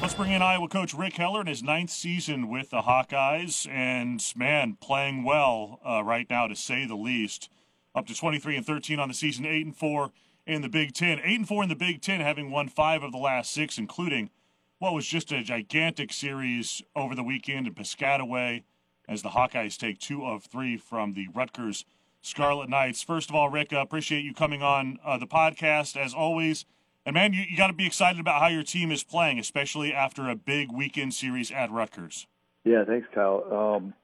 Let's 0.00 0.14
bring 0.14 0.32
in 0.32 0.42
Iowa 0.42 0.68
coach 0.68 0.94
Rick 0.94 1.16
Heller 1.16 1.42
in 1.42 1.46
his 1.46 1.62
ninth 1.62 1.90
season 1.90 2.48
with 2.48 2.70
the 2.70 2.82
Hawkeyes, 2.82 3.68
and 3.70 4.24
man, 4.34 4.76
playing 4.80 5.22
well 5.22 5.80
uh, 5.86 6.02
right 6.02 6.28
now 6.30 6.46
to 6.46 6.56
say 6.56 6.86
the 6.86 6.96
least. 6.96 7.50
Up 7.94 8.06
to 8.06 8.14
23 8.14 8.56
and 8.56 8.66
13 8.66 9.00
on 9.00 9.08
the 9.08 9.14
season, 9.14 9.46
eight 9.46 9.64
and 9.64 9.76
four 9.76 10.12
in 10.46 10.62
the 10.62 10.68
Big 10.68 10.94
Ten, 10.94 11.20
eight 11.22 11.38
and 11.38 11.48
four 11.48 11.62
in 11.62 11.68
the 11.68 11.76
Big 11.76 12.00
Ten, 12.00 12.20
having 12.20 12.50
won 12.50 12.68
five 12.68 13.02
of 13.02 13.12
the 13.12 13.18
last 13.18 13.52
six, 13.52 13.78
including 13.78 14.30
what 14.78 14.94
was 14.94 15.06
just 15.06 15.32
a 15.32 15.42
gigantic 15.42 16.12
series 16.12 16.82
over 16.94 17.14
the 17.14 17.22
weekend 17.22 17.66
in 17.66 17.74
Piscataway, 17.74 18.62
as 19.08 19.22
the 19.22 19.30
Hawkeyes 19.30 19.76
take 19.76 19.98
two 19.98 20.24
of 20.24 20.44
three 20.44 20.76
from 20.76 21.14
the 21.14 21.28
Rutgers 21.34 21.84
Scarlet 22.22 22.68
Knights. 22.68 23.02
First 23.02 23.30
of 23.30 23.36
all, 23.36 23.48
Rick, 23.48 23.72
I 23.72 23.80
appreciate 23.80 24.24
you 24.24 24.34
coming 24.34 24.62
on 24.62 24.98
uh, 25.04 25.18
the 25.18 25.26
podcast 25.26 25.96
as 25.96 26.14
always. 26.14 26.64
And 27.06 27.14
man, 27.14 27.32
you, 27.32 27.42
you 27.48 27.56
got 27.56 27.68
to 27.68 27.72
be 27.72 27.86
excited 27.86 28.20
about 28.20 28.40
how 28.40 28.48
your 28.48 28.62
team 28.62 28.90
is 28.90 29.02
playing, 29.02 29.38
especially 29.38 29.92
after 29.92 30.28
a 30.28 30.36
big 30.36 30.70
weekend 30.70 31.14
series 31.14 31.50
at 31.50 31.70
Rutgers. 31.70 32.26
Yeah, 32.64 32.84
thanks, 32.84 33.08
Kyle. 33.14 33.44
Um, 33.50 33.94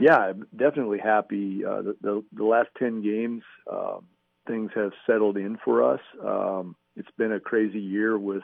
yeah, 0.00 0.16
I'm 0.16 0.46
definitely 0.56 0.98
happy. 0.98 1.64
Uh, 1.64 1.82
the, 1.82 1.96
the 2.00 2.24
the 2.32 2.44
last 2.44 2.68
ten 2.78 3.02
games, 3.02 3.42
um, 3.70 4.06
things 4.46 4.70
have 4.74 4.92
settled 5.06 5.36
in 5.36 5.58
for 5.64 5.94
us. 5.94 6.00
Um, 6.24 6.76
it's 6.96 7.10
been 7.16 7.32
a 7.32 7.40
crazy 7.40 7.80
year 7.80 8.18
with 8.18 8.42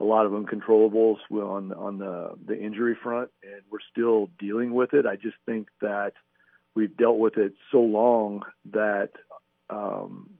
a 0.00 0.04
lot 0.04 0.26
of 0.26 0.32
uncontrollables 0.32 1.18
on 1.30 1.72
on 1.72 1.98
the 1.98 2.32
the 2.46 2.58
injury 2.58 2.96
front, 3.02 3.30
and 3.42 3.62
we're 3.70 3.78
still 3.90 4.30
dealing 4.38 4.72
with 4.72 4.94
it. 4.94 5.06
I 5.06 5.16
just 5.16 5.36
think 5.46 5.68
that 5.80 6.12
we've 6.74 6.96
dealt 6.96 7.18
with 7.18 7.36
it 7.36 7.52
so 7.70 7.80
long 7.80 8.42
that 8.72 9.10
um, 9.68 10.30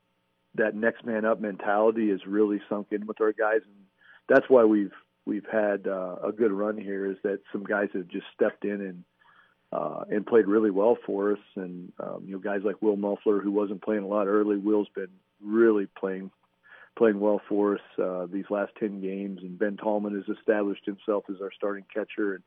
that 0.54 0.74
next 0.74 1.04
man 1.04 1.24
up 1.24 1.40
mentality 1.40 2.10
has 2.10 2.26
really 2.26 2.60
sunk 2.68 2.88
in 2.90 3.06
with 3.06 3.20
our 3.20 3.32
guys, 3.32 3.60
and 3.64 3.84
that's 4.28 4.48
why 4.48 4.64
we've 4.64 4.92
we've 5.26 5.46
had 5.50 5.86
uh, 5.86 6.16
a 6.24 6.32
good 6.32 6.52
run 6.52 6.78
here. 6.78 7.10
Is 7.10 7.18
that 7.22 7.40
some 7.52 7.64
guys 7.64 7.88
have 7.94 8.08
just 8.08 8.26
stepped 8.34 8.64
in 8.64 8.80
and 8.80 9.04
uh, 9.72 10.04
and 10.10 10.26
played 10.26 10.46
really 10.46 10.70
well 10.70 10.96
for 11.06 11.32
us, 11.32 11.38
and 11.56 11.92
um, 12.00 12.24
you 12.26 12.32
know 12.32 12.38
guys 12.38 12.60
like 12.64 12.80
Will 12.82 12.96
Mulflur 12.96 13.42
who 13.42 13.52
wasn't 13.52 13.82
playing 13.82 14.02
a 14.02 14.08
lot 14.08 14.26
early. 14.26 14.56
Will's 14.56 14.88
been 14.94 15.10
really 15.42 15.86
playing 15.98 16.30
playing 16.96 17.20
well 17.20 17.40
for 17.48 17.74
us 17.76 17.80
uh, 18.02 18.26
these 18.32 18.50
last 18.50 18.72
ten 18.78 19.00
games, 19.00 19.40
and 19.42 19.58
Ben 19.58 19.76
Tallman 19.76 20.14
has 20.14 20.36
established 20.36 20.84
himself 20.84 21.24
as 21.30 21.40
our 21.40 21.52
starting 21.52 21.84
catcher 21.92 22.34
and. 22.34 22.42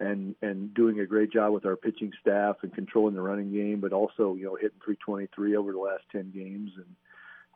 And 0.00 0.34
and 0.42 0.74
doing 0.74 0.98
a 0.98 1.06
great 1.06 1.30
job 1.30 1.52
with 1.52 1.64
our 1.64 1.76
pitching 1.76 2.12
staff 2.20 2.56
and 2.62 2.74
controlling 2.74 3.14
the 3.14 3.20
running 3.20 3.52
game, 3.52 3.78
but 3.78 3.92
also 3.92 4.34
you 4.34 4.46
know 4.46 4.56
hitting 4.56 4.80
323 4.84 5.54
over 5.54 5.70
the 5.70 5.78
last 5.78 6.02
10 6.10 6.32
games 6.34 6.72
and 6.76 6.86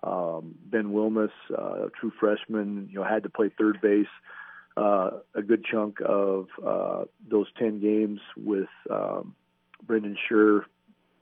Um, 0.02 0.54
ben 0.66 0.92
Wilmes, 0.92 1.30
uh, 1.50 1.86
a 1.86 1.90
true 1.98 2.12
freshman, 2.20 2.88
you 2.90 3.00
know, 3.00 3.04
had 3.04 3.24
to 3.24 3.30
play 3.30 3.48
third 3.48 3.80
base 3.80 4.06
uh, 4.76 5.10
a 5.34 5.42
good 5.42 5.64
chunk 5.64 5.98
of 6.04 6.48
uh, 6.64 7.04
those 7.28 7.46
10 7.58 7.80
games 7.80 8.20
with 8.36 8.68
um, 8.90 9.34
Brendan 9.86 10.16
Sher, 10.28 10.66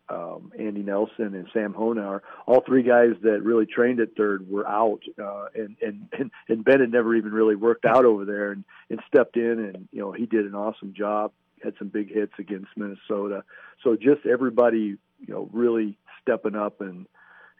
um, 0.09 0.53
Andy 0.59 0.83
Nelson, 0.83 1.35
and 1.35 1.49
Sam 1.53 1.73
Honauer. 1.73 2.21
All 2.47 2.63
three 2.67 2.83
guys 2.83 3.13
that 3.23 3.43
really 3.43 3.67
trained 3.67 4.01
at 4.01 4.17
third 4.17 4.49
were 4.51 4.67
out, 4.69 5.01
uh, 5.23 5.47
and, 5.55 5.77
and 5.81 6.09
and 6.19 6.31
and 6.49 6.65
Ben 6.65 6.81
had 6.81 6.93
never 6.93 7.15
even 7.15 7.33
really 7.33 7.57
worked 7.57 7.85
out 7.85 8.05
over 8.05 8.25
there, 8.25 8.53
and 8.53 8.65
and 8.91 9.01
stepped 9.09 9.37
in, 9.37 9.73
and 9.75 9.89
you 9.93 10.01
know 10.01 10.13
he 10.13 10.27
did 10.27 10.45
an 10.45 10.55
awesome 10.55 10.93
job. 10.95 11.33
Had 11.63 11.75
some 11.79 11.89
big 11.89 12.13
hits 12.13 12.35
against 12.39 12.69
Minnesota. 12.77 13.45
So 13.83 13.97
just 13.97 14.27
everybody, 14.27 14.99
you 15.21 15.29
know, 15.29 15.49
really 15.53 15.97
stepping 16.21 16.55
up 16.55 16.83
and 16.83 17.07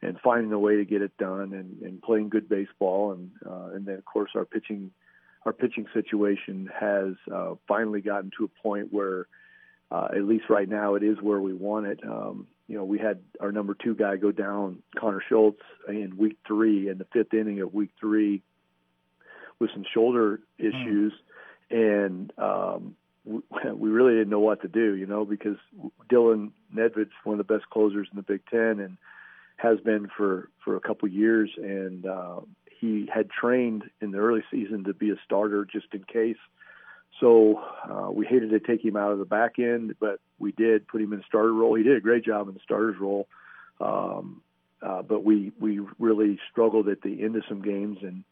and 0.03 0.21
finding 0.23 0.53
a 0.53 0.59
way 0.59 0.77
to 0.77 0.85
get 0.85 1.01
it 1.01 1.17
done, 1.17 1.55
and, 1.55 1.81
and 1.81 2.03
playing 2.03 2.29
good 2.29 2.49
baseball, 2.49 3.13
and 3.13 3.31
uh, 3.47 3.75
and 3.75 3.87
then 3.87 3.97
of 3.97 4.05
course 4.05 4.33
our 4.35 4.45
pitching 4.45 4.91
our 5.45 5.53
pitching 5.53 5.87
situation 5.93 6.71
has 6.79 7.15
uh, 7.33 7.55
finally 7.69 8.01
gotten 8.01 8.31
to 8.39 8.45
a 8.45 8.63
point 8.63 8.93
where, 8.93 9.27
uh, 9.91 10.09
at 10.17 10.25
least 10.25 10.45
right 10.49 10.69
now, 10.69 10.95
it 10.95 11.03
is 11.03 11.19
where 11.21 11.41
we 11.41 11.53
want 11.53 11.87
it. 11.87 12.01
Um, 12.05 12.47
you 12.67 12.77
know, 12.77 12.85
we 12.85 12.99
had 12.99 13.21
our 13.41 13.53
number 13.53 13.75
two 13.75 13.95
guy 13.95 14.17
go 14.17 14.33
down, 14.33 14.83
Connor 14.99 15.23
Schultz, 15.29 15.61
in 15.87 16.17
week 16.17 16.39
three, 16.47 16.89
in 16.89 16.99
the 16.99 17.07
fifth 17.13 17.35
inning 17.35 17.61
of 17.61 17.75
week 17.75 17.91
three, 18.01 18.43
with 19.59 19.71
some 19.73 19.85
shoulder 19.93 20.41
issues, 20.59 21.13
mm. 21.71 22.07
and 22.07 22.33
um, 22.39 22.97
we, 23.25 23.41
we 23.75 23.91
really 23.91 24.15
didn't 24.15 24.31
know 24.31 24.41
what 24.41 24.63
to 24.63 24.69
do. 24.69 24.95
You 24.95 25.07
know, 25.07 25.27
because 25.27 25.57
Dylan 26.11 26.53
Nedved's 26.75 27.13
one 27.25 27.39
of 27.39 27.47
the 27.47 27.53
best 27.55 27.69
closers 27.69 28.09
in 28.11 28.17
the 28.17 28.23
Big 28.23 28.41
Ten, 28.51 28.81
and 28.81 28.97
has 29.57 29.79
been 29.81 30.09
for 30.17 30.49
for 30.65 30.77
a 30.77 30.81
couple 30.81 31.07
years, 31.09 31.51
and 31.57 32.07
uh, 32.07 32.41
he 32.85 33.09
had 33.13 33.31
trained 33.31 33.85
in 34.01 34.11
the 34.11 34.19
early 34.19 34.43
season 34.51 34.85
to 34.85 34.95
be 34.95 35.11
a 35.11 35.17
starter 35.25 35.65
just 35.65 35.87
in 35.93 36.05
case. 36.05 36.37
So 37.21 37.63
uh, 37.89 38.11
we 38.11 38.27
hated 38.27 38.51
to 38.51 38.61
take 38.61 38.85
him 38.85 38.97
out 38.97 39.13
of 39.13 39.19
the 39.19 39.25
back 39.25 39.59
end, 39.59 39.95
but 40.01 40.21
we 40.39 40.53
did 40.53 40.87
put 40.89 41.01
him 41.01 41.13
in 41.13 41.23
starter 41.27 41.53
role. 41.53 41.75
He 41.75 41.85
did 41.85 41.97
a 41.97 42.01
great 42.01 42.25
job 42.25 42.49
in 42.49 42.55
the 42.55 42.61
starter's 42.63 42.99
role, 42.99 43.29
um, 43.81 44.43
uh, 44.83 45.03
but 45.03 45.25
we 45.25 45.53
we 45.59 45.81
really 45.99 46.39
struggled 46.51 46.89
at 46.89 47.03
the 47.03 47.23
end 47.23 47.37
of 47.37 47.45
some 47.49 47.63
games 47.63 47.99
and 48.03 48.25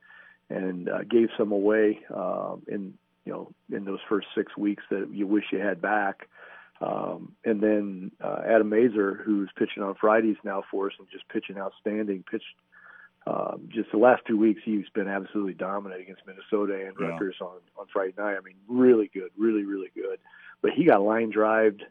and 0.50 0.88
uh, 0.88 1.04
gave 1.08 1.28
some 1.38 1.52
away 1.52 2.00
uh, 2.14 2.56
in 2.66 2.94
you 3.24 3.32
know 3.32 3.52
in 3.74 3.84
those 3.84 4.00
first 4.08 4.26
six 4.34 4.56
weeks 4.56 4.82
that 4.90 5.08
you 5.12 5.26
wish 5.26 5.44
you 5.52 5.58
had 5.58 5.80
back. 5.80 6.28
Um, 6.80 7.36
and 7.44 7.60
then 7.60 8.10
uh, 8.20 8.40
Adam 8.44 8.68
Mazur, 8.68 9.14
who's 9.24 9.48
pitching 9.56 9.84
on 9.84 9.94
Fridays 9.94 10.36
now 10.42 10.64
for 10.68 10.88
us 10.88 10.94
and 10.98 11.06
just 11.12 11.28
pitching 11.28 11.56
outstanding, 11.56 12.24
pitched 12.28 12.56
um, 13.26 13.68
just 13.72 13.90
the 13.92 13.98
last 13.98 14.22
two 14.26 14.36
weeks, 14.36 14.60
he's 14.64 14.88
been 14.94 15.08
absolutely 15.08 15.54
dominant 15.54 16.00
against 16.00 16.22
Minnesota 16.26 16.74
and 16.86 16.94
yeah. 16.98 17.08
Rutgers 17.08 17.36
on 17.40 17.58
on 17.78 17.86
Friday 17.92 18.14
night. 18.18 18.36
I 18.36 18.40
mean, 18.40 18.56
really 18.68 19.10
good, 19.12 19.30
really 19.36 19.64
really 19.64 19.90
good. 19.94 20.18
But 20.60 20.72
he 20.72 20.84
got 20.84 21.02
line 21.02 21.30
drived. 21.30 21.82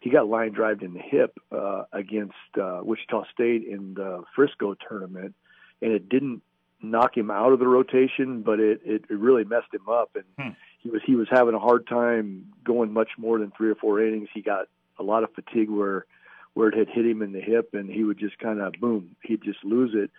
He 0.00 0.10
got 0.10 0.26
line 0.26 0.52
drived 0.52 0.82
in 0.82 0.94
the 0.94 1.00
hip 1.00 1.38
uh, 1.52 1.84
against 1.92 2.34
uh, 2.60 2.80
Wichita 2.82 3.24
State 3.32 3.64
in 3.64 3.94
the 3.94 4.24
Frisco 4.34 4.74
tournament, 4.74 5.34
and 5.80 5.92
it 5.92 6.08
didn't 6.08 6.42
knock 6.82 7.16
him 7.16 7.30
out 7.30 7.52
of 7.52 7.58
the 7.58 7.68
rotation, 7.68 8.42
but 8.42 8.58
it 8.58 8.80
it, 8.84 9.04
it 9.10 9.18
really 9.18 9.44
messed 9.44 9.72
him 9.72 9.88
up, 9.88 10.16
and 10.16 10.24
hmm. 10.38 10.54
he 10.80 10.88
was 10.88 11.02
he 11.04 11.14
was 11.14 11.28
having 11.30 11.54
a 11.54 11.58
hard 11.58 11.86
time 11.86 12.46
going 12.64 12.92
much 12.92 13.10
more 13.18 13.38
than 13.38 13.52
three 13.56 13.70
or 13.70 13.74
four 13.74 14.04
innings. 14.04 14.28
He 14.32 14.40
got 14.40 14.68
a 14.98 15.02
lot 15.02 15.22
of 15.22 15.32
fatigue 15.34 15.68
where 15.70 16.06
where 16.54 16.68
it 16.68 16.76
had 16.76 16.88
hit 16.88 17.06
him 17.06 17.22
in 17.22 17.32
the 17.32 17.40
hip, 17.40 17.70
and 17.74 17.90
he 17.90 18.04
would 18.04 18.18
just 18.18 18.38
kind 18.38 18.60
of 18.60 18.72
boom, 18.74 19.16
he'd 19.22 19.42
just 19.42 19.64
lose 19.64 19.92
it. 19.94 20.10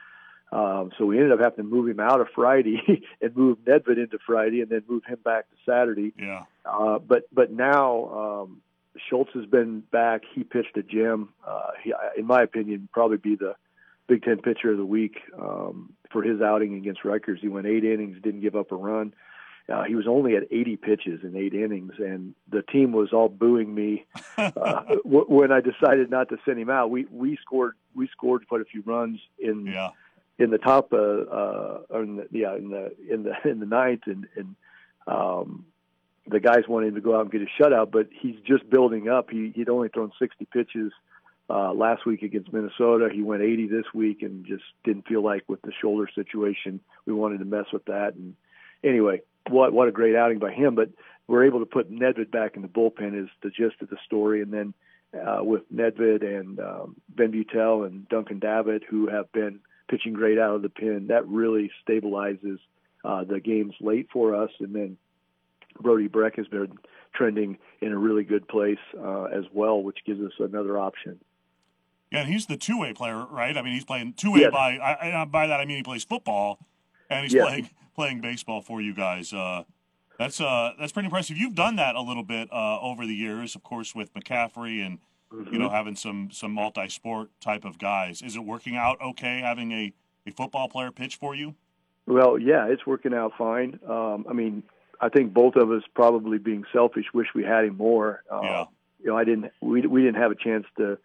Um, 0.53 0.91
so 0.97 1.05
we 1.05 1.17
ended 1.17 1.31
up 1.31 1.39
having 1.39 1.57
to 1.57 1.63
move 1.63 1.89
him 1.89 1.99
out 1.99 2.21
of 2.21 2.27
Friday 2.35 2.79
and 3.21 3.35
move 3.35 3.57
Nedved 3.65 3.97
into 3.97 4.19
Friday, 4.25 4.61
and 4.61 4.69
then 4.69 4.83
move 4.87 5.03
him 5.03 5.17
back 5.23 5.49
to 5.49 5.55
Saturday. 5.65 6.13
Yeah. 6.17 6.43
Uh, 6.63 6.99
but 6.99 7.23
but 7.33 7.51
now 7.51 8.43
um, 8.43 8.61
Schultz 9.09 9.31
has 9.33 9.45
been 9.45 9.81
back. 9.91 10.21
He 10.33 10.43
pitched 10.43 10.77
a 10.77 10.83
gem. 10.83 11.29
Uh, 11.45 11.71
he, 11.83 11.93
in 12.17 12.27
my 12.27 12.43
opinion, 12.43 12.87
probably 12.93 13.17
be 13.17 13.35
the 13.35 13.55
Big 14.07 14.23
Ten 14.23 14.37
pitcher 14.41 14.71
of 14.71 14.77
the 14.77 14.85
week 14.85 15.17
um, 15.39 15.93
for 16.11 16.21
his 16.21 16.39
outing 16.39 16.75
against 16.75 17.03
Rutgers. 17.03 17.39
He 17.41 17.47
went 17.47 17.65
eight 17.65 17.83
innings, 17.83 18.17
didn't 18.21 18.41
give 18.41 18.55
up 18.55 18.71
a 18.71 18.75
run. 18.75 19.15
Uh, 19.69 19.83
he 19.83 19.95
was 19.95 20.07
only 20.07 20.35
at 20.35 20.43
80 20.51 20.75
pitches 20.75 21.21
in 21.23 21.37
eight 21.37 21.53
innings, 21.53 21.93
and 21.97 22.35
the 22.51 22.61
team 22.61 22.91
was 22.91 23.13
all 23.13 23.29
booing 23.29 23.73
me 23.73 24.05
uh, 24.37 24.51
w- 25.05 25.25
when 25.29 25.53
I 25.53 25.61
decided 25.61 26.11
not 26.11 26.27
to 26.29 26.37
send 26.45 26.59
him 26.59 26.69
out. 26.69 26.91
We 26.91 27.05
we 27.09 27.37
scored 27.37 27.75
we 27.95 28.09
scored 28.09 28.45
quite 28.47 28.59
a 28.59 28.65
few 28.65 28.83
runs 28.85 29.21
in 29.39 29.65
yeah 29.67 29.91
in 30.39 30.49
the 30.49 30.57
top, 30.57 30.93
uh, 30.93 30.97
uh, 30.97 31.81
or 31.89 32.03
in 32.03 32.17
the, 32.17 32.27
yeah, 32.31 32.55
in 32.55 32.69
the 32.69 32.93
in 33.09 33.23
the 33.23 33.33
in 33.49 33.59
the 33.59 33.65
ninth, 33.65 34.03
and 34.05 34.27
and 34.35 34.55
um, 35.07 35.65
the 36.27 36.39
guys 36.39 36.63
wanted 36.67 36.95
to 36.95 37.01
go 37.01 37.15
out 37.15 37.21
and 37.21 37.31
get 37.31 37.41
a 37.41 37.61
shutout, 37.61 37.91
but 37.91 38.07
he's 38.11 38.35
just 38.45 38.69
building 38.69 39.09
up. 39.09 39.29
He 39.29 39.51
he'd 39.55 39.69
only 39.69 39.89
thrown 39.89 40.11
60 40.17 40.45
pitches 40.45 40.91
uh, 41.49 41.73
last 41.73 42.05
week 42.05 42.23
against 42.23 42.53
Minnesota. 42.53 43.09
He 43.13 43.21
went 43.21 43.43
80 43.43 43.67
this 43.67 43.85
week, 43.93 44.21
and 44.21 44.45
just 44.45 44.63
didn't 44.83 45.07
feel 45.07 45.23
like 45.23 45.43
with 45.47 45.61
the 45.61 45.73
shoulder 45.81 46.09
situation 46.13 46.79
we 47.05 47.13
wanted 47.13 47.39
to 47.39 47.45
mess 47.45 47.65
with 47.71 47.85
that. 47.85 48.15
And 48.15 48.35
anyway, 48.83 49.21
what 49.49 49.73
what 49.73 49.87
a 49.87 49.91
great 49.91 50.15
outing 50.15 50.39
by 50.39 50.51
him. 50.51 50.75
But 50.75 50.89
we're 51.27 51.45
able 51.45 51.59
to 51.59 51.65
put 51.65 51.91
Nedved 51.91 52.31
back 52.31 52.55
in 52.55 52.61
the 52.61 52.67
bullpen 52.67 53.21
is 53.21 53.29
the 53.43 53.49
gist 53.49 53.81
of 53.81 53.89
the 53.89 53.97
story, 54.05 54.41
and 54.41 54.51
then. 54.51 54.73
Uh, 55.13 55.43
with 55.43 55.61
Nedved 55.71 56.23
and 56.23 56.59
um, 56.59 56.95
Ben 57.07 57.31
Beutel 57.31 57.85
and 57.85 58.09
Duncan 58.09 58.39
Davitt, 58.39 58.81
who 58.89 59.07
have 59.09 59.31
been 59.31 59.59
pitching 59.89 60.13
great 60.13 60.39
out 60.39 60.55
of 60.55 60.61
the 60.61 60.69
pen. 60.69 61.07
That 61.07 61.27
really 61.27 61.71
stabilizes 61.87 62.59
uh, 63.03 63.23
the 63.23 63.39
games 63.39 63.73
late 63.81 64.07
for 64.11 64.35
us. 64.35 64.49
And 64.59 64.73
then 64.73 64.97
Brody 65.79 66.07
Brecht 66.07 66.37
has 66.37 66.47
been 66.47 66.77
trending 67.13 67.57
in 67.81 67.91
a 67.91 67.97
really 67.97 68.23
good 68.23 68.47
place 68.47 68.79
uh, 68.97 69.23
as 69.25 69.45
well, 69.53 69.81
which 69.81 69.99
gives 70.05 70.21
us 70.21 70.33
another 70.39 70.79
option. 70.79 71.19
Yeah, 72.11 72.21
and 72.21 72.29
he's 72.31 72.45
the 72.45 72.57
two-way 72.57 72.93
player, 72.93 73.25
right? 73.25 73.57
I 73.57 73.61
mean, 73.63 73.73
he's 73.73 73.85
playing 73.85 74.13
two-way 74.13 74.41
yes. 74.41 74.51
by 74.51 74.77
I, 74.77 75.25
by 75.25 75.47
that 75.47 75.59
I 75.59 75.65
mean 75.65 75.77
he 75.77 75.83
plays 75.83 76.03
football, 76.03 76.59
and 77.09 77.23
he's 77.23 77.33
yes. 77.33 77.47
playing 77.47 77.69
playing 77.95 78.21
baseball 78.21 78.61
for 78.61 78.81
you 78.81 78.93
guys. 78.93 79.33
Uh, 79.33 79.63
that's 80.19 80.39
uh, 80.39 80.73
that's 80.79 80.91
pretty 80.91 81.07
impressive. 81.07 81.37
You've 81.37 81.55
done 81.55 81.75
that 81.77 81.95
a 81.95 82.01
little 82.01 82.23
bit 82.23 82.49
uh, 82.51 82.79
over 82.79 83.07
the 83.07 83.15
years, 83.15 83.55
of 83.55 83.63
course, 83.63 83.95
with 83.95 84.13
McCaffrey 84.13 84.85
and 84.85 84.99
mm-hmm. 85.33 85.53
you 85.53 85.59
know, 85.59 85.69
having 85.69 85.95
some 85.95 86.29
some 86.31 86.51
multi-sport 86.51 87.29
type 87.41 87.65
of 87.65 87.77
guys. 87.77 88.21
Is 88.21 88.35
it 88.35 88.43
working 88.43 88.75
out 88.75 89.01
okay 89.01 89.39
having 89.39 89.71
a, 89.71 89.93
a 90.27 90.31
football 90.31 90.69
player 90.69 90.91
pitch 90.91 91.15
for 91.15 91.35
you? 91.35 91.55
Well, 92.05 92.37
yeah, 92.37 92.67
it's 92.67 92.85
working 92.85 93.13
out 93.13 93.33
fine. 93.37 93.79
Um, 93.87 94.25
I 94.29 94.33
mean, 94.33 94.63
I 94.99 95.09
think 95.09 95.33
both 95.33 95.55
of 95.55 95.71
us 95.71 95.83
probably 95.93 96.37
being 96.37 96.63
selfish 96.73 97.05
wish 97.13 97.27
we 97.33 97.43
had 97.43 97.65
him 97.65 97.77
more. 97.77 98.23
Uh, 98.31 98.39
yeah. 98.43 98.65
You 99.01 99.09
know, 99.09 99.17
I 99.17 99.23
didn't. 99.23 99.51
We 99.61 99.85
we 99.87 100.01
didn't 100.01 100.21
have 100.21 100.31
a 100.31 100.35
chance 100.35 100.65
to 100.77 100.97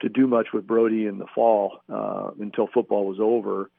to 0.00 0.08
do 0.08 0.26
much 0.26 0.48
with 0.52 0.66
Brody 0.66 1.06
in 1.06 1.18
the 1.18 1.26
fall 1.34 1.80
uh, 1.92 2.30
until 2.40 2.66
football 2.72 3.06
was 3.06 3.18
over. 3.20 3.70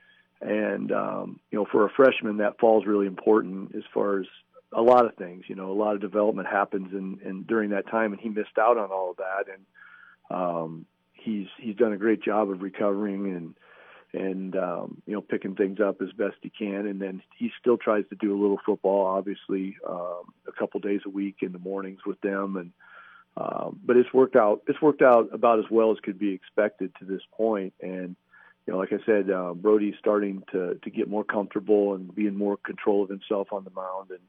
And 0.41 0.91
um, 0.91 1.39
you 1.51 1.57
know, 1.57 1.65
for 1.71 1.85
a 1.85 1.89
freshman, 1.89 2.37
that 2.37 2.59
fall 2.59 2.81
is 2.81 2.87
really 2.87 3.07
important 3.07 3.75
as 3.75 3.83
far 3.93 4.19
as 4.19 4.27
a 4.73 4.81
lot 4.81 5.05
of 5.05 5.15
things. 5.15 5.45
You 5.47 5.55
know, 5.55 5.71
a 5.71 5.73
lot 5.73 5.95
of 5.95 6.01
development 6.01 6.47
happens 6.47 6.93
in, 6.93 7.19
in 7.23 7.43
during 7.43 7.71
that 7.71 7.87
time, 7.87 8.11
and 8.11 8.21
he 8.21 8.29
missed 8.29 8.57
out 8.59 8.77
on 8.77 8.91
all 8.91 9.11
of 9.11 9.17
that. 9.17 9.45
And 9.51 10.39
um, 10.39 10.85
he's 11.13 11.47
he's 11.59 11.75
done 11.75 11.93
a 11.93 11.97
great 11.97 12.21
job 12.21 12.49
of 12.49 12.61
recovering 12.61 13.35
and 13.35 13.55
and 14.13 14.55
um, 14.55 15.01
you 15.05 15.13
know 15.13 15.21
picking 15.21 15.55
things 15.55 15.79
up 15.79 16.01
as 16.01 16.11
best 16.13 16.35
he 16.41 16.49
can. 16.49 16.87
And 16.87 17.01
then 17.01 17.21
he 17.37 17.51
still 17.59 17.77
tries 17.77 18.05
to 18.09 18.15
do 18.15 18.37
a 18.37 18.39
little 18.39 18.59
football, 18.65 19.05
obviously, 19.05 19.77
um, 19.87 20.33
a 20.47 20.51
couple 20.57 20.79
days 20.79 21.01
a 21.05 21.09
week 21.09 21.37
in 21.41 21.51
the 21.51 21.59
mornings 21.59 21.99
with 22.05 22.19
them. 22.21 22.57
And 22.57 22.71
um, 23.37 23.79
but 23.85 23.97
it's 23.97 24.13
worked 24.13 24.35
out. 24.35 24.63
It's 24.67 24.81
worked 24.81 25.01
out 25.01 25.29
about 25.31 25.59
as 25.59 25.65
well 25.69 25.91
as 25.91 25.97
could 26.01 26.19
be 26.19 26.33
expected 26.33 26.91
to 26.99 27.05
this 27.05 27.21
point. 27.31 27.73
And 27.81 28.15
you 28.65 28.73
know, 28.73 28.79
like 28.79 28.91
I 28.91 28.97
said, 29.05 29.29
uh, 29.29 29.53
Brody's 29.53 29.95
starting 29.99 30.43
to 30.51 30.75
to 30.83 30.89
get 30.89 31.07
more 31.07 31.23
comfortable 31.23 31.93
and 31.93 32.13
be 32.13 32.27
in 32.27 32.35
more 32.35 32.57
control 32.57 33.03
of 33.03 33.09
himself 33.09 33.53
on 33.53 33.63
the 33.63 33.69
mound 33.69 34.09
and 34.09 34.19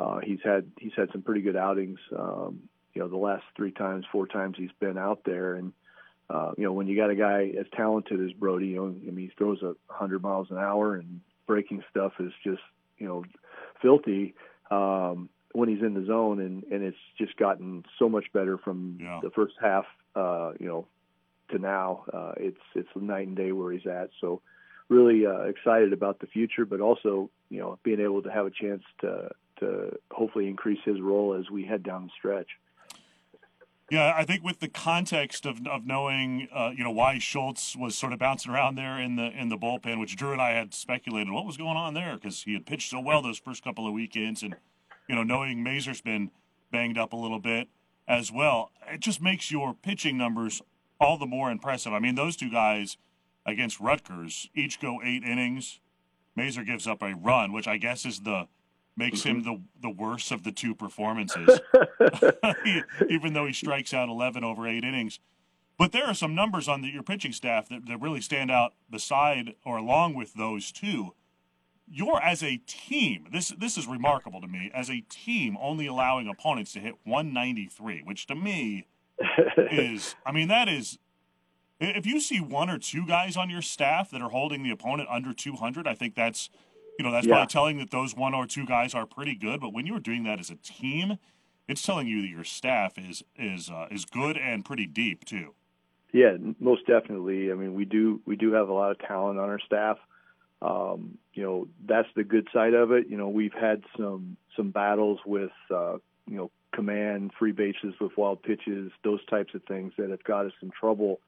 uh, 0.00 0.20
he's 0.22 0.38
had 0.42 0.70
he's 0.78 0.92
had 0.96 1.10
some 1.12 1.22
pretty 1.22 1.42
good 1.42 1.56
outings. 1.56 1.98
Um, 2.16 2.68
you 2.94 3.02
know, 3.02 3.08
the 3.08 3.16
last 3.16 3.44
three 3.56 3.70
times, 3.70 4.04
four 4.10 4.26
times 4.26 4.56
he's 4.58 4.72
been 4.80 4.96
out 4.96 5.20
there, 5.24 5.54
and 5.54 5.72
uh, 6.30 6.52
you 6.56 6.64
know, 6.64 6.72
when 6.72 6.86
you 6.86 6.96
got 6.96 7.10
a 7.10 7.14
guy 7.14 7.52
as 7.58 7.66
talented 7.76 8.20
as 8.24 8.32
Brody, 8.32 8.68
you 8.68 8.76
know, 8.76 8.86
I 8.86 9.10
mean, 9.10 9.28
he 9.28 9.32
throws 9.36 9.62
a 9.62 9.74
hundred 9.88 10.22
miles 10.22 10.48
an 10.50 10.58
hour, 10.58 10.94
and 10.94 11.20
breaking 11.46 11.82
stuff 11.90 12.12
is 12.18 12.32
just 12.42 12.62
you 12.98 13.06
know 13.06 13.24
filthy 13.82 14.34
um, 14.70 15.28
when 15.52 15.68
he's 15.68 15.82
in 15.82 15.94
the 15.94 16.06
zone, 16.06 16.40
and 16.40 16.64
and 16.64 16.82
it's 16.82 16.96
just 17.18 17.36
gotten 17.36 17.84
so 17.98 18.08
much 18.08 18.32
better 18.32 18.56
from 18.56 18.98
yeah. 19.00 19.20
the 19.22 19.30
first 19.30 19.54
half, 19.60 19.84
uh, 20.16 20.52
you 20.58 20.66
know, 20.66 20.86
to 21.50 21.58
now. 21.58 22.04
Uh, 22.12 22.32
it's 22.38 22.60
it's 22.74 22.88
night 22.96 23.26
and 23.26 23.36
day 23.36 23.52
where 23.52 23.70
he's 23.70 23.86
at. 23.86 24.10
So 24.20 24.40
really 24.88 25.26
uh, 25.26 25.42
excited 25.42 25.92
about 25.92 26.20
the 26.20 26.26
future, 26.26 26.64
but 26.64 26.80
also 26.80 27.28
you 27.50 27.58
know 27.58 27.78
being 27.82 28.00
able 28.00 28.22
to 28.22 28.30
have 28.30 28.46
a 28.46 28.50
chance 28.50 28.82
to 29.02 29.30
to 29.60 29.96
hopefully 30.10 30.48
increase 30.48 30.80
his 30.84 31.00
role 31.00 31.34
as 31.34 31.50
we 31.50 31.64
head 31.64 31.82
down 31.82 32.04
the 32.04 32.10
stretch. 32.18 32.48
Yeah, 33.90 34.14
I 34.16 34.24
think 34.24 34.44
with 34.44 34.60
the 34.60 34.68
context 34.68 35.44
of 35.46 35.66
of 35.66 35.84
knowing, 35.84 36.48
uh, 36.54 36.70
you 36.76 36.84
know, 36.84 36.92
why 36.92 37.18
Schultz 37.18 37.74
was 37.74 37.96
sort 37.96 38.12
of 38.12 38.20
bouncing 38.20 38.52
around 38.52 38.76
there 38.76 39.00
in 39.00 39.16
the 39.16 39.30
in 39.36 39.48
the 39.48 39.58
bullpen, 39.58 39.98
which 39.98 40.16
Drew 40.16 40.32
and 40.32 40.40
I 40.40 40.50
had 40.50 40.72
speculated 40.72 41.32
what 41.32 41.44
was 41.44 41.56
going 41.56 41.76
on 41.76 41.94
there 41.94 42.14
because 42.14 42.44
he 42.44 42.52
had 42.52 42.66
pitched 42.66 42.90
so 42.90 43.00
well 43.00 43.20
those 43.20 43.38
first 43.38 43.64
couple 43.64 43.88
of 43.88 43.92
weekends, 43.92 44.44
and 44.44 44.54
you 45.08 45.16
know, 45.16 45.24
knowing 45.24 45.64
Mazur's 45.64 46.00
been 46.00 46.30
banged 46.70 46.98
up 46.98 47.12
a 47.12 47.16
little 47.16 47.40
bit 47.40 47.68
as 48.06 48.30
well, 48.30 48.70
it 48.88 49.00
just 49.00 49.20
makes 49.20 49.50
your 49.50 49.74
pitching 49.74 50.16
numbers 50.16 50.62
all 51.00 51.18
the 51.18 51.26
more 51.26 51.50
impressive. 51.50 51.92
I 51.92 51.98
mean, 51.98 52.14
those 52.14 52.36
two 52.36 52.50
guys 52.50 52.96
against 53.44 53.80
Rutgers 53.80 54.48
each 54.54 54.80
go 54.80 55.00
eight 55.02 55.24
innings. 55.24 55.80
Mazur 56.36 56.62
gives 56.62 56.86
up 56.86 57.02
a 57.02 57.14
run, 57.14 57.52
which 57.52 57.66
I 57.66 57.76
guess 57.76 58.06
is 58.06 58.20
the 58.20 58.46
makes 59.00 59.22
him 59.22 59.42
mm-hmm. 59.42 59.50
the 59.50 59.88
the 59.88 59.90
worst 59.90 60.30
of 60.30 60.44
the 60.44 60.52
two 60.52 60.74
performances, 60.74 61.58
even 63.08 63.32
though 63.32 63.46
he 63.46 63.52
strikes 63.52 63.92
out 63.92 64.08
11 64.08 64.44
over 64.44 64.68
eight 64.68 64.84
innings. 64.84 65.18
But 65.78 65.92
there 65.92 66.04
are 66.04 66.14
some 66.14 66.34
numbers 66.34 66.68
on 66.68 66.82
the, 66.82 66.88
your 66.88 67.02
pitching 67.02 67.32
staff 67.32 67.70
that, 67.70 67.86
that 67.86 68.02
really 68.02 68.20
stand 68.20 68.50
out 68.50 68.74
beside 68.90 69.54
or 69.64 69.78
along 69.78 70.12
with 70.12 70.34
those 70.34 70.70
two. 70.70 71.14
You're 71.88 72.22
as 72.22 72.42
a 72.42 72.58
team. 72.66 73.26
This 73.32 73.48
this 73.48 73.78
is 73.78 73.86
remarkable 73.86 74.42
to 74.42 74.46
me. 74.46 74.70
As 74.74 74.90
a 74.90 75.00
team, 75.08 75.56
only 75.58 75.86
allowing 75.86 76.28
opponents 76.28 76.74
to 76.74 76.80
hit 76.80 76.96
193, 77.04 78.02
which 78.04 78.26
to 78.26 78.34
me 78.34 78.86
is, 79.56 80.14
I 80.26 80.32
mean, 80.32 80.48
that 80.48 80.68
is. 80.68 80.98
If 81.82 82.04
you 82.04 82.20
see 82.20 82.40
one 82.40 82.68
or 82.68 82.78
two 82.78 83.06
guys 83.06 83.38
on 83.38 83.48
your 83.48 83.62
staff 83.62 84.10
that 84.10 84.20
are 84.20 84.28
holding 84.28 84.62
the 84.62 84.70
opponent 84.70 85.08
under 85.10 85.32
200, 85.32 85.86
I 85.88 85.94
think 85.94 86.14
that's 86.14 86.50
you 87.00 87.04
know, 87.04 87.12
that's 87.12 87.26
yeah. 87.26 87.32
probably 87.32 87.46
telling 87.46 87.78
that 87.78 87.90
those 87.90 88.14
one 88.14 88.34
or 88.34 88.46
two 88.46 88.66
guys 88.66 88.94
are 88.94 89.06
pretty 89.06 89.34
good. 89.34 89.58
But 89.58 89.72
when 89.72 89.86
you're 89.86 90.00
doing 90.00 90.24
that 90.24 90.38
as 90.38 90.50
a 90.50 90.56
team, 90.56 91.16
it's 91.66 91.80
telling 91.80 92.06
you 92.06 92.20
that 92.20 92.28
your 92.28 92.44
staff 92.44 92.98
is 92.98 93.24
is 93.36 93.70
uh, 93.70 93.86
is 93.90 94.04
good 94.04 94.36
and 94.36 94.66
pretty 94.66 94.84
deep 94.84 95.24
too. 95.24 95.54
Yeah, 96.12 96.36
most 96.58 96.86
definitely. 96.86 97.50
I 97.50 97.54
mean, 97.54 97.72
we 97.72 97.86
do 97.86 98.20
we 98.26 98.36
do 98.36 98.52
have 98.52 98.68
a 98.68 98.72
lot 98.74 98.90
of 98.90 98.98
talent 98.98 99.38
on 99.38 99.48
our 99.48 99.60
staff. 99.60 99.96
Um, 100.60 101.16
you 101.32 101.42
know, 101.42 101.68
that's 101.88 102.08
the 102.14 102.22
good 102.22 102.48
side 102.52 102.74
of 102.74 102.92
it. 102.92 103.06
You 103.08 103.16
know, 103.16 103.30
we've 103.30 103.54
had 103.58 103.82
some 103.96 104.36
some 104.54 104.70
battles 104.70 105.20
with 105.24 105.52
uh, 105.70 105.94
you 106.28 106.36
know 106.36 106.50
command, 106.74 107.30
free 107.38 107.52
bases 107.52 107.94
with 107.98 108.14
wild 108.18 108.42
pitches, 108.42 108.92
those 109.04 109.24
types 109.24 109.54
of 109.54 109.62
things 109.64 109.94
that 109.96 110.10
have 110.10 110.22
got 110.22 110.44
us 110.44 110.52
in 110.60 110.70
trouble. 110.70 111.18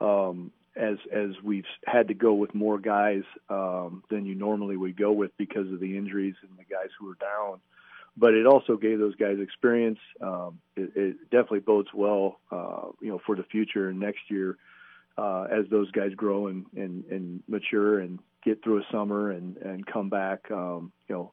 Um, 0.00 0.52
as 0.78 0.96
as 1.12 1.30
we've 1.42 1.66
had 1.84 2.08
to 2.08 2.14
go 2.14 2.34
with 2.34 2.54
more 2.54 2.78
guys 2.78 3.22
um, 3.48 4.02
than 4.10 4.24
you 4.24 4.34
normally 4.34 4.76
would 4.76 4.96
go 4.96 5.12
with 5.12 5.36
because 5.36 5.70
of 5.72 5.80
the 5.80 5.96
injuries 5.96 6.34
and 6.42 6.58
the 6.58 6.64
guys 6.64 6.88
who 6.98 7.10
are 7.10 7.16
down. 7.20 7.60
But 8.16 8.34
it 8.34 8.46
also 8.46 8.76
gave 8.76 8.98
those 8.98 9.14
guys 9.14 9.38
experience. 9.40 9.98
Um, 10.20 10.58
it, 10.76 10.90
it 10.96 11.16
definitely 11.30 11.60
bodes 11.60 11.88
well, 11.94 12.40
uh, 12.50 12.88
you 13.00 13.08
know, 13.08 13.20
for 13.24 13.36
the 13.36 13.44
future 13.44 13.88
and 13.88 14.00
next 14.00 14.22
year 14.28 14.56
uh, 15.18 15.46
as 15.50 15.66
those 15.70 15.90
guys 15.90 16.14
grow 16.14 16.46
and, 16.46 16.66
and, 16.76 17.04
and 17.10 17.42
mature 17.48 17.98
and 17.98 18.20
get 18.44 18.62
through 18.62 18.78
a 18.78 18.86
summer 18.92 19.32
and, 19.32 19.56
and 19.58 19.84
come 19.86 20.08
back, 20.08 20.50
um, 20.50 20.92
you 21.08 21.14
know, 21.14 21.32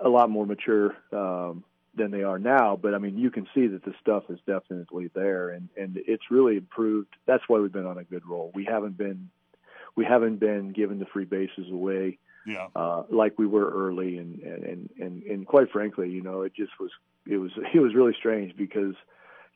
a 0.00 0.08
lot 0.08 0.30
more 0.30 0.46
mature 0.46 0.96
um, 1.12 1.64
than 1.98 2.10
they 2.10 2.22
are 2.22 2.38
now. 2.38 2.78
But 2.80 2.94
I 2.94 2.98
mean, 2.98 3.18
you 3.18 3.30
can 3.30 3.46
see 3.54 3.66
that 3.66 3.84
the 3.84 3.94
stuff 4.00 4.24
is 4.28 4.38
definitely 4.46 5.10
there, 5.14 5.50
and 5.50 5.68
and 5.76 5.98
it's 6.06 6.30
really 6.30 6.56
improved. 6.56 7.14
That's 7.26 7.42
why 7.48 7.58
we've 7.58 7.72
been 7.72 7.86
on 7.86 7.98
a 7.98 8.04
good 8.04 8.26
roll. 8.26 8.50
We 8.54 8.64
haven't 8.64 8.96
been 8.96 9.30
we 9.96 10.04
haven't 10.04 10.36
been 10.36 10.72
giving 10.72 10.98
the 10.98 11.06
free 11.06 11.24
bases 11.24 11.70
away. 11.70 12.18
Yeah. 12.46 12.68
Uh, 12.74 13.02
like 13.10 13.38
we 13.38 13.46
were 13.46 13.70
early, 13.70 14.16
and, 14.16 14.40
and 14.40 14.90
and 14.98 15.22
and 15.24 15.46
quite 15.46 15.70
frankly, 15.70 16.08
you 16.08 16.22
know, 16.22 16.42
it 16.42 16.54
just 16.54 16.72
was 16.80 16.90
it 17.26 17.36
was 17.36 17.50
it 17.74 17.80
was 17.80 17.94
really 17.94 18.14
strange 18.18 18.56
because 18.56 18.94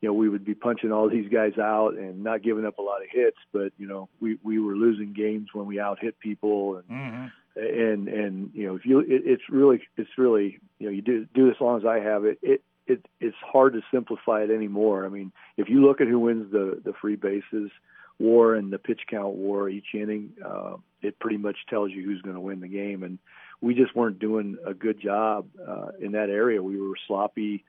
you 0.00 0.09
know 0.09 0.12
we 0.12 0.28
would 0.28 0.44
be 0.44 0.55
punching 0.55 0.92
all 0.92 1.09
these 1.09 1.31
guys 1.31 1.57
out 1.59 1.94
and 1.94 2.22
not 2.22 2.42
giving 2.42 2.66
up 2.66 2.78
a 2.78 2.83
lot 2.83 3.02
of 3.02 3.09
hits, 3.11 3.38
but 3.52 3.72
you 3.78 3.87
know 3.87 4.09
we 4.20 4.38
we 4.42 4.59
were 4.59 4.74
losing 4.74 5.12
games 5.12 5.48
when 5.52 5.66
we 5.66 5.81
out 5.81 5.98
hit 6.00 6.18
people 6.18 6.76
and. 6.76 6.88
Mm-hmm 6.88 7.26
and 7.56 8.08
and 8.08 8.50
you 8.54 8.66
know 8.66 8.76
if 8.76 8.86
you 8.86 9.00
it, 9.00 9.22
it's 9.24 9.42
really 9.50 9.80
it's 9.96 10.10
really 10.16 10.58
you 10.78 10.86
know 10.86 10.92
you 10.92 11.02
do 11.02 11.26
do 11.34 11.50
as 11.50 11.56
long 11.60 11.78
as 11.78 11.86
I 11.86 12.00
have 12.00 12.24
it 12.24 12.38
it 12.42 12.62
it 12.86 13.06
it's 13.20 13.36
hard 13.40 13.74
to 13.74 13.82
simplify 13.92 14.42
it 14.42 14.50
anymore. 14.50 15.06
I 15.06 15.08
mean, 15.08 15.32
if 15.56 15.68
you 15.68 15.84
look 15.84 16.00
at 16.00 16.08
who 16.08 16.18
wins 16.18 16.50
the 16.52 16.80
the 16.84 16.92
free 17.00 17.16
bases 17.16 17.70
war 18.18 18.54
and 18.54 18.72
the 18.72 18.78
pitch 18.78 19.02
count 19.08 19.34
war 19.34 19.68
each 19.68 19.94
inning, 19.94 20.30
uh, 20.44 20.76
it 21.00 21.18
pretty 21.18 21.38
much 21.38 21.56
tells 21.68 21.90
you 21.90 22.04
who's 22.04 22.22
going 22.22 22.34
to 22.34 22.40
win 22.40 22.60
the 22.60 22.68
game. 22.68 23.02
And 23.02 23.18
we 23.60 23.74
just 23.74 23.94
weren't 23.96 24.18
doing 24.18 24.58
a 24.66 24.74
good 24.74 25.00
job 25.00 25.46
uh, 25.66 25.88
in 26.00 26.12
that 26.12 26.30
area. 26.30 26.62
We 26.62 26.80
were 26.80 26.96
sloppy. 27.06 27.64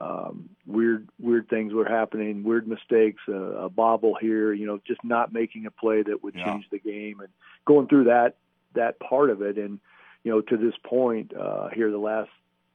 Um, 0.00 0.50
weird 0.66 1.08
weird 1.20 1.48
things 1.48 1.72
were 1.72 1.84
happening, 1.84 2.42
weird 2.42 2.66
mistakes, 2.66 3.22
uh, 3.28 3.32
a 3.32 3.68
bobble 3.68 4.16
here, 4.20 4.52
you 4.52 4.66
know, 4.66 4.80
just 4.84 5.02
not 5.04 5.32
making 5.32 5.66
a 5.66 5.70
play 5.70 6.02
that 6.02 6.22
would 6.22 6.34
yeah. 6.34 6.44
change 6.44 6.66
the 6.70 6.80
game, 6.80 7.20
and 7.20 7.28
going 7.64 7.86
through 7.86 8.04
that 8.04 8.34
that 8.74 9.00
part 9.00 9.30
of 9.30 9.42
it. 9.42 9.58
And 9.58 9.80
you 10.22 10.32
know, 10.32 10.40
to 10.40 10.56
this 10.56 10.74
point, 10.82 11.32
uh, 11.36 11.68
here 11.68 11.90
the 11.90 11.98
last 11.98 12.30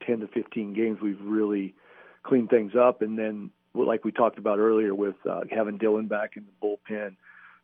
10 0.05 0.21
to 0.21 0.27
15 0.27 0.73
games, 0.73 0.99
we've 1.01 1.21
really 1.21 1.73
cleaned 2.23 2.49
things 2.49 2.73
up. 2.75 3.01
And 3.01 3.17
then, 3.17 3.49
like 3.73 4.05
we 4.05 4.11
talked 4.11 4.37
about 4.37 4.59
earlier, 4.59 4.93
with 4.93 5.15
uh, 5.29 5.41
having 5.51 5.79
Dylan 5.79 6.07
back 6.07 6.37
in 6.37 6.45
the 6.45 6.67
bullpen, 6.67 7.15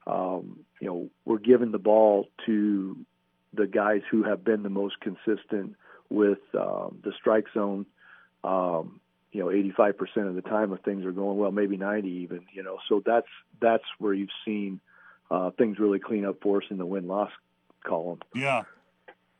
um, 0.07 0.59
you 0.79 0.87
know, 0.87 1.09
we're 1.23 1.39
giving 1.39 1.71
the 1.71 1.79
ball 1.79 2.27
to 2.45 2.97
the 3.53 3.67
guys 3.67 4.01
who 4.11 4.23
have 4.23 4.43
been 4.43 4.63
the 4.63 4.69
most 4.69 4.95
consistent 4.99 5.75
with 6.09 6.39
um, 6.57 6.99
the 7.03 7.11
strike 7.19 7.45
zone. 7.53 7.85
Um, 8.43 8.99
you 9.31 9.41
know, 9.41 9.47
85% 9.47 10.29
of 10.29 10.35
the 10.35 10.41
time 10.41 10.71
if 10.71 10.81
things 10.81 11.03
are 11.05 11.11
going 11.11 11.37
well, 11.37 11.51
maybe 11.51 11.75
90 11.77 12.07
even. 12.07 12.45
You 12.53 12.63
know, 12.63 12.77
so 12.87 13.01
that's 13.05 13.27
that's 13.61 13.83
where 13.99 14.13
you've 14.13 14.29
seen 14.45 14.79
uh, 15.29 15.51
things 15.51 15.79
really 15.79 15.99
clean 15.99 16.25
up 16.25 16.37
for 16.41 16.57
us 16.57 16.67
in 16.69 16.77
the 16.77 16.85
win 16.85 17.07
loss 17.07 17.31
column. 17.85 18.19
Yeah. 18.33 18.63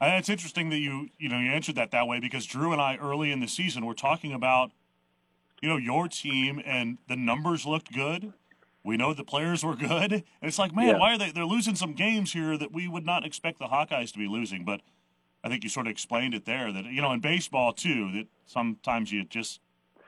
And 0.01 0.15
it's 0.15 0.29
interesting 0.29 0.69
that 0.69 0.79
you 0.79 1.09
you 1.17 1.29
know 1.29 1.39
you 1.39 1.51
answered 1.51 1.75
that 1.75 1.91
that 1.91 2.07
way 2.07 2.19
because 2.19 2.45
Drew 2.45 2.71
and 2.71 2.81
I 2.81 2.97
early 2.97 3.31
in 3.31 3.39
the 3.39 3.47
season 3.47 3.85
were 3.85 3.93
talking 3.93 4.33
about 4.33 4.71
you 5.61 5.69
know 5.69 5.77
your 5.77 6.07
team 6.07 6.61
and 6.65 6.97
the 7.07 7.15
numbers 7.15 7.65
looked 7.65 7.93
good. 7.93 8.33
We 8.83 8.97
know 8.97 9.13
the 9.13 9.23
players 9.23 9.63
were 9.63 9.75
good, 9.75 10.11
and 10.11 10.23
it's 10.41 10.59
like, 10.59 10.75
man, 10.75 10.89
yeah. 10.89 10.99
why 10.99 11.15
are 11.15 11.17
they? 11.17 11.31
They're 11.31 11.45
losing 11.45 11.75
some 11.75 11.93
games 11.93 12.33
here 12.33 12.57
that 12.57 12.71
we 12.71 12.87
would 12.87 13.05
not 13.05 13.25
expect 13.25 13.59
the 13.59 13.65
Hawkeyes 13.65 14.11
to 14.11 14.19
be 14.19 14.27
losing. 14.27 14.63
But 14.63 14.81
I 15.43 15.49
think 15.49 15.63
you 15.63 15.69
sort 15.69 15.87
of 15.87 15.91
explained 15.91 16.33
it 16.33 16.45
there 16.45 16.71
that 16.71 16.85
you 16.85 17.01
know 17.01 17.11
in 17.11 17.21
baseball 17.21 17.71
too 17.73 18.11
that 18.13 18.27
sometimes 18.45 19.11
you 19.11 19.23
just 19.23 19.61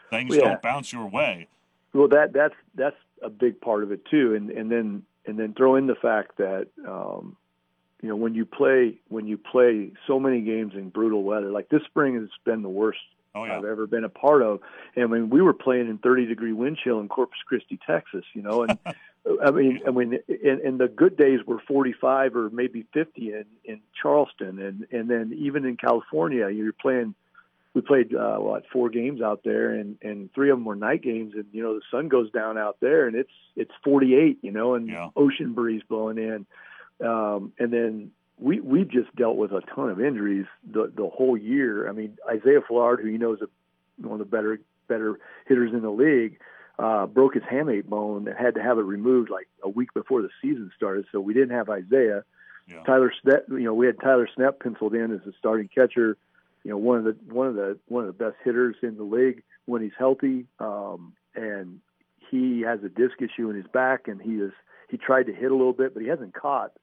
things 0.10 0.36
yeah. 0.36 0.42
don't 0.42 0.62
bounce 0.62 0.92
your 0.92 1.08
way. 1.08 1.48
Well, 1.94 2.10
that 2.10 2.34
that's 2.34 2.56
that's 2.76 2.98
a 3.24 3.30
big 3.30 3.62
part 3.62 3.84
of 3.84 3.92
it 3.92 4.06
too, 4.06 4.36
and 4.36 4.52
and 4.52 4.70
then 4.70 5.04
and 5.26 5.40
then 5.40 5.54
throw 5.54 5.76
in 5.76 5.88
the 5.88 5.96
fact 5.96 6.38
that 6.38 6.68
um, 6.88 7.36
you 8.02 8.10
know 8.10 8.16
when 8.16 8.36
you 8.36 8.46
play 8.46 8.96
when 9.10 9.28
you 9.28 9.38
play 9.38 9.92
so 10.06 10.20
many 10.20 10.42
games 10.42 10.74
in 10.76 10.90
brutal 10.90 11.24
weather 11.24 11.52
like 11.52 11.70
this 11.70 11.84
spring 11.86 12.16
has 12.16 12.30
been 12.46 12.62
the 12.62 12.70
worst 12.70 13.00
oh, 13.36 13.46
yeah. 13.46 13.58
I've 13.58 13.66
ever 13.66 13.88
been 13.88 14.04
a 14.04 14.10
part 14.10 14.42
of 14.42 14.60
and 14.96 15.10
when 15.12 15.30
we 15.30 15.42
were 15.42 15.54
playing 15.54 15.90
in 15.90 15.98
30 15.98 16.26
degree 16.26 16.54
wind 16.54 16.78
chill 16.84 17.00
in 17.00 17.08
Corpus 17.08 17.40
Christi 17.46 17.80
Texas 17.86 18.24
you 18.34 18.42
know 18.42 18.64
and 18.64 18.78
I 19.44 19.52
mean 19.52 19.82
I 19.88 19.92
mean 19.92 20.20
and, 20.28 20.62
and 20.62 20.80
the 20.80 20.88
good 20.88 21.18
days 21.18 21.40
were 21.46 21.60
45 21.68 22.36
or 22.36 22.50
maybe 22.50 22.86
50 22.94 23.34
in 23.34 23.46
in 23.66 23.82
Charleston 24.02 24.60
and 24.60 24.88
and 24.92 25.10
then 25.10 25.34
even 25.38 25.66
in 25.66 25.78
California 25.78 26.50
you're 26.50 26.74
playing 26.74 27.16
we 27.74 27.82
played 27.82 28.14
uh 28.16 28.38
what 28.38 28.64
four 28.72 28.90
games 28.90 29.22
out 29.22 29.42
there 29.44 29.72
and 29.72 29.98
and 30.02 30.34
three 30.34 30.50
of 30.50 30.58
them 30.58 30.66
were 30.66 30.76
night 30.76 31.02
games 31.02 31.34
and 31.36 31.46
you 31.52 31.64
know 31.64 31.74
the 31.76 31.82
sun 31.92 32.08
goes 32.08 32.32
down 32.32 32.58
out 32.58 32.78
there 32.80 33.08
and 33.08 33.16
it's 33.16 33.32
it's 33.56 33.72
48 33.84 34.40
you 34.42 34.52
know 34.52 34.76
and 34.76 34.88
yeah. 34.88 35.10
ocean 35.16 35.54
breeze 35.54 35.82
blowing 35.90 36.18
in 36.18 36.46
um, 37.04 37.54
and 37.60 37.72
then 37.72 38.12
we 38.40 38.60
we've 38.60 38.90
just 38.90 39.14
dealt 39.16 39.38
with 39.38 39.52
a 39.52 39.62
ton 39.74 39.90
of 39.90 40.00
injuries 40.00 40.46
the 40.70 40.92
the 40.96 41.08
whole 41.08 41.38
year. 41.38 41.90
I 41.90 41.92
mean, 41.92 42.18
Isaiah 42.28 42.62
Fallard, 42.62 43.02
who 43.02 43.08
you 43.08 43.18
know 43.18 43.34
is 43.34 43.42
a, 43.42 43.48
one 44.08 44.20
of 44.20 44.20
the 44.20 44.26
better 44.26 44.60
better 44.88 45.20
hitters 45.48 45.74
in 45.74 45.82
the 45.82 45.90
league, 45.90 46.40
uh, 46.80 47.06
broke 47.08 47.34
his 47.34 47.44
hamate 47.44 47.86
bone 47.86 48.28
and 48.28 48.38
had 48.38 48.56
to 48.56 48.64
have 48.64 48.78
it 48.78 48.84
removed 48.84 49.30
like 49.30 49.48
a 49.64 49.70
week 49.70 49.94
before 49.94 50.22
the 50.22 50.30
season 50.42 50.72
started. 50.76 51.06
So 51.12 51.20
we 51.20 51.34
didn't 51.34 51.56
have 51.56 51.70
Isaiah. 51.70 52.24
Yeah. 52.68 52.84
Tyler 52.84 53.14
Snep, 53.24 53.50
you 53.50 53.64
know, 53.64 53.74
we 53.74 53.86
had 53.86 54.00
Tyler 54.00 54.28
Snep 54.38 54.60
penciled 54.60 54.94
in 54.94 55.14
as 55.14 55.26
a 55.26 55.32
starting 55.40 55.70
catcher. 55.74 56.18
You 56.64 56.72
know, 56.72 56.78
one 56.78 56.98
of 56.98 57.06
the 57.06 57.16
one 57.34 57.48
of 57.48 57.56
the 57.56 57.78
one 57.88 58.06
of 58.06 58.18
the 58.18 58.24
best 58.24 58.36
hitters 58.44 58.76
in 58.84 58.98
the 58.98 59.04
league 59.04 59.44
when 59.66 59.82
he's 59.82 59.94
healthy. 59.98 60.46
Um, 60.60 61.14
and 61.34 61.80
he 62.30 62.62
has 62.62 62.84
a 62.84 62.90
disc 62.90 63.22
issue 63.22 63.50
in 63.50 63.56
his 63.56 63.68
back, 63.68 64.08
and 64.08 64.22
he 64.22 64.36
is 64.36 64.52
he 64.90 64.98
tried 64.98 65.28
to 65.28 65.34
hit 65.34 65.52
a 65.52 65.56
little 65.56 65.74
bit, 65.74 65.94
but 65.94 66.04
he 66.04 66.10
hasn't 66.10 66.34
caught 66.34 66.74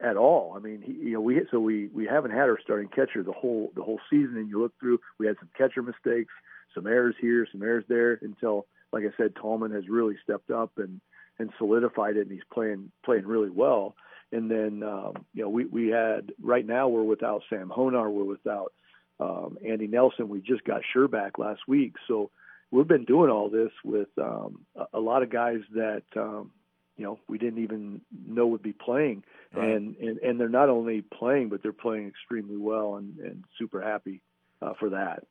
at 0.00 0.16
all. 0.16 0.54
I 0.56 0.60
mean, 0.60 0.82
he, 0.82 0.92
you 0.92 1.12
know, 1.14 1.20
we 1.20 1.40
so 1.50 1.58
we 1.58 1.88
we 1.88 2.06
haven't 2.06 2.32
had 2.32 2.48
our 2.48 2.58
starting 2.62 2.88
catcher 2.88 3.22
the 3.22 3.32
whole 3.32 3.72
the 3.74 3.82
whole 3.82 4.00
season. 4.10 4.36
And 4.36 4.48
you 4.48 4.60
look 4.60 4.72
through, 4.78 5.00
we 5.18 5.26
had 5.26 5.36
some 5.38 5.50
catcher 5.56 5.82
mistakes, 5.82 6.32
some 6.74 6.86
errors 6.86 7.14
here, 7.20 7.46
some 7.50 7.62
errors 7.62 7.84
there. 7.88 8.18
Until, 8.22 8.66
like 8.92 9.04
I 9.04 9.16
said, 9.16 9.34
Tallman 9.36 9.72
has 9.72 9.88
really 9.88 10.16
stepped 10.22 10.50
up 10.50 10.72
and 10.76 11.00
and 11.38 11.50
solidified 11.58 12.16
it, 12.16 12.22
and 12.22 12.32
he's 12.32 12.40
playing 12.52 12.90
playing 13.04 13.26
really 13.26 13.50
well. 13.50 13.94
And 14.32 14.50
then, 14.50 14.82
um, 14.82 15.24
you 15.34 15.42
know, 15.42 15.48
we 15.48 15.64
we 15.66 15.88
had 15.88 16.32
right 16.42 16.66
now 16.66 16.88
we're 16.88 17.04
without 17.04 17.42
Sam 17.48 17.72
Honar, 17.74 18.10
we're 18.10 18.24
without 18.24 18.72
um, 19.20 19.56
Andy 19.66 19.86
Nelson. 19.86 20.28
We 20.28 20.40
just 20.40 20.64
got 20.64 20.82
Sure 20.92 21.08
back 21.08 21.38
last 21.38 21.60
week, 21.68 21.94
so 22.08 22.30
we've 22.70 22.88
been 22.88 23.04
doing 23.04 23.30
all 23.30 23.48
this 23.48 23.70
with 23.84 24.08
um, 24.20 24.66
a, 24.74 24.98
a 24.98 25.00
lot 25.00 25.22
of 25.22 25.30
guys 25.30 25.60
that 25.74 26.02
um, 26.16 26.50
you 26.96 27.04
know 27.04 27.18
we 27.28 27.38
didn't 27.38 27.62
even 27.62 28.00
know 28.26 28.46
would 28.46 28.62
be 28.62 28.72
playing, 28.72 29.24
right. 29.54 29.68
and, 29.68 29.96
and 29.96 30.18
and 30.18 30.40
they're 30.40 30.48
not 30.48 30.68
only 30.68 31.02
playing, 31.02 31.48
but 31.48 31.62
they're 31.62 31.72
playing 31.72 32.08
extremely 32.08 32.56
well, 32.56 32.96
and, 32.96 33.18
and 33.18 33.44
super 33.58 33.80
happy 33.82 34.22
uh, 34.62 34.72
for 34.78 34.90
that. 34.90 35.24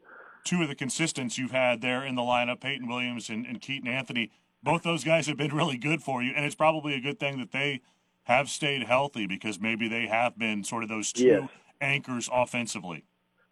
Two 0.44 0.62
of 0.62 0.68
the 0.68 0.76
consistents 0.76 1.38
you've 1.38 1.52
had 1.52 1.82
there 1.82 2.06
in 2.06 2.16
the 2.16 2.22
lineup, 2.22 2.62
Peyton 2.62 2.88
Williams 2.88 3.30
and, 3.30 3.48
and 3.48 3.60
Keaton 3.60 3.88
Anthony, 3.88 4.32
both 4.62 4.84
those 4.84 5.04
guys 5.04 5.26
have 5.26 5.38
been 5.38 5.56
really 5.56 5.78
good 5.78 6.04
for 6.04 6.22
you, 6.22 6.34
and 6.36 6.46
it's 6.46 6.56
probably 6.56 6.94
a 6.94 7.00
good 7.00 7.20
thing 7.20 7.40
that 7.40 7.52
they 7.52 7.82
have 8.24 8.50
stayed 8.50 8.84
healthy 8.84 9.26
because 9.26 9.60
maybe 9.60 9.88
they 9.88 10.08
have 10.08 10.38
been 10.38 10.64
sort 10.64 10.84
of 10.84 10.90
those 10.90 11.12
two 11.12 11.26
yes. 11.26 11.50
anchors 11.82 12.30
offensively. 12.32 13.06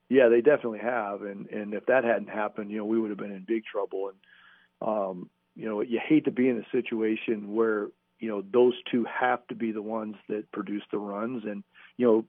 Yeah, 0.09 0.29
they 0.29 0.41
definitely 0.41 0.79
have, 0.79 1.23
and 1.23 1.47
and 1.49 1.73
if 1.73 1.85
that 1.87 2.03
hadn't 2.03 2.29
happened, 2.29 2.69
you 2.69 2.77
know, 2.77 2.85
we 2.85 2.99
would 2.99 3.09
have 3.09 3.17
been 3.17 3.31
in 3.31 3.45
big 3.47 3.63
trouble. 3.65 4.09
And 4.09 4.87
um, 4.87 5.29
you 5.55 5.67
know, 5.67 5.81
you 5.81 5.99
hate 6.03 6.25
to 6.25 6.31
be 6.31 6.49
in 6.49 6.57
a 6.57 6.71
situation 6.71 7.53
where 7.53 7.87
you 8.23 8.29
know 8.29 8.41
those 8.53 8.73
two 8.89 9.03
have 9.03 9.45
to 9.47 9.55
be 9.55 9.73
the 9.73 9.81
ones 9.81 10.15
that 10.29 10.49
produce 10.53 10.83
the 10.93 10.97
runs, 10.97 11.43
and 11.43 11.61
you 11.97 12.07
know, 12.07 12.25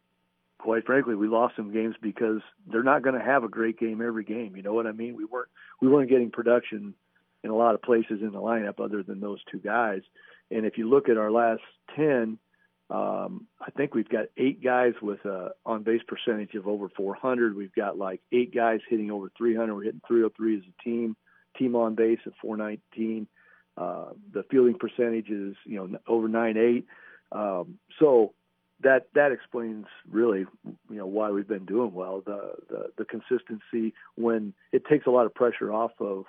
quite 0.59 0.85
frankly, 0.85 1.15
we 1.15 1.29
lost 1.29 1.55
some 1.55 1.73
games 1.73 1.95
because 2.03 2.41
they're 2.67 2.83
not 2.83 3.03
going 3.05 3.17
to 3.17 3.25
have 3.25 3.45
a 3.45 3.49
great 3.49 3.79
game 3.79 4.03
every 4.05 4.25
game. 4.25 4.57
You 4.57 4.63
know 4.65 4.73
what 4.73 4.89
I 4.89 4.93
mean? 4.93 5.15
We 5.15 5.25
weren't 5.25 5.51
we 5.81 5.87
weren't 5.87 6.11
getting 6.11 6.33
production 6.33 6.95
in 7.45 7.51
a 7.51 7.55
lot 7.55 7.77
of 7.77 7.83
places 7.83 8.23
in 8.23 8.33
the 8.33 8.41
lineup 8.41 8.85
other 8.85 9.05
than 9.05 9.21
those 9.21 9.39
two 9.53 9.61
guys. 9.61 10.03
And 10.51 10.67
if 10.67 10.79
you 10.79 10.91
look 10.91 11.09
at 11.09 11.17
our 11.17 11.31
last 11.31 11.63
ten, 11.95 12.39
um, 12.91 13.47
I 13.61 13.71
think 13.71 13.95
we've 13.95 14.09
got 14.09 14.25
eight 14.37 14.65
guys 14.65 14.95
with 15.01 15.25
a 15.25 15.51
on 15.65 15.85
base 15.85 16.03
percentage 16.09 16.57
of 16.57 16.67
over 16.67 16.89
400. 16.89 17.57
We've 17.57 17.73
got 17.73 17.97
like 17.97 18.21
eight 18.33 18.53
guys 18.53 18.81
hitting 18.89 19.13
over 19.13 19.31
300. 19.39 19.73
We're 19.73 19.85
hitting 19.85 20.03
303 20.09 20.57
as 20.57 20.63
a 20.65 20.83
team. 20.83 21.17
Team 21.57 21.77
on 21.77 21.95
base 21.95 22.19
at 22.27 22.33
419. 22.43 23.29
Uh, 23.77 24.11
the 24.33 24.45
fielding 24.51 24.79
percentage 24.79 25.31
is 25.31 25.57
you 25.65 25.77
know 25.77 25.99
over 26.07 26.29
98. 26.29 26.87
Um, 27.33 27.79
so 27.99 28.33
that 28.83 29.09
that 29.15 29.33
explains 29.33 29.87
really 30.11 30.47
you 30.65 30.97
know 30.97 31.07
why 31.07 31.31
we've 31.31 31.49
been 31.49 31.65
doing 31.65 31.93
well. 31.93 32.23
The 32.25 32.53
the, 32.69 32.87
the 32.99 33.05
consistency 33.05 33.95
when 34.17 34.55
it 34.73 34.85
takes 34.87 35.07
a 35.07 35.11
lot 35.11 35.27
of 35.27 35.35
pressure 35.35 35.73
off 35.73 35.93
of 35.99 36.25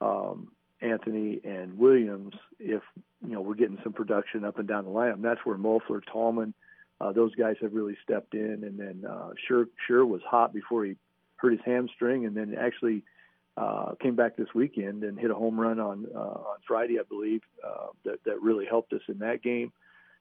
um, 0.00 0.48
Anthony 0.80 1.40
and 1.44 1.78
Williams 1.78 2.34
if 2.58 2.82
you 3.26 3.32
know 3.32 3.40
we're 3.40 3.54
getting 3.54 3.78
some 3.82 3.92
production 3.92 4.44
up 4.44 4.58
and 4.58 4.68
down 4.68 4.84
the 4.84 4.90
lineup. 4.90 5.22
That's 5.22 5.40
where 5.44 5.56
Mulflur, 5.56 6.02
Tallman, 6.10 6.52
uh, 7.00 7.12
those 7.12 7.34
guys 7.34 7.56
have 7.62 7.72
really 7.72 7.96
stepped 8.02 8.34
in. 8.34 8.64
And 8.64 8.78
then 8.78 9.10
uh, 9.10 9.30
Sher 9.46 9.66
Sher 9.86 10.04
was 10.04 10.20
hot 10.28 10.52
before 10.52 10.84
he 10.84 10.96
hurt 11.36 11.52
his 11.52 11.60
hamstring, 11.64 12.26
and 12.26 12.36
then 12.36 12.54
actually 12.58 13.02
uh, 13.56 13.94
came 14.00 14.16
back 14.16 14.36
this 14.36 14.48
weekend 14.54 15.02
and 15.02 15.18
hit 15.18 15.30
a 15.30 15.34
home 15.34 15.58
run 15.58 15.80
on 15.80 16.06
uh, 16.14 16.18
on 16.18 16.58
Friday, 16.66 16.98
I 16.98 17.04
believe. 17.08 17.42
Uh, 17.64 17.88
that 18.04 18.18
that 18.24 18.42
really 18.42 18.66
helped 18.66 18.92
us 18.92 19.02
in 19.08 19.18
that 19.20 19.42
game. 19.42 19.72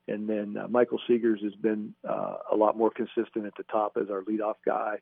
And 0.08 0.30
then 0.30 0.56
uh, 0.58 0.68
Michael 0.68 1.00
Seegers 1.10 1.44
has 1.44 1.56
been 1.56 1.94
uh, 2.08 2.36
a 2.52 2.56
lot 2.56 2.78
more 2.78 2.92
consistent 2.92 3.46
at 3.46 3.56
the 3.58 3.64
top 3.64 3.98
as 4.00 4.10
our 4.10 4.22
leadoff 4.22 4.56
guy. 4.66 4.98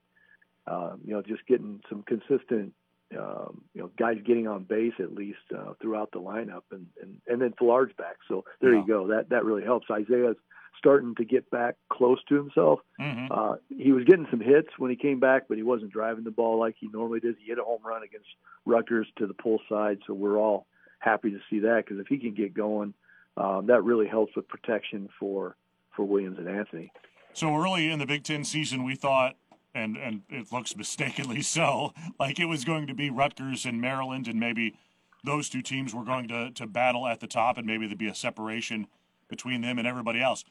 Uh, 0.65 0.93
you 1.05 1.13
know, 1.13 1.21
just 1.21 1.45
getting 1.45 1.81
some 1.89 2.03
consistent 2.03 2.73
um, 3.17 3.61
you 3.73 3.81
know, 3.81 3.91
guys 3.97 4.17
getting 4.25 4.47
on 4.47 4.63
base 4.63 4.93
at 4.99 5.13
least 5.13 5.39
uh, 5.55 5.73
throughout 5.81 6.11
the 6.11 6.19
lineup, 6.19 6.63
and 6.71 6.87
and 7.01 7.17
and 7.27 7.41
then 7.41 7.53
Villar's 7.59 7.91
back. 7.97 8.17
So 8.27 8.43
there 8.61 8.73
yeah. 8.73 8.81
you 8.81 8.87
go. 8.87 9.07
That 9.07 9.29
that 9.29 9.45
really 9.45 9.63
helps. 9.63 9.87
Isaiah's 9.91 10.37
starting 10.77 11.15
to 11.15 11.25
get 11.25 11.49
back 11.49 11.75
close 11.89 12.19
to 12.29 12.35
himself. 12.35 12.79
Mm-hmm. 12.99 13.31
Uh, 13.31 13.55
he 13.69 13.91
was 13.91 14.03
getting 14.05 14.27
some 14.29 14.39
hits 14.39 14.69
when 14.77 14.89
he 14.91 14.97
came 14.97 15.19
back, 15.19 15.43
but 15.47 15.57
he 15.57 15.63
wasn't 15.63 15.91
driving 15.91 16.23
the 16.23 16.31
ball 16.31 16.59
like 16.59 16.75
he 16.79 16.87
normally 16.87 17.19
does. 17.19 17.35
He 17.39 17.49
hit 17.49 17.59
a 17.59 17.63
home 17.63 17.81
run 17.85 18.03
against 18.03 18.27
Rutgers 18.65 19.07
to 19.17 19.27
the 19.27 19.33
pull 19.33 19.59
side, 19.69 19.99
so 20.07 20.13
we're 20.13 20.37
all 20.37 20.65
happy 20.99 21.31
to 21.31 21.39
see 21.49 21.59
that 21.59 21.83
because 21.85 21.99
if 21.99 22.07
he 22.07 22.17
can 22.17 22.33
get 22.33 22.53
going, 22.53 22.93
um, 23.37 23.67
that 23.67 23.83
really 23.83 24.07
helps 24.07 24.35
with 24.35 24.47
protection 24.47 25.09
for 25.19 25.55
for 25.95 26.05
Williams 26.05 26.37
and 26.39 26.47
Anthony. 26.47 26.91
So 27.33 27.55
early 27.55 27.89
in 27.89 27.99
the 27.99 28.05
Big 28.05 28.23
Ten 28.23 28.43
season, 28.43 28.83
we 28.83 28.95
thought 28.95 29.35
and 29.73 29.97
and 29.97 30.21
it 30.29 30.51
looks 30.51 30.75
mistakenly 30.77 31.41
so, 31.41 31.93
like 32.19 32.39
it 32.39 32.45
was 32.45 32.63
going 32.63 32.87
to 32.87 32.93
be 32.93 33.09
Rutgers 33.09 33.65
and 33.65 33.81
Maryland, 33.81 34.27
and 34.27 34.39
maybe 34.39 34.75
those 35.23 35.49
two 35.49 35.61
teams 35.61 35.93
were 35.93 36.03
going 36.03 36.27
to 36.27 36.51
to 36.51 36.67
battle 36.67 37.07
at 37.07 37.19
the 37.19 37.27
top, 37.27 37.57
and 37.57 37.65
maybe 37.65 37.87
there'd 37.87 37.97
be 37.97 38.07
a 38.07 38.15
separation 38.15 38.87
between 39.29 39.61
them 39.61 39.79
and 39.79 39.87
everybody 39.87 40.21
else. 40.21 40.43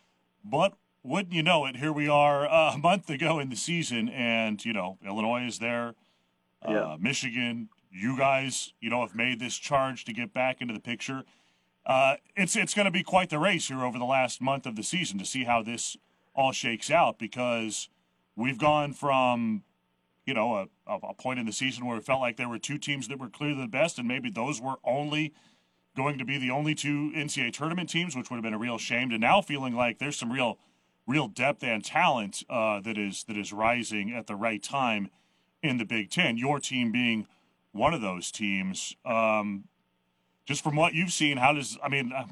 But 0.44 0.74
wouldn't 1.02 1.34
you 1.34 1.42
know 1.42 1.66
it? 1.66 1.76
Here 1.76 1.92
we 1.92 2.08
are 2.08 2.46
uh, 2.46 2.74
a 2.74 2.78
month 2.78 3.10
ago 3.10 3.38
in 3.38 3.48
the 3.48 3.56
season, 3.56 4.08
and 4.08 4.64
you 4.64 4.72
know 4.72 4.98
Illinois 5.04 5.46
is 5.46 5.58
there, 5.58 5.94
uh, 6.66 6.72
yeah. 6.72 6.96
Michigan. 6.98 7.68
You 7.94 8.16
guys, 8.16 8.72
you 8.80 8.88
know, 8.88 9.02
have 9.02 9.14
made 9.14 9.38
this 9.38 9.58
charge 9.58 10.06
to 10.06 10.14
get 10.14 10.32
back 10.32 10.62
into 10.62 10.72
the 10.72 10.80
picture. 10.80 11.24
Uh, 11.84 12.16
it's 12.36 12.56
it's 12.56 12.72
going 12.72 12.86
to 12.86 12.90
be 12.90 13.02
quite 13.02 13.28
the 13.28 13.38
race 13.38 13.68
here 13.68 13.84
over 13.84 13.98
the 13.98 14.04
last 14.04 14.40
month 14.40 14.64
of 14.66 14.76
the 14.76 14.82
season 14.82 15.18
to 15.18 15.26
see 15.26 15.44
how 15.44 15.62
this 15.62 15.96
all 16.34 16.52
shakes 16.52 16.90
out 16.90 17.18
because 17.18 17.90
We've 18.34 18.58
gone 18.58 18.92
from, 18.94 19.62
you 20.24 20.34
know, 20.34 20.68
a, 20.86 20.94
a 20.94 21.14
point 21.14 21.38
in 21.38 21.46
the 21.46 21.52
season 21.52 21.86
where 21.86 21.98
it 21.98 22.04
felt 22.04 22.20
like 22.20 22.36
there 22.36 22.48
were 22.48 22.58
two 22.58 22.78
teams 22.78 23.08
that 23.08 23.18
were 23.18 23.28
clearly 23.28 23.60
the 23.60 23.68
best, 23.68 23.98
and 23.98 24.08
maybe 24.08 24.30
those 24.30 24.60
were 24.60 24.76
only 24.84 25.34
going 25.96 26.18
to 26.18 26.24
be 26.24 26.38
the 26.38 26.50
only 26.50 26.74
two 26.74 27.12
NCAA 27.14 27.52
tournament 27.52 27.88
teams, 27.88 28.16
which 28.16 28.30
would 28.30 28.36
have 28.36 28.42
been 28.42 28.54
a 28.54 28.58
real 28.58 28.78
shame. 28.78 29.10
To 29.10 29.18
now 29.18 29.40
feeling 29.40 29.74
like 29.74 29.98
there's 29.98 30.16
some 30.16 30.32
real, 30.32 30.58
real 31.06 31.28
depth 31.28 31.62
and 31.62 31.84
talent 31.84 32.42
uh, 32.48 32.80
that 32.80 32.96
is 32.96 33.24
that 33.24 33.36
is 33.36 33.52
rising 33.52 34.12
at 34.12 34.26
the 34.26 34.36
right 34.36 34.62
time 34.62 35.10
in 35.62 35.78
the 35.78 35.84
Big 35.84 36.10
Ten. 36.10 36.36
Your 36.36 36.58
team 36.58 36.92
being 36.92 37.26
one 37.72 37.94
of 37.94 38.00
those 38.00 38.30
teams. 38.30 38.96
Um, 39.04 39.64
just 40.44 40.62
from 40.62 40.76
what 40.76 40.94
you've 40.94 41.12
seen, 41.12 41.36
how 41.36 41.52
does 41.52 41.78
I 41.82 41.88
mean? 41.88 42.12
Uh, 42.12 42.24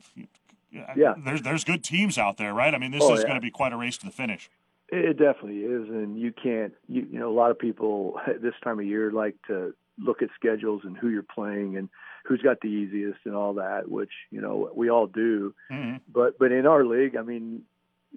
yeah, 0.96 1.14
there's 1.18 1.42
there's 1.42 1.64
good 1.64 1.82
teams 1.82 2.18
out 2.18 2.36
there, 2.36 2.54
right? 2.54 2.74
I 2.74 2.78
mean, 2.78 2.90
this 2.90 3.02
oh, 3.02 3.14
is 3.14 3.20
yeah. 3.20 3.26
going 3.26 3.36
to 3.36 3.40
be 3.40 3.50
quite 3.50 3.72
a 3.72 3.76
race 3.76 3.98
to 3.98 4.06
the 4.06 4.12
finish. 4.12 4.50
It 4.88 5.18
definitely 5.18 5.60
is, 5.60 5.88
and 5.88 6.18
you 6.18 6.32
can't. 6.32 6.72
You, 6.88 7.06
you 7.10 7.18
know, 7.18 7.30
a 7.30 7.34
lot 7.34 7.50
of 7.50 7.58
people 7.58 8.20
this 8.40 8.54
time 8.62 8.78
of 8.78 8.86
year 8.86 9.10
like 9.10 9.36
to 9.46 9.74
look 9.98 10.22
at 10.22 10.30
schedules 10.34 10.82
and 10.84 10.96
who 10.96 11.08
you're 11.08 11.22
playing 11.22 11.76
and 11.76 11.88
who's 12.24 12.42
got 12.42 12.60
the 12.60 12.68
easiest 12.68 13.18
and 13.24 13.34
all 13.34 13.54
that, 13.54 13.90
which 13.90 14.12
you 14.30 14.40
know 14.40 14.70
we 14.74 14.90
all 14.90 15.06
do. 15.06 15.54
Mm-hmm. 15.70 15.96
But 16.12 16.38
but 16.38 16.52
in 16.52 16.66
our 16.66 16.84
league, 16.84 17.16
I 17.16 17.22
mean, 17.22 17.62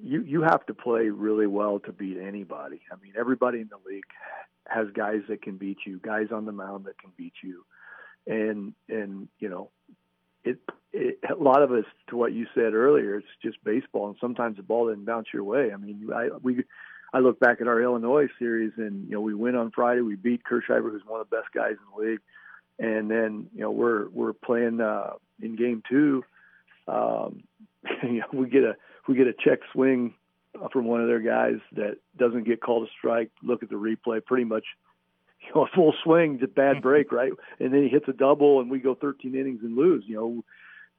you 0.01 0.21
you 0.21 0.41
have 0.41 0.65
to 0.67 0.73
play 0.73 1.09
really 1.09 1.47
well 1.47 1.79
to 1.79 1.91
beat 1.91 2.17
anybody. 2.17 2.81
I 2.91 2.95
mean, 3.01 3.13
everybody 3.17 3.59
in 3.61 3.69
the 3.69 3.89
league 3.89 4.03
has 4.67 4.87
guys 4.93 5.21
that 5.29 5.41
can 5.41 5.57
beat 5.57 5.79
you, 5.85 5.99
guys 5.99 6.27
on 6.31 6.45
the 6.45 6.51
mound 6.51 6.85
that 6.85 6.97
can 6.97 7.11
beat 7.17 7.33
you, 7.41 7.65
and 8.27 8.73
and 8.89 9.27
you 9.39 9.49
know 9.49 9.69
it, 10.43 10.57
it, 10.91 11.19
a 11.29 11.41
lot 11.41 11.61
of 11.61 11.71
us, 11.71 11.85
to 12.09 12.17
what 12.17 12.33
you 12.33 12.45
said 12.53 12.73
earlier, 12.73 13.15
it's 13.15 13.27
just 13.41 13.63
baseball, 13.63 14.07
and 14.07 14.17
sometimes 14.19 14.57
the 14.57 14.63
ball 14.63 14.89
didn't 14.89 15.05
bounce 15.05 15.27
your 15.33 15.43
way. 15.43 15.71
I 15.73 15.77
mean, 15.77 16.09
I 16.13 16.29
we, 16.41 16.63
I 17.13 17.19
look 17.19 17.39
back 17.39 17.61
at 17.61 17.67
our 17.67 17.81
Illinois 17.81 18.27
series, 18.39 18.73
and 18.77 19.05
you 19.07 19.13
know 19.13 19.21
we 19.21 19.33
win 19.33 19.55
on 19.55 19.71
Friday. 19.71 20.01
We 20.01 20.15
beat 20.15 20.43
Kirschsieper, 20.43 20.91
who's 20.91 21.05
one 21.05 21.21
of 21.21 21.29
the 21.29 21.35
best 21.35 21.53
guys 21.53 21.71
in 21.71 21.77
the 21.95 22.11
league, 22.11 22.19
and 22.83 23.09
then 23.09 23.47
you 23.55 23.61
know 23.61 23.71
we're 23.71 24.09
we're 24.09 24.33
playing 24.33 24.81
uh, 24.81 25.13
in 25.41 25.55
game 25.55 25.81
two. 25.89 26.23
Um, 26.87 27.43
you 28.03 28.19
know, 28.19 28.25
we 28.33 28.49
get 28.49 28.63
a 28.63 28.75
we 29.07 29.15
get 29.15 29.27
a 29.27 29.33
check 29.33 29.59
swing 29.71 30.13
from 30.71 30.85
one 30.85 31.01
of 31.01 31.07
their 31.07 31.21
guys 31.21 31.59
that 31.73 31.97
doesn't 32.17 32.43
get 32.43 32.61
called 32.61 32.87
a 32.87 32.91
strike. 32.97 33.31
Look 33.41 33.63
at 33.63 33.69
the 33.69 33.75
replay, 33.75 34.23
pretty 34.23 34.43
much 34.43 34.65
you 35.41 35.49
know, 35.55 35.65
a 35.65 35.67
full 35.67 35.93
swing, 36.03 36.39
just 36.39 36.55
bad 36.55 36.81
break, 36.81 37.11
right? 37.11 37.31
And 37.59 37.73
then 37.73 37.83
he 37.83 37.89
hits 37.89 38.07
a 38.07 38.13
double, 38.13 38.59
and 38.59 38.69
we 38.69 38.79
go 38.79 38.95
13 38.95 39.33
innings 39.33 39.61
and 39.63 39.75
lose. 39.75 40.03
You 40.05 40.15
know, 40.15 40.43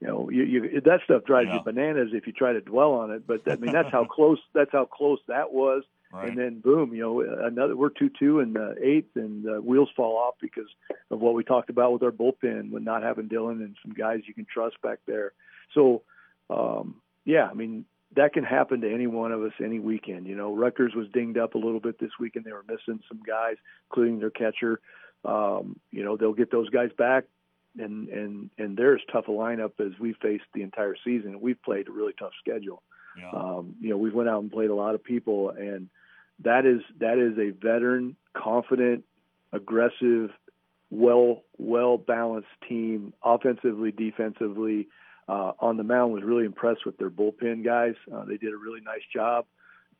you 0.01 0.09
know, 0.09 0.31
you, 0.31 0.43
you 0.43 0.81
that 0.81 1.01
stuff 1.05 1.25
drives 1.25 1.49
yeah. 1.49 1.57
you 1.57 1.63
bananas 1.63 2.11
if 2.13 2.27
you 2.27 2.33
try 2.33 2.53
to 2.55 2.61
dwell 2.61 2.93
on 2.93 3.11
it. 3.11 3.27
But 3.27 3.43
I 3.47 3.57
mean, 3.57 3.73
that's 3.73 3.91
how 3.91 4.05
close 4.11 4.39
that's 4.55 4.73
how 4.73 4.87
close 4.87 5.19
that 5.29 5.53
was. 5.53 5.83
Right. 6.15 6.29
And 6.29 6.39
then 6.39 6.61
boom, 6.61 6.95
you 6.95 7.01
know, 7.01 7.21
another 7.45 7.75
we're 7.75 7.89
two 7.89 8.09
two 8.09 8.39
in 8.39 8.53
the 8.53 8.77
eighth, 8.81 9.17
and 9.17 9.43
the 9.43 9.61
wheels 9.61 9.89
fall 9.97 10.17
off 10.17 10.35
because 10.41 10.69
of 11.11 11.19
what 11.19 11.35
we 11.35 11.43
talked 11.43 11.71
about 11.71 11.93
with 11.93 12.05
our 12.05 12.13
bullpen, 12.13 12.71
with 12.71 12.85
not 12.85 13.03
having 13.03 13.29
Dylan 13.29 13.65
and 13.65 13.75
some 13.83 13.93
guys 13.95 14.21
you 14.29 14.33
can 14.33 14.47
trust 14.53 14.81
back 14.81 15.01
there. 15.07 15.33
So, 15.75 16.03
um, 16.51 17.01
yeah, 17.25 17.49
I 17.51 17.55
mean, 17.55 17.85
that 18.15 18.33
can 18.33 18.45
happen 18.45 18.83
to 18.83 18.95
any 18.95 19.09
one 19.09 19.33
of 19.33 19.43
us 19.43 19.55
any 19.63 19.81
weekend. 19.81 20.29
You 20.29 20.37
know, 20.37 20.55
Rutgers 20.55 20.95
was 20.95 21.09
dinged 21.13 21.37
up 21.37 21.57
a 21.57 21.59
little 21.59 21.81
bit 21.81 21.99
this 21.99 22.13
weekend. 22.21 22.45
They 22.45 22.53
were 22.53 22.65
missing 22.69 23.03
some 23.09 23.21
guys, 23.27 23.57
including 23.91 24.21
their 24.21 24.31
catcher. 24.31 24.81
Um, 25.25 25.81
you 25.91 26.05
know, 26.05 26.17
they'll 26.17 26.33
get 26.33 26.53
those 26.53 26.71
guys 26.71 26.91
back, 26.97 27.25
and 27.77 28.09
and 28.09 28.51
and 28.57 28.77
they're 28.77 28.95
as 28.95 29.03
tough 29.13 29.27
a 29.27 29.33
lineup 29.33 29.73
as 29.81 29.99
we 29.99 30.13
faced 30.23 30.45
the 30.55 30.63
entire 30.63 30.95
season. 31.05 31.41
We've 31.41 31.61
played 31.61 31.89
a 31.89 31.93
really 31.93 32.13
tough 32.17 32.35
schedule. 32.39 32.85
Yeah. 33.19 33.31
Um, 33.31 33.75
you 33.81 33.91
know, 33.91 33.97
we've 33.97 34.15
went 34.15 34.29
out 34.29 34.43
and 34.43 34.53
played 34.53 34.71
a 34.71 34.75
lot 34.77 34.95
of 34.95 35.03
people, 35.03 35.51
and 35.51 35.89
that 36.43 36.67
is 36.67 36.81
that 37.01 37.19
is 37.19 37.39
a 37.39 37.51
veteran, 37.51 38.17
confident, 38.37 39.05
aggressive, 39.53 40.31
well 40.91 41.43
well 41.59 41.99
balanced 41.99 42.49
team, 42.69 43.13
offensively, 43.23 43.93
defensively 43.93 44.89
uh, 45.29 45.53
on 45.59 45.77
the 45.77 45.85
mound 45.85 46.13
was 46.13 46.23
really 46.23 46.45
impressed 46.45 46.85
with 46.85 46.99
their 46.99 47.11
bullpen 47.11 47.65
guys. 47.65 47.95
Uh, 48.13 48.25
they 48.25 48.37
did 48.37 48.53
a 48.53 48.57
really 48.57 48.81
nice 48.81 49.03
job. 49.13 49.47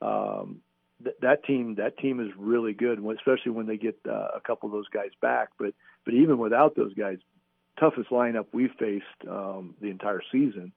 Um, 0.03 0.61
th- 1.03 1.17
that 1.23 1.45
team, 1.45 1.77
that 1.77 1.99
team 1.99 2.21
is 2.21 2.33
really 2.37 2.75
good, 2.75 2.99
especially 2.99 3.53
when 3.53 3.67
they 3.67 3.77
get 3.77 3.99
uh, 4.09 4.29
a 4.37 4.41
couple 4.41 4.69
of 4.69 4.73
those 4.73 4.89
guys 4.89 5.11
back. 5.23 5.49
But 5.59 5.75
but 6.05 6.15
even 6.15 6.39
without 6.39 6.77
those 6.77 6.95
guys 6.95 7.19
toughest 7.79 8.11
lineup 8.11 8.47
we've 8.53 8.71
faced 8.79 9.05
um, 9.29 9.75
the 9.81 9.89
entire 9.89 10.23
season. 10.31 10.73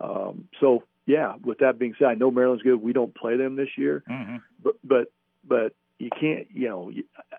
Um, 0.00 0.48
so 0.60 0.82
yeah, 1.06 1.34
with 1.42 1.58
that 1.58 1.78
being 1.78 1.94
said, 1.98 2.06
I 2.08 2.14
know 2.14 2.30
Maryland's 2.30 2.62
good. 2.62 2.76
We 2.80 2.92
don't 2.92 3.14
play 3.14 3.36
them 3.36 3.56
this 3.56 3.70
year, 3.76 4.02
Mm-hmm. 4.08 4.36
but 4.62 4.74
but 4.84 5.12
but 5.46 5.74
you 5.98 6.10
can't. 6.10 6.46
You 6.52 6.68
know, 6.68 6.92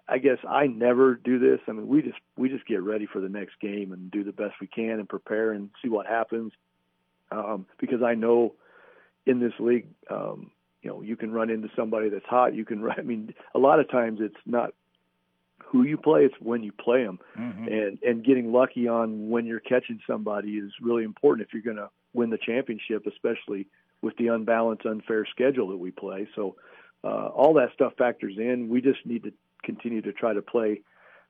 I 0.08 0.18
guess 0.18 0.38
I 0.48 0.68
never 0.68 1.16
do 1.16 1.40
this. 1.40 1.60
I 1.68 1.72
mean, 1.72 1.88
we 1.88 2.02
just 2.02 2.18
we 2.38 2.50
just 2.50 2.66
get 2.66 2.82
ready 2.82 3.06
for 3.06 3.20
the 3.20 3.30
next 3.30 3.60
game 3.62 3.92
and 3.92 4.12
do 4.12 4.24
the 4.24 4.32
best 4.34 4.56
we 4.62 4.68
can 4.68 5.00
and 5.00 5.08
prepare 5.08 5.52
and 5.52 5.70
see 5.82 5.90
what 5.90 6.06
happens. 6.08 6.52
Um, 7.32 7.66
because 7.80 8.04
I 8.04 8.14
know 8.16 8.54
in 9.26 9.40
this 9.40 9.54
league, 9.60 9.88
um, 10.10 10.52
you 10.82 10.90
know, 10.90 11.02
you 11.02 11.16
can 11.16 11.32
run 11.32 11.50
into 11.50 11.70
somebody 11.76 12.10
that's 12.10 12.26
hot. 12.26 12.54
You 12.54 12.66
can 12.66 12.82
run. 12.88 12.96
I 13.00 13.04
mean, 13.04 13.34
a 13.56 13.60
lot 13.60 13.80
of 13.80 13.90
times 13.90 14.20
it's 14.22 14.36
not 14.46 14.74
who 15.66 15.84
you 15.84 15.98
play; 15.98 16.26
it's 16.26 16.36
when 16.40 16.64
you 16.64 16.72
play 16.74 17.04
them 17.04 17.20
Mm-hmm. 17.40 17.68
and 17.68 18.00
and 18.04 18.26
getting 18.26 18.52
lucky 18.52 18.88
on 18.88 19.30
when 19.30 19.46
you're 19.46 19.60
catching 19.62 20.00
somebody 20.06 20.52
is 20.58 20.72
really 20.82 21.04
important 21.04 21.48
if 21.48 21.54
you're 21.54 21.64
going 21.64 21.78
to 21.78 21.90
win 22.14 22.30
the 22.30 22.38
championship, 22.38 23.06
especially 23.08 23.68
with 24.02 24.16
the 24.18 24.28
unbalanced, 24.28 24.86
unfair 24.86 25.26
schedule 25.26 25.70
that 25.70 25.78
we 25.78 25.92
play. 25.92 26.28
So 26.36 26.56
uh, 27.04 27.28
all 27.28 27.54
that 27.56 27.74
stuff 27.74 27.94
factors 27.98 28.36
in. 28.38 28.70
We 28.70 28.82
just 28.82 29.06
need 29.06 29.24
to 29.24 29.34
continue 29.64 30.02
to 30.02 30.14
try 30.14 30.34
to 30.34 30.42
play 30.42 30.82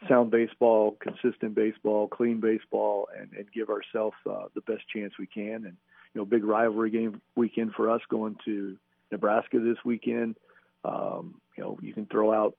sound 0.08 0.32
baseball, 0.32 0.98
consistent 1.00 1.56
baseball, 1.56 2.08
clean 2.08 2.40
baseball, 2.40 3.08
and, 3.18 3.32
and 3.34 3.52
give 3.52 3.70
ourselves 3.70 4.16
uh, 4.30 4.46
the 4.54 4.62
best 4.62 4.84
chance 4.94 5.14
we 5.18 5.28
can. 5.28 5.66
And 5.66 5.78
you 6.14 6.22
know, 6.22 6.26
big 6.26 6.44
rivalry 6.44 6.92
game 6.92 7.22
weekend 7.36 7.74
for 7.74 7.90
us 7.90 8.02
going 8.10 8.36
to 8.46 8.78
Nebraska 9.12 9.60
this 9.60 9.78
weekend. 9.86 10.36
Um, 10.84 11.36
you 11.58 11.64
know, 11.64 11.80
you 11.82 11.94
can 11.94 12.06
throw 12.06 12.34
out 12.34 12.56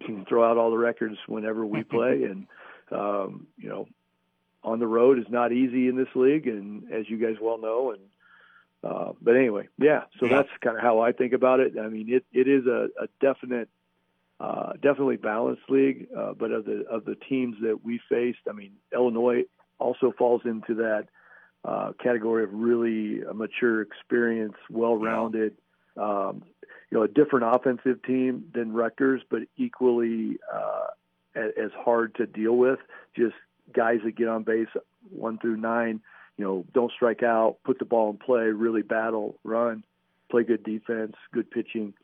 you 0.00 0.06
can 0.06 0.24
throw 0.24 0.48
out 0.48 0.56
all 0.56 0.70
the 0.70 0.78
records 0.78 1.16
whenever 1.26 1.64
we 1.64 1.82
play, 1.84 2.24
and 2.24 2.46
um, 2.90 3.46
you 3.58 3.68
know, 3.68 3.86
on 4.62 4.78
the 4.78 4.86
road 4.86 5.18
is 5.18 5.24
not 5.30 5.52
easy 5.52 5.88
in 5.88 5.96
this 5.96 6.08
league, 6.14 6.46
and 6.46 6.92
as 6.92 7.08
you 7.08 7.16
guys 7.16 7.36
well 7.40 7.58
know, 7.58 7.92
and 7.92 8.00
uh, 8.82 9.12
but 9.20 9.36
anyway, 9.36 9.68
yeah. 9.78 10.04
So 10.18 10.26
Yeah. 10.26 10.36
that's 10.36 10.48
kind 10.62 10.76
of 10.76 10.82
how 10.82 11.00
I 11.00 11.12
think 11.12 11.32
about 11.32 11.60
it. 11.60 11.78
I 11.78 11.88
mean, 11.88 12.12
it 12.12 12.24
it 12.32 12.48
is 12.48 12.66
a, 12.66 12.88
a 13.00 13.08
definite, 13.20 13.68
uh, 14.38 14.72
definitely 14.74 15.16
balanced 15.16 15.68
league. 15.68 16.08
Uh, 16.16 16.32
but 16.32 16.50
of 16.50 16.64
the 16.64 16.84
of 16.90 17.04
the 17.04 17.14
teams 17.14 17.56
that 17.62 17.84
we 17.84 18.00
faced, 18.08 18.40
I 18.48 18.52
mean, 18.52 18.72
Illinois 18.92 19.44
also 19.78 20.12
falls 20.16 20.42
into 20.44 20.74
that 20.74 21.08
uh, 21.64 21.92
category 22.02 22.44
of 22.44 22.50
really 22.52 23.22
a 23.22 23.34
mature, 23.34 23.82
experience, 23.82 24.56
well-rounded. 24.70 25.56
Um, 25.96 26.44
you 26.90 26.98
know, 26.98 27.04
a 27.04 27.08
different 27.08 27.44
offensive 27.54 28.02
team 28.02 28.46
than 28.52 28.72
Rutgers, 28.72 29.22
but 29.30 29.42
equally 29.56 30.38
uh, 30.52 30.86
as 31.36 31.70
hard 31.78 32.14
to 32.16 32.26
deal 32.26 32.56
with. 32.56 32.78
Just 33.16 33.34
guys 33.72 33.98
that 34.04 34.16
get 34.16 34.28
on 34.28 34.42
base 34.42 34.68
one 35.10 35.38
through 35.38 35.56
nine, 35.56 36.00
you 36.36 36.44
know, 36.44 36.64
don't 36.72 36.92
strike 36.92 37.22
out, 37.22 37.56
put 37.64 37.78
the 37.78 37.84
ball 37.84 38.10
in 38.10 38.16
play, 38.16 38.44
really 38.44 38.82
battle, 38.82 39.36
run, 39.44 39.84
play 40.30 40.42
good 40.44 40.62
defense, 40.64 41.14
good 41.32 41.50
pitching, 41.50 41.94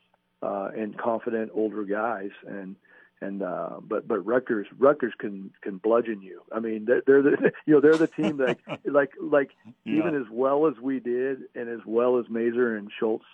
uh, 0.41 0.69
and 0.77 0.97
confident 0.97 1.51
older 1.53 1.83
guys. 1.83 2.29
And 2.47 2.75
and 3.19 3.41
uh, 3.41 3.77
but 3.81 4.07
but 4.07 4.19
Rutgers 4.25 4.67
Rutgers 4.77 5.13
can 5.17 5.51
can 5.61 5.77
bludgeon 5.77 6.21
you. 6.21 6.41
I 6.51 6.59
mean, 6.59 6.85
they're, 6.85 7.01
they're 7.07 7.21
the 7.23 7.51
you 7.65 7.73
know 7.73 7.81
they're 7.81 7.97
the 7.97 8.07
team 8.07 8.37
that 8.37 8.59
like 8.85 9.11
like 9.19 9.51
Yeah. 9.85 9.97
even 9.99 10.15
as 10.15 10.27
well 10.31 10.67
as 10.67 10.75
we 10.81 10.99
did 10.99 11.43
and 11.55 11.67
as 11.69 11.79
well 11.85 12.19
as 12.19 12.25
Mazur 12.29 12.75
and 12.75 12.91
Schultz 12.99 13.25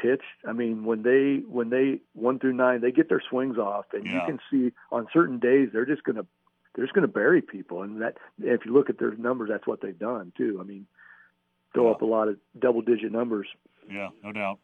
pitched. 0.00 0.22
I 0.48 0.52
mean, 0.52 0.84
when 0.84 1.02
they 1.02 1.42
when 1.46 1.68
they 1.68 2.00
one 2.14 2.38
through 2.38 2.54
nine, 2.54 2.80
they 2.80 2.90
get 2.92 3.10
their 3.10 3.22
swings 3.28 3.58
off, 3.58 3.84
and 3.92 4.04
you 4.06 4.18
can 4.26 4.38
see 4.50 4.72
on 4.90 5.06
certain 5.12 5.38
days 5.38 5.68
they're 5.72 5.84
just 5.84 6.04
gonna 6.04 6.24
they're 6.74 6.84
just 6.84 6.94
gonna 6.94 7.08
bury 7.08 7.42
people. 7.42 7.82
And 7.82 8.00
that 8.02 8.16
if 8.40 8.64
you 8.64 8.72
look 8.72 8.90
at 8.90 8.98
their 8.98 9.14
numbers, 9.16 9.50
that's 9.50 9.66
what 9.66 9.80
they've 9.80 9.98
done 9.98 10.32
too. 10.36 10.58
I 10.60 10.64
mean, 10.64 10.86
throw 11.74 11.86
Yeah. 11.86 11.92
up 11.92 12.02
a 12.02 12.06
lot 12.06 12.28
of 12.28 12.38
double 12.58 12.82
digit 12.82 13.12
numbers. 13.12 13.48
Yeah, 13.90 14.10
no 14.22 14.32
doubt. 14.32 14.58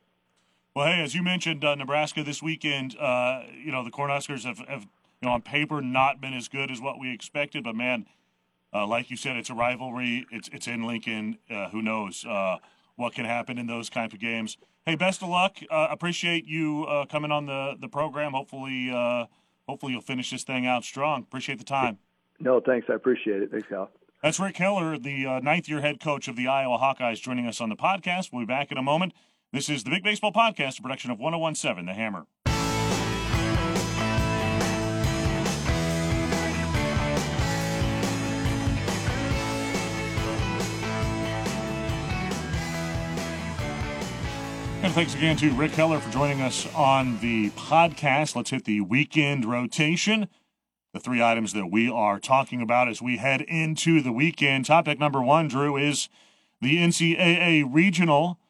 Well, 0.74 0.86
hey, 0.86 1.02
as 1.02 1.14
you 1.14 1.22
mentioned, 1.22 1.64
uh, 1.64 1.74
Nebraska 1.74 2.22
this 2.22 2.42
weekend, 2.42 2.96
uh, 2.98 3.42
you 3.52 3.72
know, 3.72 3.82
the 3.82 3.90
Cornhuskers 3.90 4.44
have, 4.44 4.58
have, 4.68 4.82
you 4.82 5.26
know, 5.28 5.30
on 5.30 5.42
paper 5.42 5.80
not 5.80 6.20
been 6.20 6.34
as 6.34 6.46
good 6.48 6.70
as 6.70 6.80
what 6.80 7.00
we 7.00 7.12
expected, 7.12 7.64
but 7.64 7.74
man, 7.74 8.06
uh, 8.72 8.86
like 8.86 9.10
you 9.10 9.16
said, 9.16 9.36
it's 9.36 9.50
a 9.50 9.54
rivalry. 9.54 10.26
It's 10.30 10.48
it's 10.48 10.68
in 10.68 10.82
Lincoln. 10.82 11.38
Uh, 11.50 11.70
who 11.70 11.82
knows 11.82 12.24
uh, 12.24 12.58
what 12.96 13.14
can 13.14 13.24
happen 13.24 13.58
in 13.58 13.66
those 13.66 13.90
kinds 13.90 14.12
of 14.14 14.20
games? 14.20 14.56
Hey, 14.86 14.94
best 14.94 15.22
of 15.22 15.28
luck. 15.30 15.58
Uh, 15.70 15.88
appreciate 15.90 16.46
you 16.46 16.86
coming 17.10 17.32
on 17.32 17.46
the 17.46 17.76
the 17.80 17.88
program. 17.88 18.32
Hopefully, 18.32 18.90
hopefully 19.68 19.92
you'll 19.92 20.02
finish 20.02 20.30
this 20.30 20.44
thing 20.44 20.66
out 20.66 20.84
strong. 20.84 21.22
Appreciate 21.22 21.58
the 21.58 21.64
time. 21.64 21.98
No, 22.40 22.60
thanks. 22.60 22.86
I 22.88 22.94
appreciate 22.94 23.42
it. 23.42 23.50
Thanks, 23.50 23.68
Cal. 23.68 23.90
That's 24.22 24.40
Rick 24.40 24.56
Heller, 24.56 24.98
the 24.98 25.26
uh, 25.26 25.40
ninth 25.40 25.68
year 25.68 25.80
head 25.80 26.00
coach 26.00 26.26
of 26.26 26.36
the 26.36 26.48
Iowa 26.48 26.78
Hawkeyes, 26.78 27.20
joining 27.20 27.46
us 27.46 27.60
on 27.60 27.68
the 27.68 27.76
podcast. 27.76 28.32
We'll 28.32 28.42
be 28.42 28.46
back 28.46 28.72
in 28.72 28.78
a 28.78 28.82
moment. 28.82 29.12
This 29.52 29.68
is 29.68 29.84
the 29.84 29.90
Big 29.90 30.02
Baseball 30.02 30.32
Podcast, 30.32 30.78
a 30.78 30.82
production 30.82 31.10
of 31.10 31.18
1017 31.18 31.86
The 31.86 31.94
Hammer. 31.94 32.26
And 44.88 44.94
thanks 44.94 45.14
again 45.14 45.36
to 45.36 45.52
Rick 45.52 45.72
Heller 45.72 46.00
for 46.00 46.10
joining 46.10 46.40
us 46.40 46.66
on 46.74 47.20
the 47.20 47.50
podcast. 47.50 48.34
Let's 48.34 48.48
hit 48.48 48.64
the 48.64 48.80
weekend 48.80 49.44
rotation 49.44 50.30
the 50.94 50.98
three 50.98 51.22
items 51.22 51.52
that 51.52 51.66
we 51.66 51.90
are 51.90 52.18
talking 52.18 52.62
about 52.62 52.88
as 52.88 53.02
we 53.02 53.18
head 53.18 53.42
into 53.42 54.00
the 54.00 54.12
weekend. 54.12 54.64
Topic 54.64 54.98
number 54.98 55.20
one, 55.20 55.46
Drew, 55.46 55.76
is 55.76 56.08
the 56.62 56.78
NCAA 56.78 57.68
regional. 57.70 58.40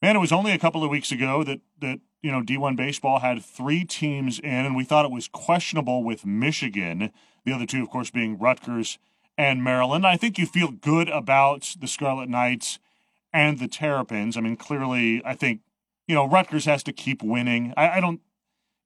Man, 0.00 0.14
it 0.14 0.20
was 0.20 0.30
only 0.30 0.52
a 0.52 0.60
couple 0.60 0.84
of 0.84 0.90
weeks 0.90 1.10
ago 1.10 1.42
that 1.42 1.60
that 1.80 1.98
you 2.22 2.30
know 2.30 2.40
D1 2.40 2.76
baseball 2.76 3.18
had 3.18 3.44
three 3.44 3.84
teams 3.84 4.38
in, 4.38 4.64
and 4.64 4.76
we 4.76 4.84
thought 4.84 5.06
it 5.06 5.10
was 5.10 5.26
questionable 5.26 6.04
with 6.04 6.24
Michigan. 6.24 7.10
The 7.44 7.52
other 7.52 7.66
two, 7.66 7.82
of 7.82 7.90
course, 7.90 8.12
being 8.12 8.38
Rutgers 8.38 9.00
and 9.36 9.64
Maryland. 9.64 10.06
I 10.06 10.16
think 10.16 10.38
you 10.38 10.46
feel 10.46 10.70
good 10.70 11.08
about 11.08 11.74
the 11.80 11.88
Scarlet 11.88 12.28
Knights 12.28 12.78
and 13.32 13.58
the 13.58 13.68
Terrapins. 13.68 14.36
I 14.36 14.40
mean, 14.40 14.56
clearly, 14.56 15.22
I 15.24 15.34
think 15.34 15.60
you 16.06 16.14
know 16.14 16.26
Rutgers 16.28 16.64
has 16.64 16.82
to 16.84 16.92
keep 16.92 17.22
winning. 17.22 17.74
I, 17.76 17.98
I 17.98 18.00
don't 18.00 18.20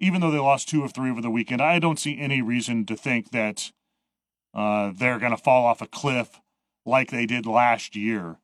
even 0.00 0.20
though 0.20 0.30
they 0.32 0.38
lost 0.38 0.68
two 0.68 0.82
of 0.84 0.92
three 0.92 1.10
over 1.10 1.20
the 1.20 1.30
weekend, 1.30 1.62
I 1.62 1.78
don't 1.78 1.98
see 1.98 2.18
any 2.18 2.42
reason 2.42 2.84
to 2.86 2.96
think 2.96 3.30
that 3.30 3.70
uh, 4.52 4.92
they're 4.94 5.20
going 5.20 5.30
to 5.30 5.36
fall 5.42 5.64
off 5.64 5.80
a 5.80 5.86
cliff 5.86 6.40
like 6.84 7.10
they 7.10 7.24
did 7.24 7.46
last 7.46 7.94
year. 7.94 8.38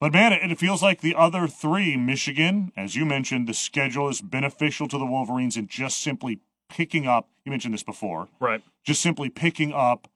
But 0.00 0.12
man, 0.12 0.32
it, 0.32 0.50
it 0.50 0.58
feels 0.58 0.82
like 0.82 1.00
the 1.00 1.14
other 1.14 1.46
three, 1.46 1.96
Michigan, 1.96 2.72
as 2.76 2.94
you 2.94 3.04
mentioned, 3.06 3.48
the 3.48 3.54
schedule 3.54 4.08
is 4.08 4.20
beneficial 4.20 4.86
to 4.88 4.98
the 4.98 5.06
Wolverines 5.06 5.56
and 5.56 5.68
just 5.68 6.00
simply 6.00 6.40
picking 6.68 7.06
up. 7.06 7.28
You 7.44 7.50
mentioned 7.50 7.72
this 7.74 7.82
before, 7.82 8.28
Right. 8.38 8.62
just 8.84 9.00
simply 9.02 9.30
picking 9.30 9.72
up 9.72 10.08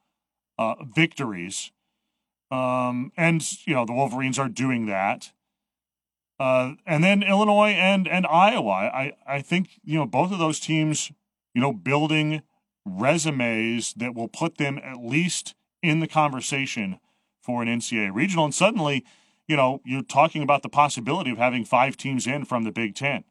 uh, 0.59 0.75
victories. 0.85 1.73
Um, 2.55 3.11
and 3.17 3.43
you 3.67 3.75
know 3.75 3.85
the 3.85 3.93
Wolverines 3.93 4.39
are 4.39 4.49
doing 4.49 4.87
that. 4.87 5.33
Uh, 6.39 6.73
and 6.87 7.03
then 7.03 7.23
Illinois 7.23 7.71
and 7.71 8.07
and 8.07 8.27
Iowa. 8.27 8.71
I 8.71 9.13
I 9.27 9.41
think 9.41 9.81
you 9.83 9.99
know 9.99 10.07
both 10.07 10.33
of 10.33 10.39
those 10.39 10.61
teams, 10.61 11.11
you 11.55 11.61
know, 11.61 11.73
building 11.73 12.43
resumes 12.85 13.95
that 13.95 14.15
will 14.15 14.29
put 14.29 14.59
them 14.59 14.79
at 14.79 14.99
least 14.99 15.55
in 15.83 16.01
the 16.01 16.07
conversation 16.07 17.01
for 17.43 17.63
an 17.63 17.69
NCAA 17.69 18.15
regional. 18.15 18.45
And 18.45 18.55
suddenly, 18.55 19.05
you 19.49 19.57
know, 19.57 19.81
you're 19.85 20.03
talking 20.03 20.43
about 20.43 20.63
the 20.63 20.69
possibility 20.69 21.31
of 21.31 21.39
having 21.39 21.65
five 21.65 21.97
teams 21.97 22.27
in 22.27 22.45
from 22.45 22.65
the 22.65 22.73
Big 22.73 22.95
Ten. 22.95 23.25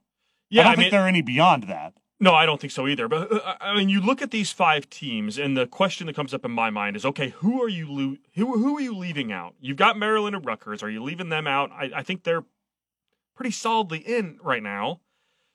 Yeah, 0.49 0.61
I 0.61 0.63
don't 0.63 0.71
I 0.71 0.76
think 0.76 0.86
mean, 0.86 0.91
they're 0.91 1.07
any 1.07 1.21
beyond 1.21 1.63
that. 1.63 1.93
No, 2.24 2.34
I 2.34 2.45
don't 2.45 2.61
think 2.61 2.71
so 2.71 2.88
either. 2.88 3.09
But 3.09 3.30
uh, 3.34 3.55
I 3.59 3.76
mean, 3.76 3.89
you 3.89 3.99
look 3.99 4.21
at 4.21 4.32
these 4.32 4.49
five 4.49 4.89
teams, 4.89 5.38
and 5.38 5.57
the 5.57 5.67
question 5.67 6.07
that 6.07 6.15
comes 6.15 6.34
up 6.34 6.45
in 6.45 6.51
my 6.51 6.69
mind 6.69 6.95
is: 6.95 7.03
Okay, 7.05 7.30
who 7.30 7.61
are 7.61 7.67
you 7.67 7.86
lo- 7.91 8.17
who 8.36 8.57
who 8.57 8.78
are 8.78 8.82
you 8.82 8.95
leaving 8.95 9.34
out? 9.34 9.55
You've 9.59 9.76
got 9.76 9.97
Maryland 9.97 10.34
and 10.34 10.45
Rutgers. 10.45 10.82
Are 10.82 10.89
you 10.89 11.03
leaving 11.03 11.28
them 11.28 11.47
out? 11.47 11.69
I, 11.74 11.91
I 11.97 12.01
think 12.03 12.24
they're 12.24 12.45
pretty 13.36 13.51
solidly 13.51 13.99
in 13.99 14.39
right 14.41 14.63
now. 14.63 15.01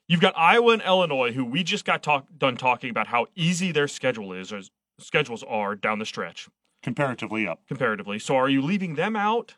You've 0.07 0.21
got 0.21 0.33
Iowa 0.37 0.73
and 0.73 0.81
Illinois, 0.83 1.31
who 1.31 1.43
we 1.43 1.63
just 1.63 1.85
got 1.85 2.03
talk, 2.03 2.27
done 2.37 2.55
talking 2.55 2.91
about 2.91 3.07
how 3.07 3.25
easy 3.35 3.71
their 3.71 3.87
schedule 3.87 4.31
is, 4.33 4.53
or 4.53 4.61
schedules 4.99 5.43
are 5.43 5.75
down 5.75 5.97
the 5.97 6.05
stretch 6.05 6.49
Comparatively 6.83 7.47
up. 7.47 7.61
comparatively. 7.67 8.19
So, 8.19 8.35
are 8.35 8.49
you 8.49 8.61
leaving 8.61 8.93
them 8.93 9.15
out? 9.15 9.55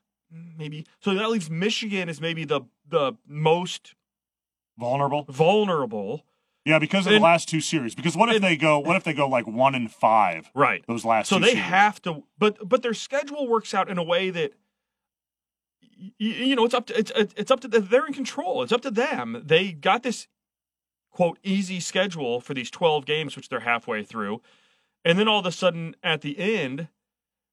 Maybe. 0.58 0.86
So 1.02 1.14
that 1.14 1.30
leaves 1.30 1.50
Michigan 1.50 2.08
as 2.08 2.22
maybe 2.22 2.46
the 2.46 2.62
the 2.88 3.14
most 3.28 3.96
Vulnerable. 4.78 5.26
vulnerable. 5.28 6.24
Yeah, 6.66 6.78
because 6.80 7.08
of 7.08 7.14
And- 7.14 7.22
the 7.22 7.24
last 7.26 7.50
two 7.50 7.60
series. 7.62 7.96
Because 7.96 8.16
what 8.16 8.30
if 8.30 8.36
and- 8.36 8.44
they 8.44 8.56
go 8.56 8.80
what 8.80 8.96
if 8.96 9.04
they 9.04 9.14
go 9.14 9.28
like 9.28 9.48
one 9.48 9.74
and 9.76 9.92
five 9.92 10.50
Right. 10.54 10.84
those 10.88 11.04
last 11.06 11.28
So 11.30 11.40
they 11.40 11.48
series? 11.50 11.64
have 11.64 12.02
to, 12.04 12.24
but 12.38 12.58
but 12.68 12.84
their 12.84 12.94
schedule 12.94 13.48
works 13.48 13.74
out 13.74 13.90
in 13.90 13.98
a 13.98 14.04
way 14.04 14.30
that 14.30 14.54
y- 15.82 16.12
y- 16.20 16.26
you 16.28 16.56
know 16.56 16.66
it's 16.66 16.74
up 16.74 16.86
to 16.88 16.98
it's 16.98 17.12
it's 17.16 17.52
up 17.52 17.60
to 17.62 17.68
they're 17.68 18.06
in 18.06 18.14
control. 18.14 18.62
It's 18.64 18.72
up 18.72 18.82
to 18.82 18.92
them. 18.92 19.42
They 19.46 19.72
got 19.72 20.04
this 20.04 20.28
quote 21.12 21.40
easy 21.44 21.80
schedule 21.80 22.40
for 22.42 22.54
these 22.54 22.70
twelve 22.72 23.06
games, 23.06 23.36
which 23.36 23.50
they're 23.50 23.62
halfway 23.62 24.04
through, 24.04 24.42
and 25.04 25.18
then 25.18 25.28
all 25.28 25.40
of 25.40 25.46
a 25.46 25.52
sudden 25.52 25.96
at 26.04 26.22
the 26.22 26.38
end, 26.38 26.88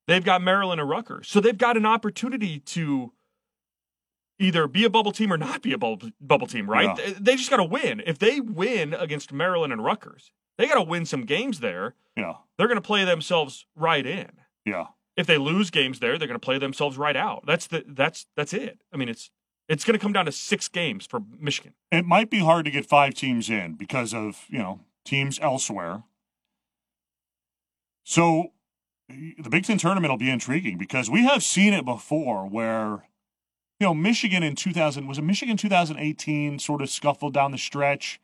they've 0.07 0.25
got 0.25 0.43
Maryland 0.43 0.81
and 0.81 0.89
Rutgers. 0.91 1.29
So 1.29 1.41
they've 1.41 1.57
got 1.59 1.77
an 1.77 1.87
opportunity 1.87 2.61
to 2.61 3.13
either 4.39 4.67
be 4.69 4.85
a 4.85 4.91
bubble 4.91 5.13
team 5.13 5.33
or 5.33 5.37
not 5.37 5.63
be 5.63 5.73
a 5.73 5.79
bubble, 5.79 6.11
bubble 6.21 6.47
team, 6.47 6.69
right? 6.69 6.97
Yeah. 6.99 7.07
They, 7.07 7.13
they 7.13 7.37
just 7.37 7.51
got 7.51 7.57
to 7.57 7.65
win. 7.65 8.03
If 8.07 8.19
they 8.19 8.41
win 8.41 8.95
against 8.95 9.33
Maryland 9.33 9.73
and 9.73 9.85
Rutgers, 9.85 10.31
they 10.57 10.67
got 10.67 10.75
to 10.75 10.83
win 10.83 11.07
some 11.07 11.25
games 11.25 11.61
there. 11.61 11.95
Yeah. 12.17 12.35
They're 12.57 12.69
going 12.69 12.77
to 12.77 12.83
play 12.87 13.05
themselves 13.05 13.67
right 13.77 14.05
in. 14.07 14.31
Yeah. 14.65 14.87
If 15.17 15.27
they 15.27 15.39
lose 15.39 15.71
games 15.71 15.99
there, 15.99 16.19
they're 16.19 16.29
going 16.29 16.39
to 16.39 16.45
play 16.45 16.59
themselves 16.59 16.97
right 16.97 17.17
out. 17.17 17.45
That's 17.47 17.67
the 17.67 17.85
that's 17.87 18.27
that's 18.37 18.53
it. 18.53 18.81
I 18.93 18.97
mean, 18.97 19.09
it's 19.09 19.31
it's 19.69 19.85
going 19.85 19.99
to 19.99 20.03
come 20.03 20.13
down 20.13 20.27
to 20.27 20.33
six 20.33 20.69
games 20.69 21.07
for 21.07 21.21
Michigan. 21.39 21.75
It 21.91 22.05
might 22.05 22.31
be 22.31 22.39
hard 22.39 22.65
to 22.67 22.71
get 22.71 22.87
five 22.87 23.15
teams 23.15 23.51
in 23.51 23.75
because 23.75 24.15
of, 24.15 24.45
you 24.49 24.59
know, 24.59 24.81
teams 25.05 25.39
elsewhere. 25.43 26.05
So 28.05 28.53
the 29.09 29.51
Big 29.51 29.65
Ten 29.65 29.79
tournament 29.79 30.11
will 30.11 30.19
be 30.19 30.31
intriguing 30.31 30.79
because 30.79 31.11
we 31.11 31.25
have 31.25 31.43
seen 31.43 31.73
it 31.73 31.85
before 31.85 32.47
where, 32.47 33.08
you 33.81 33.87
know, 33.87 33.95
Michigan 33.95 34.43
in 34.43 34.55
2000, 34.57 35.07
was 35.07 35.19
a 35.19 35.23
Michigan 35.23 35.57
2018 35.57 36.59
sort 36.59 36.83
of 36.83 36.91
scuffled 36.91 37.35
down 37.35 37.53
the 37.53 37.59
stretch 37.59 38.21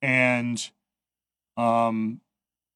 and, 0.00 0.70
um, 1.56 2.20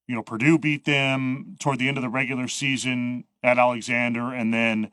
you 0.07 0.15
know, 0.15 0.23
Purdue 0.23 0.59
beat 0.59 0.85
them 0.85 1.57
toward 1.59 1.79
the 1.79 1.89
end 1.89 1.99
of 1.99 2.03
the 2.03 2.09
regular 2.09 2.49
season 2.49 3.25
at 3.43 3.59
Alexander. 3.59 4.33
And 4.33 4.53
then 4.53 4.91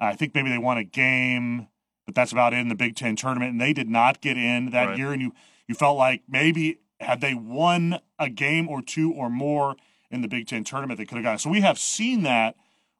I 0.00 0.14
think 0.14 0.34
maybe 0.34 0.50
they 0.50 0.58
won 0.58 0.76
a 0.78 0.84
game, 0.84 1.68
but 2.06 2.14
that's 2.14 2.32
about 2.32 2.52
it 2.52 2.58
in 2.58 2.68
the 2.68 2.74
Big 2.74 2.94
Ten 2.96 3.16
tournament. 3.16 3.52
And 3.52 3.60
they 3.60 3.72
did 3.72 3.88
not 3.88 4.20
get 4.20 4.36
in 4.36 4.70
that 4.70 4.88
Right. 4.88 4.98
year. 4.98 5.12
And 5.12 5.22
you, 5.22 5.32
you 5.66 5.74
felt 5.74 5.96
like 5.96 6.22
maybe 6.28 6.80
had 7.00 7.20
they 7.20 7.34
won 7.34 8.00
a 8.18 8.28
game 8.28 8.68
or 8.68 8.82
two 8.82 9.12
or 9.12 9.30
more 9.30 9.76
in 10.10 10.20
the 10.22 10.28
Big 10.28 10.46
Ten 10.46 10.64
tournament, 10.64 10.98
they 10.98 11.04
could 11.06 11.16
have 11.16 11.24
gotten. 11.24 11.38
So 11.38 11.50
we 11.50 11.60
have 11.60 11.78
seen 11.78 12.22
that 12.24 12.56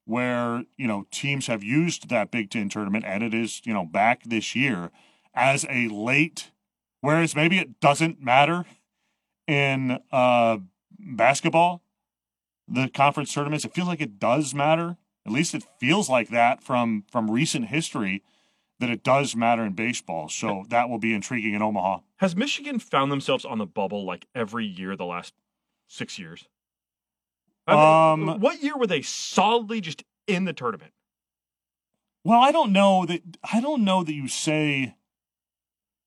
where, 0.08 0.64
you 0.78 0.86
know, 0.86 1.06
teams 1.10 1.48
have 1.48 1.62
used 1.62 2.08
that 2.08 2.30
Big 2.30 2.50
Ten 2.50 2.70
tournament 2.70 3.04
and 3.06 3.22
it 3.22 3.34
is, 3.34 3.60
you 3.64 3.74
know, 3.74 3.84
back 3.84 4.22
this 4.24 4.56
year 4.56 4.90
as 5.34 5.66
a 5.68 5.88
late, 5.88 6.50
whereas 7.02 7.36
maybe 7.36 7.58
it 7.58 7.78
doesn't 7.78 8.22
matter 8.22 8.64
in 9.46 9.98
uh, 10.10 10.56
basketball, 10.98 11.82
the 12.66 12.88
conference 12.88 13.34
tournaments. 13.34 13.66
It 13.66 13.74
feels 13.74 13.86
like 13.86 14.00
it 14.00 14.18
does 14.18 14.54
matter. 14.54 14.96
At 15.26 15.32
least 15.32 15.54
it 15.54 15.66
feels 15.78 16.08
like 16.08 16.30
that 16.30 16.62
from 16.62 17.04
from 17.12 17.30
recent 17.30 17.66
history 17.66 18.22
that 18.80 18.88
it 18.88 19.02
does 19.02 19.36
matter 19.36 19.62
in 19.62 19.74
baseball. 19.74 20.30
So 20.30 20.64
that 20.70 20.88
will 20.88 20.98
be 20.98 21.12
intriguing 21.12 21.52
in 21.52 21.60
Omaha. 21.60 21.98
Has 22.16 22.34
Michigan 22.34 22.78
found 22.78 23.12
themselves 23.12 23.44
on 23.44 23.58
the 23.58 23.66
bubble 23.66 24.06
like 24.06 24.26
every 24.34 24.64
year 24.64 24.96
the 24.96 25.04
last 25.04 25.34
six 25.86 26.18
years? 26.18 26.48
I 27.68 28.16
mean, 28.16 28.32
Um, 28.32 28.40
what 28.40 28.62
year 28.62 28.76
were 28.76 28.86
they 28.86 29.02
solidly 29.02 29.80
just 29.80 30.02
in 30.26 30.44
the 30.44 30.52
tournament? 30.52 30.92
Well, 32.24 32.40
I 32.40 32.50
don't 32.52 32.72
know 32.72 33.06
that 33.06 33.22
I 33.52 33.60
don't 33.60 33.84
know 33.84 34.02
that 34.04 34.12
you 34.12 34.28
say 34.28 34.94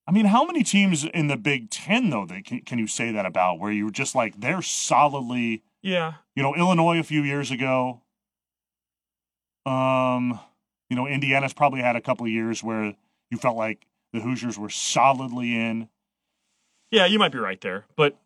I 0.06 0.10
mean, 0.10 0.26
how 0.26 0.44
many 0.44 0.64
teams 0.64 1.04
in 1.04 1.28
the 1.28 1.36
Big 1.36 1.70
10 1.70 2.10
though 2.10 2.26
that 2.26 2.44
can, 2.44 2.60
can 2.62 2.78
you 2.78 2.86
say 2.88 3.12
that 3.12 3.24
about 3.24 3.60
where 3.60 3.70
you're 3.70 3.90
just 3.90 4.14
like 4.14 4.40
they're 4.40 4.60
solidly, 4.62 5.62
Yeah, 5.80 6.14
you 6.34 6.42
know, 6.42 6.54
Illinois 6.54 6.98
a 6.98 7.04
few 7.04 7.22
years 7.22 7.50
ago. 7.50 8.02
Um, 9.64 10.40
you 10.90 10.96
know, 10.96 11.06
Indiana's 11.06 11.52
probably 11.52 11.80
had 11.80 11.94
a 11.96 12.00
couple 12.00 12.26
of 12.26 12.32
years 12.32 12.62
where 12.62 12.94
you 13.30 13.38
felt 13.38 13.56
like 13.56 13.86
the 14.12 14.20
Hoosiers 14.20 14.58
were 14.58 14.68
solidly 14.68 15.56
in. 15.56 15.88
yeah, 16.90 17.06
you 17.06 17.18
might 17.18 17.32
be 17.32 17.38
right 17.38 17.60
there, 17.60 17.86
but 17.96 18.18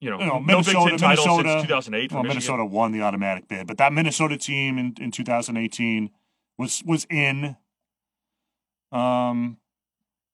you 0.00 0.10
know, 0.10 0.18
You 0.20 0.26
know, 0.26 0.38
no 0.38 0.40
Minnesota- 0.40 0.78
Big 0.78 0.88
Ten 0.90 0.98
title 0.98 1.24
Minnesota- 1.26 1.48
since 1.60 1.62
2008 1.68 2.12
Well, 2.12 2.22
Minnesota 2.22 2.64
won 2.64 2.92
the 2.92 3.02
automatic 3.02 3.48
bid, 3.48 3.66
but 3.66 3.78
that 3.78 3.92
Minnesota 3.92 4.36
team 4.36 4.78
in, 4.78 4.94
in 5.00 5.10
2018 5.10 6.10
was 6.56 6.82
was 6.84 7.04
in. 7.10 7.56
Um, 8.92 9.58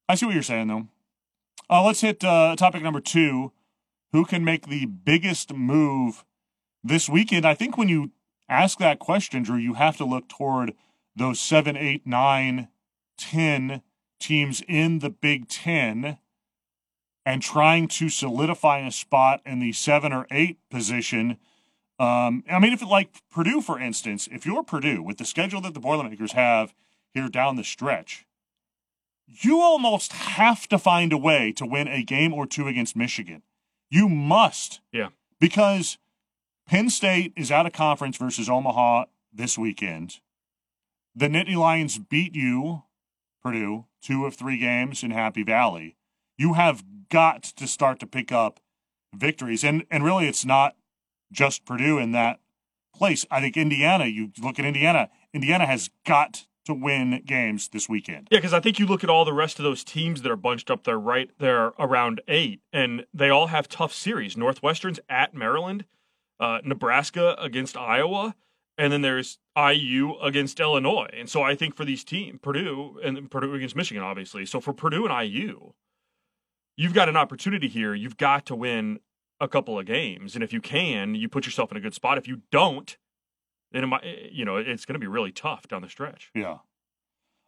I 0.08 0.14
see 0.14 0.26
what 0.26 0.34
you're 0.34 0.42
saying 0.42 0.68
though. 0.68 0.88
Uh, 1.68 1.82
let's 1.84 2.02
hit 2.02 2.22
uh, 2.24 2.54
topic 2.56 2.82
number 2.82 3.00
two. 3.00 3.52
Who 4.12 4.24
can 4.24 4.44
make 4.44 4.68
the 4.68 4.86
biggest 4.86 5.52
move 5.52 6.24
this 6.84 7.08
weekend? 7.08 7.44
I 7.46 7.54
think 7.54 7.76
when 7.76 7.88
you 7.88 8.12
ask 8.48 8.78
that 8.78 8.98
question, 8.98 9.42
Drew, 9.42 9.56
you 9.56 9.74
have 9.74 9.96
to 9.96 10.04
look 10.04 10.28
toward 10.28 10.74
those 11.16 11.40
seven, 11.40 11.76
eight, 11.76 12.06
nine, 12.06 12.68
ten 13.18 13.82
teams 14.20 14.62
in 14.68 15.00
the 15.00 15.10
Big 15.10 15.48
Ten 15.48 16.18
and 17.26 17.40
trying 17.40 17.88
to 17.88 18.08
solidify 18.08 18.80
a 18.80 18.90
spot 18.90 19.40
in 19.46 19.60
the 19.60 19.72
seven 19.72 20.12
or 20.12 20.26
eight 20.30 20.58
position. 20.70 21.38
Um, 21.98 22.44
I 22.50 22.58
mean, 22.58 22.72
if 22.72 22.82
it 22.82 22.88
like 22.88 23.10
Purdue, 23.30 23.60
for 23.60 23.78
instance, 23.78 24.28
if 24.30 24.44
you're 24.44 24.62
Purdue 24.62 25.02
with 25.02 25.18
the 25.18 25.24
schedule 25.24 25.60
that 25.62 25.74
the 25.74 25.80
Boilermakers 25.80 26.32
have 26.32 26.74
here 27.12 27.28
down 27.28 27.56
the 27.56 27.64
stretch, 27.64 28.26
you 29.26 29.60
almost 29.60 30.12
have 30.12 30.68
to 30.68 30.78
find 30.78 31.12
a 31.12 31.18
way 31.18 31.52
to 31.52 31.64
win 31.64 31.88
a 31.88 32.02
game 32.02 32.34
or 32.34 32.46
two 32.46 32.68
against 32.68 32.96
Michigan. 32.96 33.42
You 33.90 34.08
must. 34.08 34.80
Yeah. 34.92 35.08
Because 35.40 35.98
Penn 36.66 36.90
State 36.90 37.32
is 37.36 37.50
out 37.50 37.66
of 37.66 37.72
conference 37.72 38.16
versus 38.16 38.48
Omaha 38.48 39.04
this 39.32 39.56
weekend. 39.56 40.20
The 41.14 41.28
Nittany 41.28 41.56
Lions 41.56 41.98
beat 41.98 42.34
you, 42.34 42.82
Purdue, 43.42 43.84
two 44.02 44.26
of 44.26 44.34
three 44.34 44.58
games 44.58 45.02
in 45.02 45.10
Happy 45.10 45.42
Valley. 45.42 45.96
You 46.36 46.54
have 46.54 46.84
got 47.08 47.42
to 47.42 47.66
start 47.66 48.00
to 48.00 48.06
pick 48.06 48.32
up 48.32 48.60
victories. 49.14 49.64
And 49.64 49.84
and 49.90 50.04
really 50.04 50.26
it's 50.26 50.44
not 50.44 50.76
just 51.32 51.64
Purdue 51.64 51.98
in 51.98 52.12
that 52.12 52.40
place. 52.94 53.26
I 53.30 53.40
think 53.40 53.56
Indiana, 53.56 54.06
you 54.06 54.30
look 54.40 54.58
at 54.58 54.64
Indiana, 54.64 55.10
Indiana 55.32 55.66
has 55.66 55.90
got 56.06 56.46
to 56.64 56.74
win 56.74 57.22
games 57.26 57.68
this 57.68 57.88
weekend. 57.88 58.28
Yeah, 58.30 58.38
because 58.38 58.54
I 58.54 58.60
think 58.60 58.78
you 58.78 58.86
look 58.86 59.04
at 59.04 59.10
all 59.10 59.24
the 59.24 59.34
rest 59.34 59.58
of 59.58 59.64
those 59.64 59.84
teams 59.84 60.22
that 60.22 60.32
are 60.32 60.36
bunched 60.36 60.70
up 60.70 60.84
there 60.84 60.98
right 60.98 61.30
there 61.38 61.72
around 61.78 62.22
eight, 62.26 62.60
and 62.72 63.04
they 63.12 63.28
all 63.28 63.48
have 63.48 63.68
tough 63.68 63.92
series. 63.92 64.36
Northwestern's 64.36 64.98
at 65.08 65.34
Maryland, 65.34 65.84
uh, 66.40 66.60
Nebraska 66.64 67.36
against 67.38 67.76
Iowa, 67.76 68.34
and 68.78 68.92
then 68.92 69.02
there's 69.02 69.38
IU 69.56 70.14
against 70.22 70.58
Illinois. 70.58 71.10
And 71.12 71.28
so 71.28 71.42
I 71.42 71.54
think 71.54 71.76
for 71.76 71.84
these 71.84 72.02
teams, 72.02 72.38
Purdue 72.40 72.98
and 73.04 73.30
Purdue 73.30 73.54
against 73.54 73.76
Michigan, 73.76 74.02
obviously. 74.02 74.46
So 74.46 74.60
for 74.60 74.72
Purdue 74.72 75.06
and 75.06 75.30
IU, 75.32 75.74
you've 76.76 76.94
got 76.94 77.08
an 77.08 77.16
opportunity 77.16 77.68
here. 77.68 77.94
You've 77.94 78.16
got 78.16 78.46
to 78.46 78.54
win 78.54 79.00
a 79.40 79.48
couple 79.48 79.78
of 79.78 79.86
games, 79.86 80.34
and 80.34 80.44
if 80.44 80.52
you 80.52 80.60
can, 80.60 81.14
you 81.14 81.28
put 81.28 81.44
yourself 81.44 81.70
in 81.70 81.76
a 81.76 81.80
good 81.80 81.94
spot. 81.94 82.18
If 82.18 82.28
you 82.28 82.42
don't, 82.50 82.96
then 83.72 83.84
it 83.84 83.86
might, 83.86 84.04
you 84.30 84.44
know 84.44 84.56
it's 84.56 84.84
going 84.84 84.94
to 84.94 85.00
be 85.00 85.06
really 85.06 85.32
tough 85.32 85.68
down 85.68 85.82
the 85.82 85.88
stretch. 85.88 86.30
Yeah. 86.34 86.58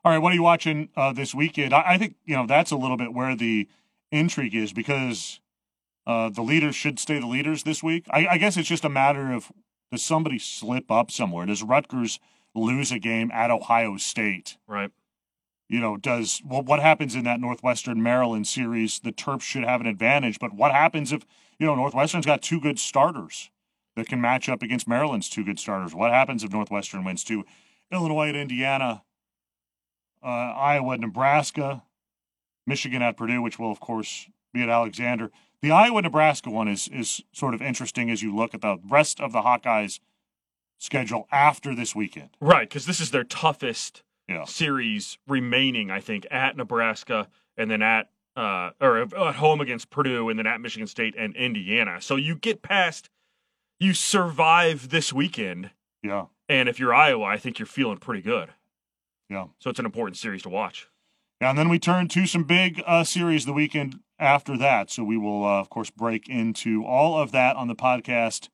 All 0.05 0.13
right, 0.13 0.19
what 0.19 0.33
are 0.33 0.37
you 0.37 0.43
watching 0.43 0.89
uh, 0.97 1.13
this 1.13 1.35
weekend? 1.35 1.75
I, 1.75 1.83
I 1.87 1.99
think 1.99 2.17
you 2.25 2.37
know 2.37 2.47
that's 2.47 2.71
a 2.71 2.77
little 2.77 2.97
bit 2.97 3.13
where 3.13 3.35
the 3.37 3.69
intrigue 4.13 4.55
is 4.55 4.73
because 4.73 5.41
uh, 6.07 6.29
the 6.29 6.43
leaders 6.43 6.77
should 6.77 6.99
stay 6.99 7.19
the 7.19 7.27
leaders 7.27 7.65
this 7.65 7.83
week. 7.83 8.07
I, 8.11 8.27
I 8.33 8.39
guess 8.39 8.57
it's 8.57 8.69
just 8.69 8.85
a 8.85 8.89
matter 8.89 9.33
of 9.33 9.51
does 9.91 10.03
somebody 10.03 10.39
slip 10.39 10.91
up 10.91 11.11
somewhere? 11.11 11.47
Does 11.47 11.63
Rutgers 11.63 12.19
lose 12.55 12.91
a 12.91 12.99
game 12.99 13.31
at 13.33 13.51
Ohio 13.51 13.97
State? 13.97 14.57
Right. 14.67 14.91
You 15.69 15.81
know, 15.81 15.97
does 15.97 16.43
well, 16.45 16.63
what 16.63 16.81
happens 16.81 17.15
in 17.15 17.25
that 17.25 17.41
Northwestern 17.41 18.03
Maryland 18.03 18.47
series? 18.47 19.01
The 19.01 19.13
Terps 19.13 19.43
should 19.43 19.65
have 19.65 19.81
an 19.81 19.87
advantage, 19.87 20.39
but 20.39 20.55
what 20.55 20.73
happens 20.73 21.13
if 21.13 21.27
you 21.59 21.67
know 21.67 21.75
Northwestern's 21.75 22.27
got 22.27 22.43
two 22.43 22.61
good 22.61 22.79
starters 22.79 23.51
that 23.97 24.09
can 24.09 24.21
match 24.21 24.49
up 24.49 24.63
against 24.63 24.87
Maryland's 24.87 25.29
two 25.29 25.45
good 25.45 25.59
starters? 25.59 25.95
What 25.95 26.13
happens 26.13 26.45
if 26.45 26.53
Northwestern 26.53 27.05
wins 27.05 27.25
two? 27.25 27.45
Illinois 27.91 28.29
at 28.29 28.37
Indiana, 28.37 29.03
uh, 30.23 30.27
Iowa 30.27 30.99
Nebraska, 30.99 31.83
Michigan 32.67 33.03
at 33.03 33.17
Purdue, 33.17 33.43
which 33.43 33.59
will 33.59 33.73
of 33.73 33.81
course 33.81 34.29
be 34.53 34.63
at 34.63 34.69
Alexander. 34.69 35.33
The 35.63 35.73
Iowa 35.73 36.03
Nebraska 36.03 36.49
one 36.49 36.69
is 36.69 36.87
is 36.89 37.23
sort 37.33 37.55
of 37.55 37.63
interesting 37.63 38.09
as 38.09 38.23
you 38.23 38.35
look 38.35 38.55
at 38.55 38.61
the 38.61 38.79
rest 38.89 39.21
of 39.21 39.33
the 39.33 39.43
Hawkeyes 39.43 39.99
schedule 40.79 41.27
after 41.33 41.75
this 41.75 41.97
weekend. 41.97 42.31
Right, 42.41 42.69
because 42.69 42.87
this 42.87 43.01
is 43.01 43.11
their 43.11 43.25
toughest 43.25 44.05
Yeah. 44.29 44.45
series 44.45 45.19
remaining, 45.29 45.91
I 45.91 46.01
think, 46.01 46.27
at 46.31 46.57
Nebraska 46.57 47.29
and 47.57 47.71
then 47.71 47.81
at 47.83 48.11
uh, 48.37 48.71
or 48.81 48.99
at 48.99 49.35
home 49.37 49.61
against 49.61 49.89
Purdue 49.89 50.29
and 50.29 50.39
then 50.39 50.47
at 50.47 50.61
Michigan 50.61 50.87
State 50.87 51.15
and 51.17 51.35
Indiana. 51.37 52.01
So 52.03 52.17
you 52.17 52.35
get 52.35 52.61
past, 52.61 53.09
you 53.81 53.95
survive 53.95 54.91
this 54.91 55.11
weekend, 55.13 55.71
Yeah. 56.03 56.27
and 56.49 56.69
if 56.69 56.79
you're 56.79 56.93
Iowa, 56.93 57.25
I 57.25 57.39
think 57.39 57.59
you're 57.59 57.65
feeling 57.67 57.97
pretty 57.99 58.21
good. 58.21 58.51
Yeah. 59.31 59.47
So 59.59 59.71
it's 59.71 59.79
an 59.79 59.87
important 59.87 60.17
series 60.19 60.43
to 60.43 60.49
watch. 60.51 60.89
Yeah, 61.41 61.51
and 61.51 61.59
then 61.59 61.69
we 61.69 61.79
turn 61.79 62.09
to 62.09 62.27
some 62.27 62.45
big 62.45 62.83
uh, 62.87 63.05
series 63.05 63.45
the 63.47 63.53
weekend 63.53 64.01
after 64.19 64.57
that. 64.59 64.91
So 64.91 65.03
we 65.05 65.17
will, 65.17 65.45
uh, 65.45 65.61
of 65.61 65.71
course, 65.71 65.91
break 65.91 66.29
into 66.29 66.85
all 66.85 67.19
of 67.21 67.33
that 67.33 67.57
on 67.57 67.69
the 67.69 67.75
podcast 67.75 68.49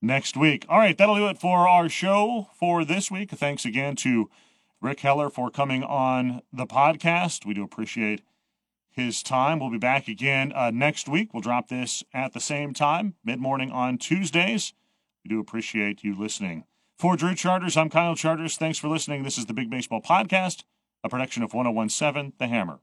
next 0.00 0.36
week. 0.36 0.64
All 0.68 0.78
right, 0.78 0.96
that'll 0.96 1.16
do 1.16 1.28
it 1.28 1.38
for 1.38 1.66
our 1.68 1.88
show 1.88 2.48
for 2.54 2.84
this 2.84 3.10
week. 3.10 3.30
Thanks 3.32 3.64
again 3.64 3.96
to 3.96 4.30
Rick 4.80 5.00
Heller 5.00 5.28
for 5.30 5.50
coming 5.50 5.82
on 5.82 6.42
the 6.52 6.66
podcast. 6.66 7.44
We 7.44 7.54
do 7.54 7.64
appreciate 7.64 8.22
his 8.90 9.22
time. 9.22 9.58
We'll 9.58 9.70
be 9.70 9.78
back 9.78 10.08
again 10.08 10.52
uh, 10.54 10.70
next 10.70 11.08
week. 11.08 11.32
We'll 11.32 11.40
drop 11.40 11.68
this 11.68 12.04
at 12.12 12.32
the 12.32 12.40
same 12.40 12.74
time, 12.74 13.14
mid 13.24 13.40
morning 13.40 13.70
on 13.70 13.98
Tuesdays. 13.98 14.72
We 15.24 15.28
do 15.30 15.40
appreciate 15.40 16.04
you 16.04 16.18
listening. 16.18 16.64
For 16.98 17.16
Drew 17.16 17.34
Charters, 17.34 17.76
I'm 17.76 17.90
Kyle 17.90 18.16
Charters. 18.16 18.56
Thanks 18.56 18.78
for 18.78 18.88
listening. 18.88 19.22
This 19.22 19.38
is 19.38 19.46
the 19.46 19.54
Big 19.54 19.70
Baseball 19.70 20.02
Podcast, 20.02 20.64
a 21.04 21.08
production 21.08 21.42
of 21.42 21.54
1017 21.54 22.32
The 22.38 22.48
Hammer. 22.48 22.80